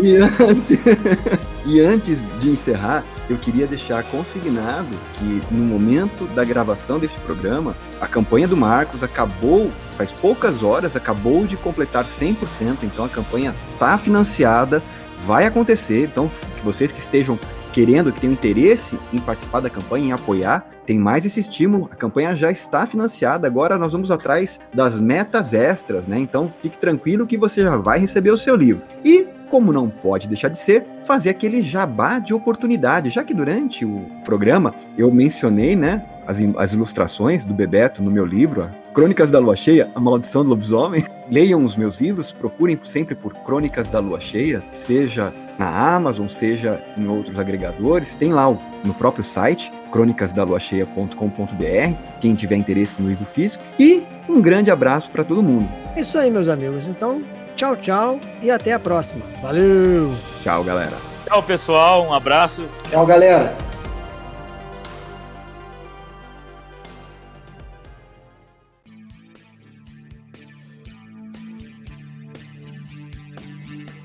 e, 0.00 0.16
antes, 0.16 0.84
e 1.66 1.80
antes 1.80 2.18
de 2.40 2.50
encerrar, 2.50 3.04
eu 3.28 3.36
queria 3.38 3.66
deixar 3.66 4.02
consignado 4.04 4.88
que 5.14 5.40
no 5.50 5.64
momento 5.64 6.26
da 6.34 6.44
gravação 6.44 6.98
desse 6.98 7.18
programa, 7.20 7.74
a 8.00 8.06
campanha 8.06 8.46
do 8.46 8.56
Marcos 8.56 9.02
acabou, 9.02 9.70
faz 9.96 10.10
poucas 10.10 10.62
horas, 10.62 10.96
acabou 10.96 11.46
de 11.46 11.56
completar 11.56 12.04
100%, 12.04 12.78
então 12.82 13.04
a 13.04 13.08
campanha 13.08 13.54
está 13.72 13.96
financiada, 13.96 14.82
vai 15.26 15.46
acontecer, 15.46 16.04
então 16.04 16.30
que 16.56 16.62
vocês 16.62 16.92
que 16.92 17.00
estejam 17.00 17.38
querendo, 17.74 18.12
que 18.12 18.20
tem 18.20 18.30
interesse 18.30 18.96
em 19.12 19.18
participar 19.18 19.58
da 19.58 19.68
campanha, 19.68 20.06
em 20.06 20.12
apoiar, 20.12 20.64
tem 20.86 20.96
mais 20.96 21.26
esse 21.26 21.40
estímulo. 21.40 21.88
A 21.90 21.96
campanha 21.96 22.32
já 22.32 22.48
está 22.48 22.86
financiada, 22.86 23.48
agora 23.48 23.76
nós 23.76 23.92
vamos 23.92 24.12
atrás 24.12 24.60
das 24.72 24.96
metas 24.96 25.52
extras, 25.52 26.06
né? 26.06 26.20
Então 26.20 26.48
fique 26.48 26.78
tranquilo 26.78 27.26
que 27.26 27.36
você 27.36 27.62
já 27.62 27.76
vai 27.76 27.98
receber 27.98 28.30
o 28.30 28.36
seu 28.36 28.54
livro. 28.54 28.82
E 29.04 29.26
como 29.50 29.72
não 29.72 29.90
pode 29.90 30.28
deixar 30.28 30.48
de 30.48 30.58
ser, 30.58 30.86
fazer 31.04 31.30
aquele 31.30 31.62
jabá 31.64 32.20
de 32.20 32.32
oportunidade, 32.32 33.10
já 33.10 33.24
que 33.24 33.34
durante 33.34 33.84
o 33.84 34.06
programa 34.24 34.72
eu 34.96 35.10
mencionei, 35.10 35.74
né, 35.74 36.06
as, 36.26 36.38
as 36.56 36.72
ilustrações 36.72 37.44
do 37.44 37.54
Bebeto 37.54 38.02
no 38.02 38.10
meu 38.10 38.24
livro, 38.24 38.70
Crônicas 38.94 39.30
da 39.30 39.40
Lua 39.40 39.56
Cheia, 39.56 39.90
A 39.96 40.00
Maldição 40.00 40.44
do 40.44 40.50
Lobisomem. 40.50 41.04
Leiam 41.28 41.64
os 41.64 41.76
meus 41.76 42.00
livros, 42.00 42.30
procurem 42.30 42.78
sempre 42.84 43.14
por 43.14 43.32
Crônicas 43.32 43.90
da 43.90 43.98
Lua 43.98 44.20
Cheia, 44.20 44.62
seja 44.72 45.32
na 45.58 45.94
Amazon, 45.94 46.28
seja 46.28 46.82
em 46.96 47.06
outros 47.06 47.38
agregadores. 47.38 48.14
Tem 48.14 48.32
lá 48.32 48.46
no 48.84 48.94
próprio 48.94 49.24
site, 49.24 49.72
crônicasdaluacheia.com.br, 49.92 52.10
quem 52.20 52.34
tiver 52.34 52.56
interesse 52.56 53.00
no 53.00 53.08
livro 53.08 53.24
físico. 53.24 53.62
E 53.78 54.02
um 54.28 54.40
grande 54.40 54.70
abraço 54.70 55.10
para 55.10 55.24
todo 55.24 55.42
mundo. 55.42 55.68
É 55.96 56.00
isso 56.00 56.18
aí, 56.18 56.30
meus 56.30 56.48
amigos. 56.48 56.88
Então, 56.88 57.22
tchau, 57.56 57.76
tchau 57.76 58.20
e 58.42 58.50
até 58.50 58.72
a 58.72 58.78
próxima. 58.78 59.24
Valeu! 59.42 60.12
Tchau, 60.42 60.64
galera. 60.64 60.96
Tchau, 61.26 61.42
pessoal. 61.42 62.06
Um 62.06 62.12
abraço. 62.12 62.66
Tchau, 62.90 63.06
galera. 63.06 63.73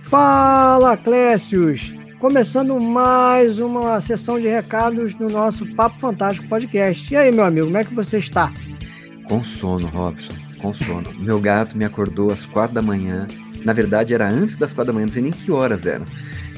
Fala, 0.10 0.98
Clécius! 0.98 1.94
Começando 2.18 2.80
mais 2.80 3.60
uma 3.60 4.02
sessão 4.02 4.40
de 4.40 4.48
recados 4.48 5.16
no 5.16 5.28
nosso 5.28 5.68
Papo 5.76 6.00
Fantástico 6.00 6.48
Podcast. 6.48 7.14
E 7.14 7.16
aí, 7.16 7.32
meu 7.32 7.44
amigo, 7.44 7.68
como 7.68 7.78
é 7.78 7.84
que 7.84 7.94
você 7.94 8.18
está? 8.18 8.52
Com 9.26 9.44
sono, 9.44 9.86
Robson, 9.86 10.34
com 10.60 10.74
sono. 10.74 11.14
meu 11.20 11.40
gato 11.40 11.78
me 11.78 11.86
acordou 11.86 12.32
às 12.32 12.44
quatro 12.44 12.74
da 12.74 12.82
manhã. 12.82 13.28
Na 13.64 13.72
verdade, 13.72 14.16
era 14.16 14.28
antes 14.28 14.56
das 14.56 14.74
quatro 14.74 14.88
da 14.88 14.94
manhã, 14.94 15.06
não 15.06 15.14
sei 15.14 15.22
nem 15.22 15.32
que 15.32 15.52
horas 15.52 15.86
eram. 15.86 16.06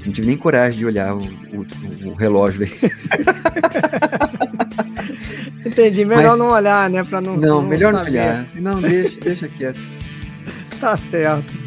Não 0.06 0.14
tive 0.14 0.28
nem 0.28 0.38
coragem 0.38 0.80
de 0.80 0.86
olhar 0.86 1.14
o, 1.14 1.20
o, 1.20 2.08
o 2.08 2.14
relógio 2.14 2.64
aí. 2.64 2.72
Entendi, 5.66 6.06
melhor 6.06 6.30
Mas, 6.30 6.39
não 6.39 6.52
olhar, 6.52 6.89
né? 6.89 7.04
Pra 7.04 7.20
não. 7.20 7.36
Não, 7.36 7.62
não 7.62 7.68
melhor 7.68 7.91
não 7.91 8.02
olhar. 8.02 8.45
Não, 8.56 8.80
deixa, 8.80 9.20
deixa 9.20 9.49
quieto. 9.49 9.80
Tá 10.80 10.95
certo. 10.95 11.61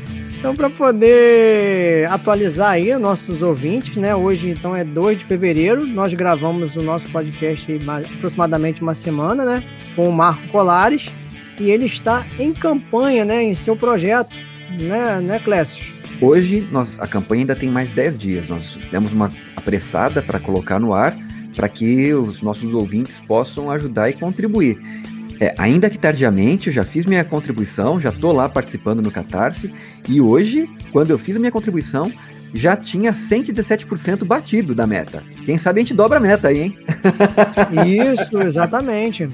Então, 0.44 0.54
para 0.54 0.68
poder 0.68 2.06
atualizar 2.10 2.72
aí 2.72 2.94
nossos 2.98 3.40
ouvintes, 3.40 3.96
né? 3.96 4.14
Hoje, 4.14 4.50
então, 4.50 4.76
é 4.76 4.84
2 4.84 5.20
de 5.20 5.24
fevereiro. 5.24 5.86
Nós 5.86 6.12
gravamos 6.12 6.76
o 6.76 6.82
nosso 6.82 7.08
podcast 7.08 7.80
aproximadamente 8.14 8.82
uma 8.82 8.92
semana, 8.92 9.42
né? 9.46 9.64
Com 9.96 10.06
o 10.06 10.12
Marco 10.12 10.46
Colares. 10.48 11.10
E 11.58 11.70
ele 11.70 11.86
está 11.86 12.26
em 12.38 12.52
campanha, 12.52 13.24
né? 13.24 13.42
Em 13.42 13.54
seu 13.54 13.74
projeto, 13.74 14.36
né, 14.78 15.18
né 15.18 15.38
Clécio? 15.38 15.94
Hoje, 16.20 16.68
nós, 16.70 17.00
a 17.00 17.06
campanha 17.06 17.40
ainda 17.40 17.54
tem 17.54 17.70
mais 17.70 17.94
10 17.94 18.18
dias. 18.18 18.46
Nós 18.46 18.78
temos 18.90 19.14
uma 19.14 19.32
apressada 19.56 20.20
para 20.20 20.38
colocar 20.38 20.78
no 20.78 20.92
ar 20.92 21.16
para 21.56 21.70
que 21.70 22.12
os 22.12 22.42
nossos 22.42 22.74
ouvintes 22.74 23.18
possam 23.18 23.70
ajudar 23.70 24.10
e 24.10 24.12
contribuir. 24.12 24.78
É, 25.44 25.54
ainda 25.58 25.90
que 25.90 25.98
tardiamente, 25.98 26.68
eu 26.68 26.72
já 26.72 26.86
fiz 26.86 27.04
minha 27.04 27.22
contribuição, 27.22 28.00
já 28.00 28.08
estou 28.08 28.32
lá 28.32 28.48
participando 28.48 29.02
no 29.02 29.10
Catarse, 29.10 29.70
e 30.08 30.18
hoje, 30.18 30.66
quando 30.90 31.10
eu 31.10 31.18
fiz 31.18 31.36
a 31.36 31.38
minha 31.38 31.52
contribuição, 31.52 32.10
já 32.54 32.74
tinha 32.74 33.12
117% 33.12 34.24
batido 34.24 34.74
da 34.74 34.86
meta. 34.86 35.22
Quem 35.44 35.58
sabe 35.58 35.80
a 35.80 35.82
gente 35.82 35.92
dobra 35.92 36.16
a 36.16 36.20
meta 36.20 36.48
aí, 36.48 36.60
hein? 36.62 36.78
Isso, 38.16 38.40
exatamente. 38.40 39.28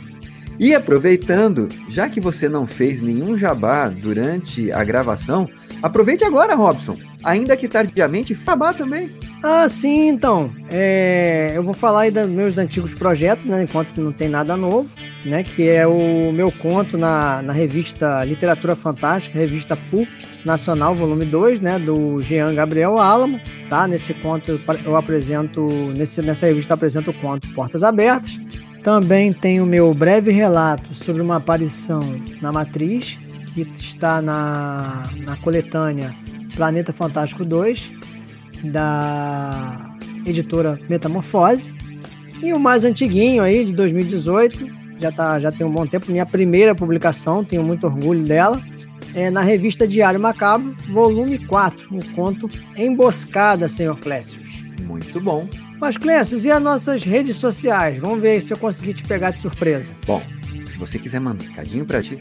E 0.58 0.74
aproveitando, 0.74 1.68
já 1.88 2.08
que 2.08 2.20
você 2.20 2.48
não 2.48 2.66
fez 2.66 3.00
nenhum 3.00 3.38
jabá 3.38 3.86
durante 3.86 4.72
a 4.72 4.82
gravação, 4.82 5.48
aproveite 5.80 6.24
agora, 6.24 6.56
Robson. 6.56 6.98
Ainda 7.22 7.56
que 7.56 7.68
tardiamente, 7.68 8.34
fabá 8.34 8.74
também. 8.74 9.08
Ah, 9.42 9.66
sim, 9.68 10.08
então. 10.08 10.52
É, 10.70 11.52
eu 11.54 11.62
vou 11.62 11.72
falar 11.72 12.00
aí 12.02 12.10
dos 12.10 12.28
meus 12.28 12.58
antigos 12.58 12.94
projetos, 12.94 13.46
né? 13.46 13.62
Enquanto 13.62 13.96
não 13.96 14.12
tem 14.12 14.28
nada 14.28 14.54
novo, 14.54 14.88
né? 15.24 15.42
Que 15.42 15.68
é 15.68 15.86
o 15.86 16.30
meu 16.30 16.52
conto 16.52 16.98
na, 16.98 17.40
na 17.40 17.52
revista 17.52 18.22
Literatura 18.24 18.76
Fantástica, 18.76 19.38
revista 19.38 19.76
PUP 19.90 20.08
Nacional, 20.44 20.94
volume 20.94 21.24
2, 21.24 21.62
né? 21.62 21.78
Do 21.78 22.20
Jean 22.20 22.54
Gabriel 22.54 22.98
Álamo, 22.98 23.40
tá? 23.70 23.88
Nesse 23.88 24.12
conto 24.12 24.60
eu 24.84 24.96
apresento, 24.96 25.66
nesse, 25.94 26.20
nessa 26.20 26.46
revista 26.46 26.72
eu 26.72 26.76
apresento 26.76 27.10
o 27.10 27.14
conto 27.14 27.48
Portas 27.54 27.82
Abertas. 27.82 28.38
Também 28.82 29.32
tem 29.32 29.60
o 29.60 29.66
meu 29.66 29.92
breve 29.94 30.30
relato 30.30 30.94
sobre 30.94 31.22
uma 31.22 31.36
aparição 31.36 32.00
na 32.42 32.52
Matriz, 32.52 33.18
que 33.54 33.62
está 33.74 34.20
na, 34.20 35.08
na 35.26 35.36
coletânea 35.36 36.14
Planeta 36.54 36.92
Fantástico 36.92 37.44
2 37.44 37.99
da 38.64 39.94
editora 40.26 40.78
Metamorfose. 40.88 41.72
E 42.42 42.52
o 42.52 42.58
mais 42.58 42.84
antiguinho 42.84 43.42
aí, 43.42 43.64
de 43.64 43.72
2018, 43.72 44.66
já, 44.98 45.12
tá, 45.12 45.38
já 45.38 45.52
tem 45.52 45.66
um 45.66 45.72
bom 45.72 45.86
tempo, 45.86 46.10
minha 46.10 46.26
primeira 46.26 46.74
publicação, 46.74 47.44
tenho 47.44 47.62
muito 47.62 47.86
orgulho 47.86 48.22
dela, 48.24 48.60
é 49.14 49.30
na 49.30 49.42
revista 49.42 49.86
Diário 49.86 50.20
Macabro, 50.20 50.74
volume 50.90 51.38
4, 51.38 51.96
o 51.96 52.04
conto 52.12 52.48
Emboscada, 52.76 53.68
Senhor 53.68 53.98
Clécius. 53.98 54.62
Muito 54.86 55.20
bom. 55.20 55.48
Mas, 55.80 55.96
Clécius, 55.96 56.44
e 56.44 56.50
as 56.50 56.62
nossas 56.62 57.04
redes 57.04 57.36
sociais? 57.36 57.98
Vamos 57.98 58.20
ver 58.20 58.40
se 58.42 58.52
eu 58.52 58.58
conseguir 58.58 58.94
te 58.94 59.02
pegar 59.02 59.30
de 59.30 59.40
surpresa. 59.40 59.92
Bom, 60.06 60.22
se 60.66 60.78
você 60.78 60.98
quiser 60.98 61.20
mandar 61.20 61.44
um 61.44 61.48
recadinho 61.48 61.86
para 61.86 62.02
ti, 62.02 62.18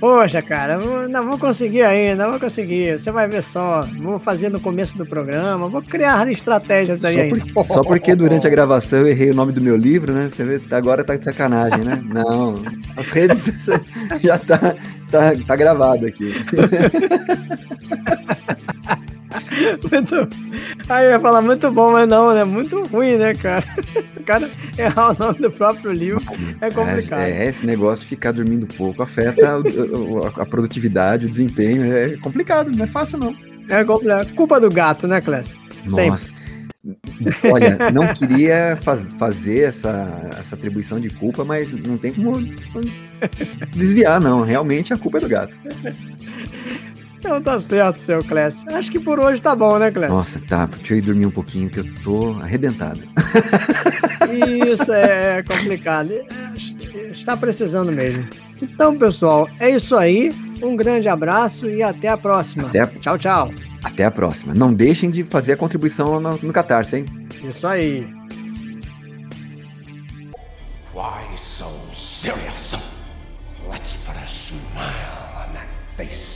Poxa, 0.00 0.42
cara, 0.42 0.78
não 1.08 1.28
vou 1.28 1.38
conseguir 1.38 1.82
ainda, 1.82 2.24
não 2.24 2.32
vou 2.32 2.40
conseguir. 2.40 2.98
Você 2.98 3.10
vai 3.10 3.28
ver 3.28 3.42
só. 3.42 3.82
Vou 4.00 4.18
fazer 4.18 4.48
no 4.48 4.60
começo 4.60 4.96
do 4.98 5.06
programa, 5.06 5.68
vou 5.68 5.82
criar 5.82 6.30
estratégias 6.30 7.04
aí 7.04 7.14
só 7.14 7.20
ainda. 7.20 7.46
Porque, 7.52 7.72
só 7.72 7.82
porque 7.82 8.14
durante 8.14 8.46
a 8.46 8.50
gravação 8.50 9.00
eu 9.00 9.08
errei 9.08 9.30
o 9.30 9.34
nome 9.34 9.52
do 9.52 9.60
meu 9.60 9.76
livro, 9.76 10.12
né? 10.12 10.28
Você 10.30 10.44
vê, 10.44 10.60
agora 10.74 11.04
tá 11.04 11.16
de 11.16 11.24
sacanagem, 11.24 11.84
né? 11.84 12.02
Não, 12.12 12.62
as 12.96 13.08
redes 13.10 13.50
já 14.22 14.38
tá, 14.38 14.76
tá, 15.10 15.32
tá 15.46 15.56
gravado 15.56 16.06
aqui. 16.06 16.32
muito... 19.90 20.28
Aí 20.88 21.06
eu 21.06 21.10
ia 21.12 21.20
falar 21.20 21.42
muito 21.42 21.70
bom, 21.70 21.92
mas 21.92 22.08
não, 22.08 22.34
né? 22.34 22.44
Muito 22.44 22.82
ruim, 22.84 23.16
né, 23.16 23.34
cara? 23.34 23.64
O 24.24 24.26
cara 24.26 24.50
errar 24.78 25.10
o 25.10 25.18
nome 25.18 25.38
do 25.38 25.50
próprio 25.50 25.92
livro 25.92 26.22
é 26.58 26.70
complicado. 26.70 27.20
É, 27.20 27.44
é 27.44 27.48
esse 27.50 27.64
negócio 27.66 28.00
de 28.00 28.06
ficar 28.06 28.32
dormindo 28.32 28.66
pouco 28.66 29.02
afeta 29.02 29.50
a, 29.50 30.42
a, 30.42 30.46
produtividade, 30.46 31.26
o 31.26 31.28
desempenho. 31.28 31.84
É 31.92 32.16
complicado, 32.16 32.70
não 32.74 32.84
é 32.84 32.88
fácil, 32.88 33.18
não. 33.18 33.36
É 33.68 33.84
complicado. 33.84 34.34
Culpa 34.34 34.58
do 34.58 34.70
gato, 34.70 35.06
né, 35.06 35.20
Clécio? 35.20 35.58
Nossa. 35.84 36.16
Sempre. 36.16 36.44
Olha, 37.52 37.90
não 37.92 38.14
queria 38.14 38.78
faz, 38.80 39.12
fazer 39.18 39.60
essa, 39.64 40.30
essa 40.40 40.54
atribuição 40.54 40.98
de 40.98 41.10
culpa, 41.10 41.44
mas 41.44 41.72
não 41.72 41.98
tem 41.98 42.14
como 42.14 42.32
desviar, 43.76 44.20
não. 44.20 44.42
Realmente 44.42 44.94
a 44.94 44.98
culpa 44.98 45.18
é 45.18 45.20
do 45.20 45.28
gato. 45.28 45.54
Então 47.24 47.40
tá 47.40 47.58
certo, 47.58 47.98
seu 47.98 48.22
Clécio. 48.22 48.66
Acho 48.76 48.92
que 48.92 49.00
por 49.00 49.18
hoje 49.18 49.42
tá 49.42 49.56
bom, 49.56 49.78
né, 49.78 49.90
Clécio? 49.90 50.14
Nossa, 50.14 50.38
tá. 50.46 50.66
Deixa 50.66 50.92
eu 50.92 50.98
ir 50.98 51.00
dormir 51.00 51.24
um 51.24 51.30
pouquinho, 51.30 51.70
que 51.70 51.80
eu 51.80 51.94
tô 52.04 52.36
arrebentado. 52.38 53.00
Isso 54.70 54.92
é 54.92 55.42
complicado. 55.42 56.10
Está 57.10 57.34
precisando 57.34 57.90
mesmo. 57.90 58.28
Então, 58.60 58.98
pessoal, 58.98 59.48
é 59.58 59.70
isso 59.70 59.96
aí. 59.96 60.32
Um 60.62 60.76
grande 60.76 61.08
abraço 61.08 61.66
e 61.66 61.82
até 61.82 62.08
a 62.08 62.16
próxima. 62.16 62.68
Até 62.68 62.80
a... 62.80 62.86
Tchau, 62.86 63.18
tchau. 63.18 63.54
Até 63.82 64.04
a 64.04 64.10
próxima. 64.10 64.52
Não 64.52 64.72
deixem 64.72 65.10
de 65.10 65.24
fazer 65.24 65.52
a 65.52 65.56
contribuição 65.56 66.20
no, 66.20 66.38
no 66.42 66.52
Catarse, 66.52 66.98
hein? 66.98 67.06
Isso 67.42 67.66
aí. 67.66 68.06
Why 70.94 71.36
so 71.36 71.70
serious? 71.90 72.76
Let's 73.70 73.96
put 74.04 74.16
a 74.16 74.26
smile 74.26 74.68
on 75.36 75.54
that 75.54 75.68
face. 75.96 76.33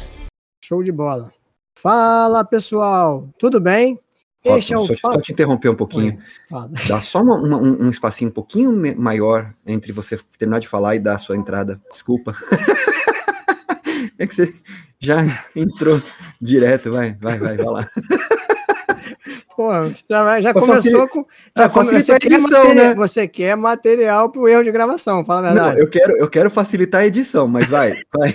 Show 0.68 0.82
de 0.82 0.92
bola. 0.92 1.32
Fala, 1.78 2.44
pessoal. 2.44 3.26
Tudo 3.38 3.58
bem? 3.58 3.98
Este 4.44 4.74
é 4.74 4.78
o 4.78 4.84
só, 4.86 5.12
só 5.12 5.18
te 5.18 5.32
interromper 5.32 5.70
um 5.70 5.74
pouquinho. 5.74 6.18
Dá 6.86 7.00
só 7.00 7.22
uma, 7.22 7.36
uma, 7.36 7.56
um 7.56 7.88
espacinho 7.88 8.28
um 8.30 8.34
pouquinho 8.34 8.94
maior 9.00 9.54
entre 9.66 9.92
você 9.92 10.18
terminar 10.38 10.58
de 10.58 10.68
falar 10.68 10.94
e 10.94 10.98
dar 10.98 11.14
a 11.14 11.18
sua 11.18 11.38
entrada. 11.38 11.80
Desculpa. 11.90 12.36
é 14.18 14.26
que 14.26 14.34
você 14.34 14.52
já 15.00 15.42
entrou 15.56 16.02
direto. 16.38 16.92
Vai, 16.92 17.16
vai, 17.18 17.38
vai, 17.38 17.56
vai 17.56 17.64
lá. 17.66 17.86
Pô, 19.56 19.70
já, 20.06 20.38
já 20.42 20.52
Pra 20.52 20.60
começou 20.60 21.08
com. 21.08 21.24
Ah, 21.54 21.62
Já 21.62 21.68
come- 21.70 21.86
facilitar 21.92 22.16
a 22.16 22.20
quer 22.20 22.32
edição, 22.32 22.74
né? 22.74 22.94
Você 22.94 23.26
quer 23.26 23.56
material 23.56 24.30
pro 24.30 24.46
erro 24.46 24.64
de 24.64 24.70
gravação, 24.70 25.24
fala 25.24 25.48
a 25.48 25.54
Não, 25.54 25.64
verdade. 25.64 25.80
eu 25.80 25.88
quero, 25.88 26.12
eu 26.18 26.28
quero 26.28 26.50
facilitar 26.50 27.00
a 27.00 27.06
edição, 27.06 27.48
mas 27.48 27.70
vai, 27.70 28.02
vai. 28.14 28.34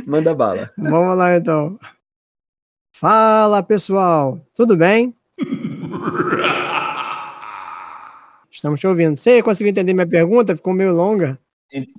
Manda 0.06 0.34
bala. 0.34 0.68
Vamos 0.78 1.16
lá 1.16 1.36
então. 1.36 1.78
Fala 2.96 3.62
pessoal, 3.62 4.38
tudo 4.54 4.76
bem? 4.76 5.14
Estamos 8.50 8.78
te 8.80 8.86
ouvindo. 8.86 9.16
Você 9.16 9.42
conseguiu 9.42 9.70
entender 9.70 9.92
minha 9.94 10.06
pergunta? 10.06 10.54
Ficou 10.56 10.72
meio 10.72 10.92
longa. 10.94 11.38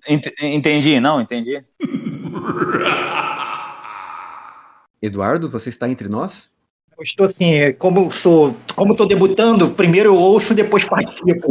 Ent- 0.08 0.32
Entendi, 0.42 1.00
não, 1.00 1.20
entendi. 1.22 1.64
Eduardo, 5.02 5.50
você 5.50 5.70
está 5.70 5.88
entre 5.90 6.08
nós? 6.08 6.50
Eu 6.98 7.04
estou 7.04 7.26
assim, 7.28 7.74
como 7.78 8.10
sou, 8.12 8.56
como 8.74 8.94
estou 8.94 9.06
debutando, 9.08 9.70
primeiro 9.72 10.10
eu 10.12 10.16
ouço, 10.16 10.56
depois 10.56 10.86
participo. 10.86 11.50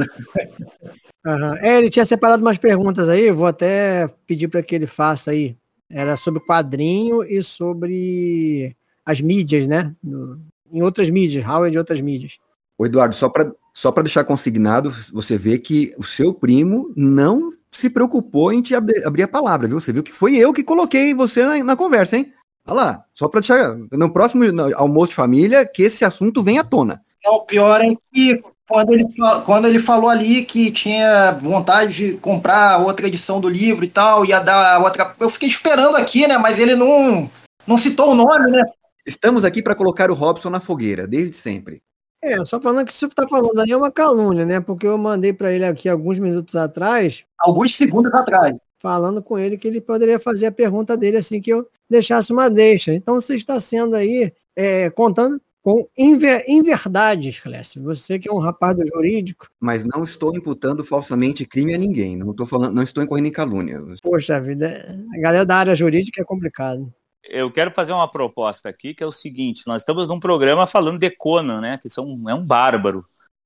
Aham. 1.26 1.54
É, 1.60 1.76
ele 1.78 1.90
tinha 1.90 2.06
separado 2.06 2.42
umas 2.42 2.56
perguntas 2.56 3.08
aí, 3.10 3.30
vou 3.30 3.46
até 3.46 4.08
pedir 4.26 4.48
para 4.48 4.62
que 4.62 4.74
ele 4.74 4.86
faça 4.86 5.32
aí. 5.32 5.54
Era 5.90 6.16
sobre 6.16 6.40
quadrinho 6.40 7.22
e 7.22 7.42
sobre 7.42 8.76
as 9.04 9.20
mídias, 9.20 9.66
né? 9.68 9.94
No- 10.02 10.40
em 10.72 10.82
outras 10.82 11.08
mídias, 11.10 11.44
Howard 11.46 11.70
de 11.70 11.78
outras 11.78 12.00
mídias. 12.00 12.38
Ô, 12.76 12.86
Eduardo, 12.86 13.14
só 13.14 13.28
para 13.28 13.52
só 13.76 13.90
pra 13.90 14.04
deixar 14.04 14.22
consignado, 14.24 14.90
você 15.12 15.36
vê 15.36 15.58
que 15.58 15.92
o 15.98 16.02
seu 16.04 16.32
primo 16.32 16.92
não 16.96 17.50
se 17.72 17.90
preocupou 17.90 18.52
em 18.52 18.62
te 18.62 18.72
ab- 18.72 19.02
abrir 19.04 19.24
a 19.24 19.28
palavra, 19.28 19.66
viu? 19.66 19.80
Você 19.80 19.92
viu 19.92 20.02
que 20.02 20.12
foi 20.12 20.36
eu 20.36 20.52
que 20.52 20.62
coloquei 20.62 21.12
você 21.12 21.44
na, 21.44 21.64
na 21.64 21.76
conversa, 21.76 22.16
hein? 22.16 22.32
Olha 22.66 22.74
lá, 22.76 23.04
só 23.12 23.28
para 23.28 23.40
deixar 23.40 23.76
no 23.92 24.12
próximo 24.12 24.44
almoço 24.76 25.08
de 25.10 25.16
família 25.16 25.66
que 25.66 25.82
esse 25.82 26.04
assunto 26.04 26.40
venha 26.42 26.60
à 26.60 26.64
tona. 26.64 27.02
Não, 27.24 27.34
o 27.34 27.44
pior 27.44 27.80
é 27.80 27.94
que 28.12 28.40
quando 28.68 28.92
ele, 28.92 29.04
quando 29.44 29.66
ele 29.66 29.78
falou 29.78 30.08
ali 30.08 30.44
que 30.44 30.70
tinha 30.70 31.32
vontade 31.32 31.94
de 31.94 32.16
comprar 32.18 32.78
outra 32.78 33.06
edição 33.06 33.40
do 33.40 33.48
livro 33.48 33.84
e 33.84 33.88
tal, 33.88 34.24
ia 34.24 34.40
dar 34.40 34.80
outra. 34.82 35.14
Eu 35.20 35.28
fiquei 35.28 35.48
esperando 35.48 35.96
aqui, 35.96 36.26
né? 36.26 36.38
Mas 36.38 36.58
ele 36.58 36.74
não, 36.74 37.30
não 37.66 37.76
citou 37.76 38.12
o 38.12 38.14
nome, 38.14 38.50
né? 38.50 38.62
Estamos 39.06 39.44
aqui 39.44 39.62
para 39.62 39.74
colocar 39.74 40.10
o 40.10 40.14
Robson 40.14 40.48
na 40.48 40.60
fogueira, 40.60 41.06
desde 41.06 41.36
sempre. 41.36 41.82
É, 42.22 42.42
só 42.42 42.58
falando 42.58 42.86
que 42.86 42.92
isso 42.92 43.06
que 43.06 43.14
tá 43.14 43.28
falando 43.28 43.60
aí 43.60 43.70
é 43.70 43.76
uma 43.76 43.92
calúnia, 43.92 44.46
né? 44.46 44.58
Porque 44.58 44.86
eu 44.86 44.96
mandei 44.96 45.30
para 45.30 45.52
ele 45.52 45.66
aqui 45.66 45.90
alguns 45.90 46.18
minutos 46.18 46.56
atrás, 46.56 47.22
Alguns 47.38 47.76
segundos 47.76 48.14
atrás. 48.14 48.56
falando 48.78 49.22
com 49.22 49.38
ele 49.38 49.58
que 49.58 49.68
ele 49.68 49.78
poderia 49.78 50.18
fazer 50.18 50.46
a 50.46 50.52
pergunta 50.52 50.96
dele 50.96 51.18
assim 51.18 51.38
que 51.38 51.50
eu 51.50 51.68
deixasse 51.88 52.32
uma 52.32 52.48
deixa. 52.48 52.94
Então 52.94 53.20
você 53.20 53.36
está 53.36 53.60
sendo 53.60 53.94
aí 53.94 54.32
é, 54.56 54.88
contando 54.88 55.38
com 55.64 55.88
inver, 55.96 56.44
inverdades, 56.46 57.40
Clécio. 57.40 57.82
Você 57.84 58.18
que 58.18 58.28
é 58.28 58.32
um 58.32 58.38
rapaz 58.38 58.76
do 58.76 58.86
jurídico, 58.86 59.48
Mas 59.58 59.82
não 59.82 60.04
estou 60.04 60.36
imputando 60.36 60.84
falsamente 60.84 61.46
crime 61.46 61.74
a 61.74 61.78
ninguém. 61.78 62.16
Não 62.16 62.32
estou 62.32 62.46
falando, 62.46 62.74
não 62.74 62.82
estou 62.82 63.02
incorrendo 63.02 63.28
em 63.28 63.32
calúnia. 63.32 63.82
poxa 64.02 64.38
vida, 64.38 64.94
a 65.16 65.18
galera 65.18 65.46
da 65.46 65.56
área 65.56 65.74
jurídica 65.74 66.20
é 66.20 66.24
complicado. 66.24 66.92
Eu 67.26 67.50
quero 67.50 67.70
fazer 67.70 67.92
uma 67.92 68.06
proposta 68.06 68.68
aqui, 68.68 68.92
que 68.92 69.02
é 69.02 69.06
o 69.06 69.10
seguinte: 69.10 69.62
nós 69.66 69.80
estamos 69.80 70.06
num 70.06 70.20
programa 70.20 70.66
falando 70.66 70.98
de 70.98 71.10
Conan, 71.10 71.62
né? 71.62 71.78
Que 71.78 71.88
são, 71.88 72.28
é 72.28 72.34
um 72.34 72.44
bárbaro, 72.44 73.02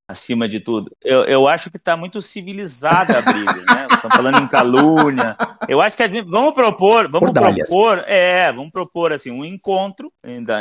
acima 0.09 0.49
de 0.49 0.59
tudo. 0.59 0.91
Eu, 1.05 1.25
eu 1.25 1.47
acho 1.47 1.71
que 1.71 1.77
está 1.77 1.97
muito 1.97 2.23
civilizada 2.23 3.19
a 3.19 3.23
briga, 3.23 3.53
né? 3.53 3.87
Estão 3.93 4.11
falando 4.11 4.39
em 4.39 4.49
calúnia. 4.49 5.37
Eu 5.69 5.83
acho 5.83 5.95
que 5.97 6.03
gente, 6.09 6.23
vamos 6.23 6.55
propor, 6.55 7.11
vamos 7.11 7.31
Cordalhas. 7.31 7.69
propor, 7.69 8.03
é, 8.07 8.51
vamos 8.51 8.71
propor 8.71 9.13
assim 9.13 9.31
um 9.31 9.45
encontro 9.45 10.11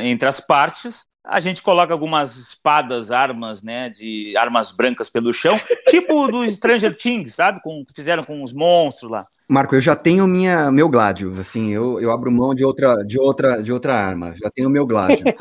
entre 0.04 0.28
as 0.28 0.42
partes. 0.42 1.06
A 1.24 1.40
gente 1.40 1.64
coloca 1.64 1.94
algumas 1.94 2.36
espadas, 2.36 3.12
armas, 3.12 3.62
né, 3.64 3.90
de 3.90 4.34
armas 4.38 4.72
brancas 4.72 5.10
pelo 5.10 5.34
chão, 5.34 5.60
tipo 5.88 6.28
do 6.28 6.50
Stranger 6.50 6.96
Things, 6.96 7.36
sabe? 7.36 7.62
Com, 7.62 7.86
que 7.86 7.94
fizeram 7.94 8.24
com 8.24 8.44
os 8.44 8.54
monstros 8.54 9.10
lá. 9.10 9.26
Marco, 9.48 9.76
eu 9.76 9.82
já 9.82 9.96
tenho 9.96 10.28
minha, 10.28 10.72
meu 10.72 10.90
gládio. 10.90 11.40
Assim, 11.40 11.72
eu, 11.72 12.00
eu 12.02 12.12
abro 12.12 12.32
mão 12.32 12.54
de 12.54 12.66
outra, 12.66 13.04
de 13.04 13.20
outra, 13.20 13.62
de 13.64 13.72
outra 13.72 13.96
arma. 13.96 14.36
Já 14.36 14.50
tenho 14.50 14.70
meu 14.70 14.86
gládio. 14.86 15.24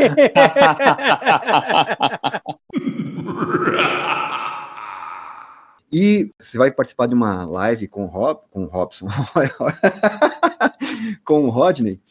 E 5.92 6.30
você 6.38 6.58
vai 6.58 6.70
participar 6.70 7.06
de 7.06 7.14
uma 7.14 7.44
live 7.44 7.86
com 7.86 8.04
o 8.04 8.06
Rob, 8.06 8.40
com 8.50 8.64
o 8.64 8.66
Robson, 8.66 9.06
com 11.24 11.44
o 11.44 11.48
Rodney. 11.48 12.02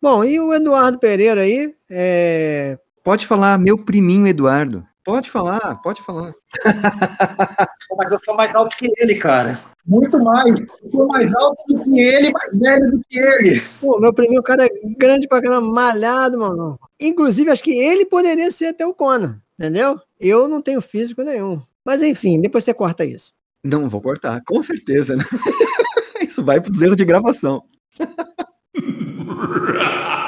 Bom, 0.00 0.22
e 0.22 0.38
o 0.38 0.52
Eduardo 0.52 0.98
Pereira 0.98 1.40
aí, 1.40 1.74
é, 1.90 2.78
Pode 3.04 3.26
falar, 3.26 3.58
meu 3.58 3.76
priminho 3.76 4.26
Eduardo. 4.26 4.82
Pode 5.04 5.30
falar, 5.30 5.80
pode 5.82 6.00
falar. 6.02 6.32
Mas 7.96 8.10
eu 8.10 8.18
sou 8.20 8.34
mais 8.34 8.54
alto 8.54 8.74
que 8.74 8.90
ele, 8.96 9.16
cara. 9.16 9.54
Muito 9.86 10.18
mais. 10.18 10.58
Eu 10.58 10.90
sou 10.90 11.06
mais 11.06 11.32
alto 11.34 11.62
do 11.68 11.84
que 11.84 12.00
ele, 12.00 12.32
mais 12.32 12.58
velho 12.58 12.90
do 12.90 13.00
que 13.06 13.18
ele. 13.18 13.60
pô, 13.80 14.00
meu 14.00 14.14
primeiro 14.14 14.42
cara 14.42 14.64
é 14.64 14.68
grande 14.96 15.28
pra 15.28 15.42
caramba, 15.42 15.68
malhado, 15.70 16.38
mano. 16.38 16.80
Inclusive, 16.98 17.50
acho 17.50 17.62
que 17.62 17.78
ele 17.78 18.06
poderia 18.06 18.50
ser 18.50 18.66
até 18.68 18.86
o 18.86 18.94
Conan, 18.94 19.38
entendeu? 19.58 20.00
Eu 20.18 20.48
não 20.48 20.62
tenho 20.62 20.80
físico 20.80 21.22
nenhum. 21.22 21.60
Mas 21.84 22.02
enfim, 22.02 22.40
depois 22.40 22.64
você 22.64 22.72
corta 22.72 23.04
isso. 23.04 23.34
Não, 23.62 23.90
vou 23.90 24.00
cortar, 24.00 24.40
com 24.46 24.62
certeza. 24.62 25.16
né? 25.16 25.24
Isso 26.22 26.42
vai 26.44 26.60
para 26.60 26.70
os 26.72 26.80
erros 26.80 26.96
de 26.96 27.04
gravação. 27.04 27.62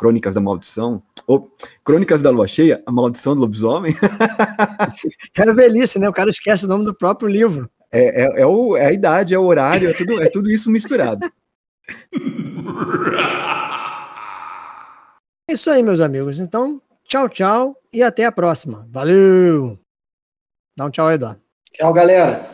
Crônicas 0.00 0.32
da 0.32 0.40
Maldição. 0.40 1.02
Ou 1.26 1.52
Crônicas 1.84 2.22
da 2.22 2.30
Lua 2.30 2.48
Cheia, 2.48 2.80
a 2.86 2.90
Maldição 2.90 3.34
do 3.34 3.42
Lobisomem. 3.42 3.94
É 5.38 5.48
a 5.48 5.52
velhice, 5.52 5.98
né? 5.98 6.08
O 6.08 6.12
cara 6.12 6.30
esquece 6.30 6.64
o 6.64 6.68
nome 6.68 6.84
do 6.84 6.94
próprio 6.94 7.28
livro. 7.28 7.68
É, 7.92 8.22
é, 8.22 8.40
é 8.42 8.46
o- 8.46 8.76
é 8.76 8.86
a 8.86 8.92
idade, 8.92 9.34
é 9.34 9.38
o 9.38 9.44
horário, 9.44 9.88
é 9.90 9.92
tudo, 9.92 10.22
é 10.22 10.28
tudo 10.30 10.50
isso 10.50 10.70
misturado. 10.70 11.30
É 15.48 15.52
isso 15.52 15.70
aí, 15.70 15.82
meus 15.82 16.00
amigos. 16.00 16.40
Então, 16.40 16.80
tchau, 17.04 17.28
tchau 17.28 17.76
e 17.92 18.02
até 18.02 18.24
a 18.24 18.32
próxima. 18.32 18.86
Valeu! 18.90 19.78
Dá 20.76 20.86
um 20.86 20.90
tchau, 20.90 21.10
Eduardo. 21.10 21.40
Tchau, 21.74 21.92
galera. 21.92 22.48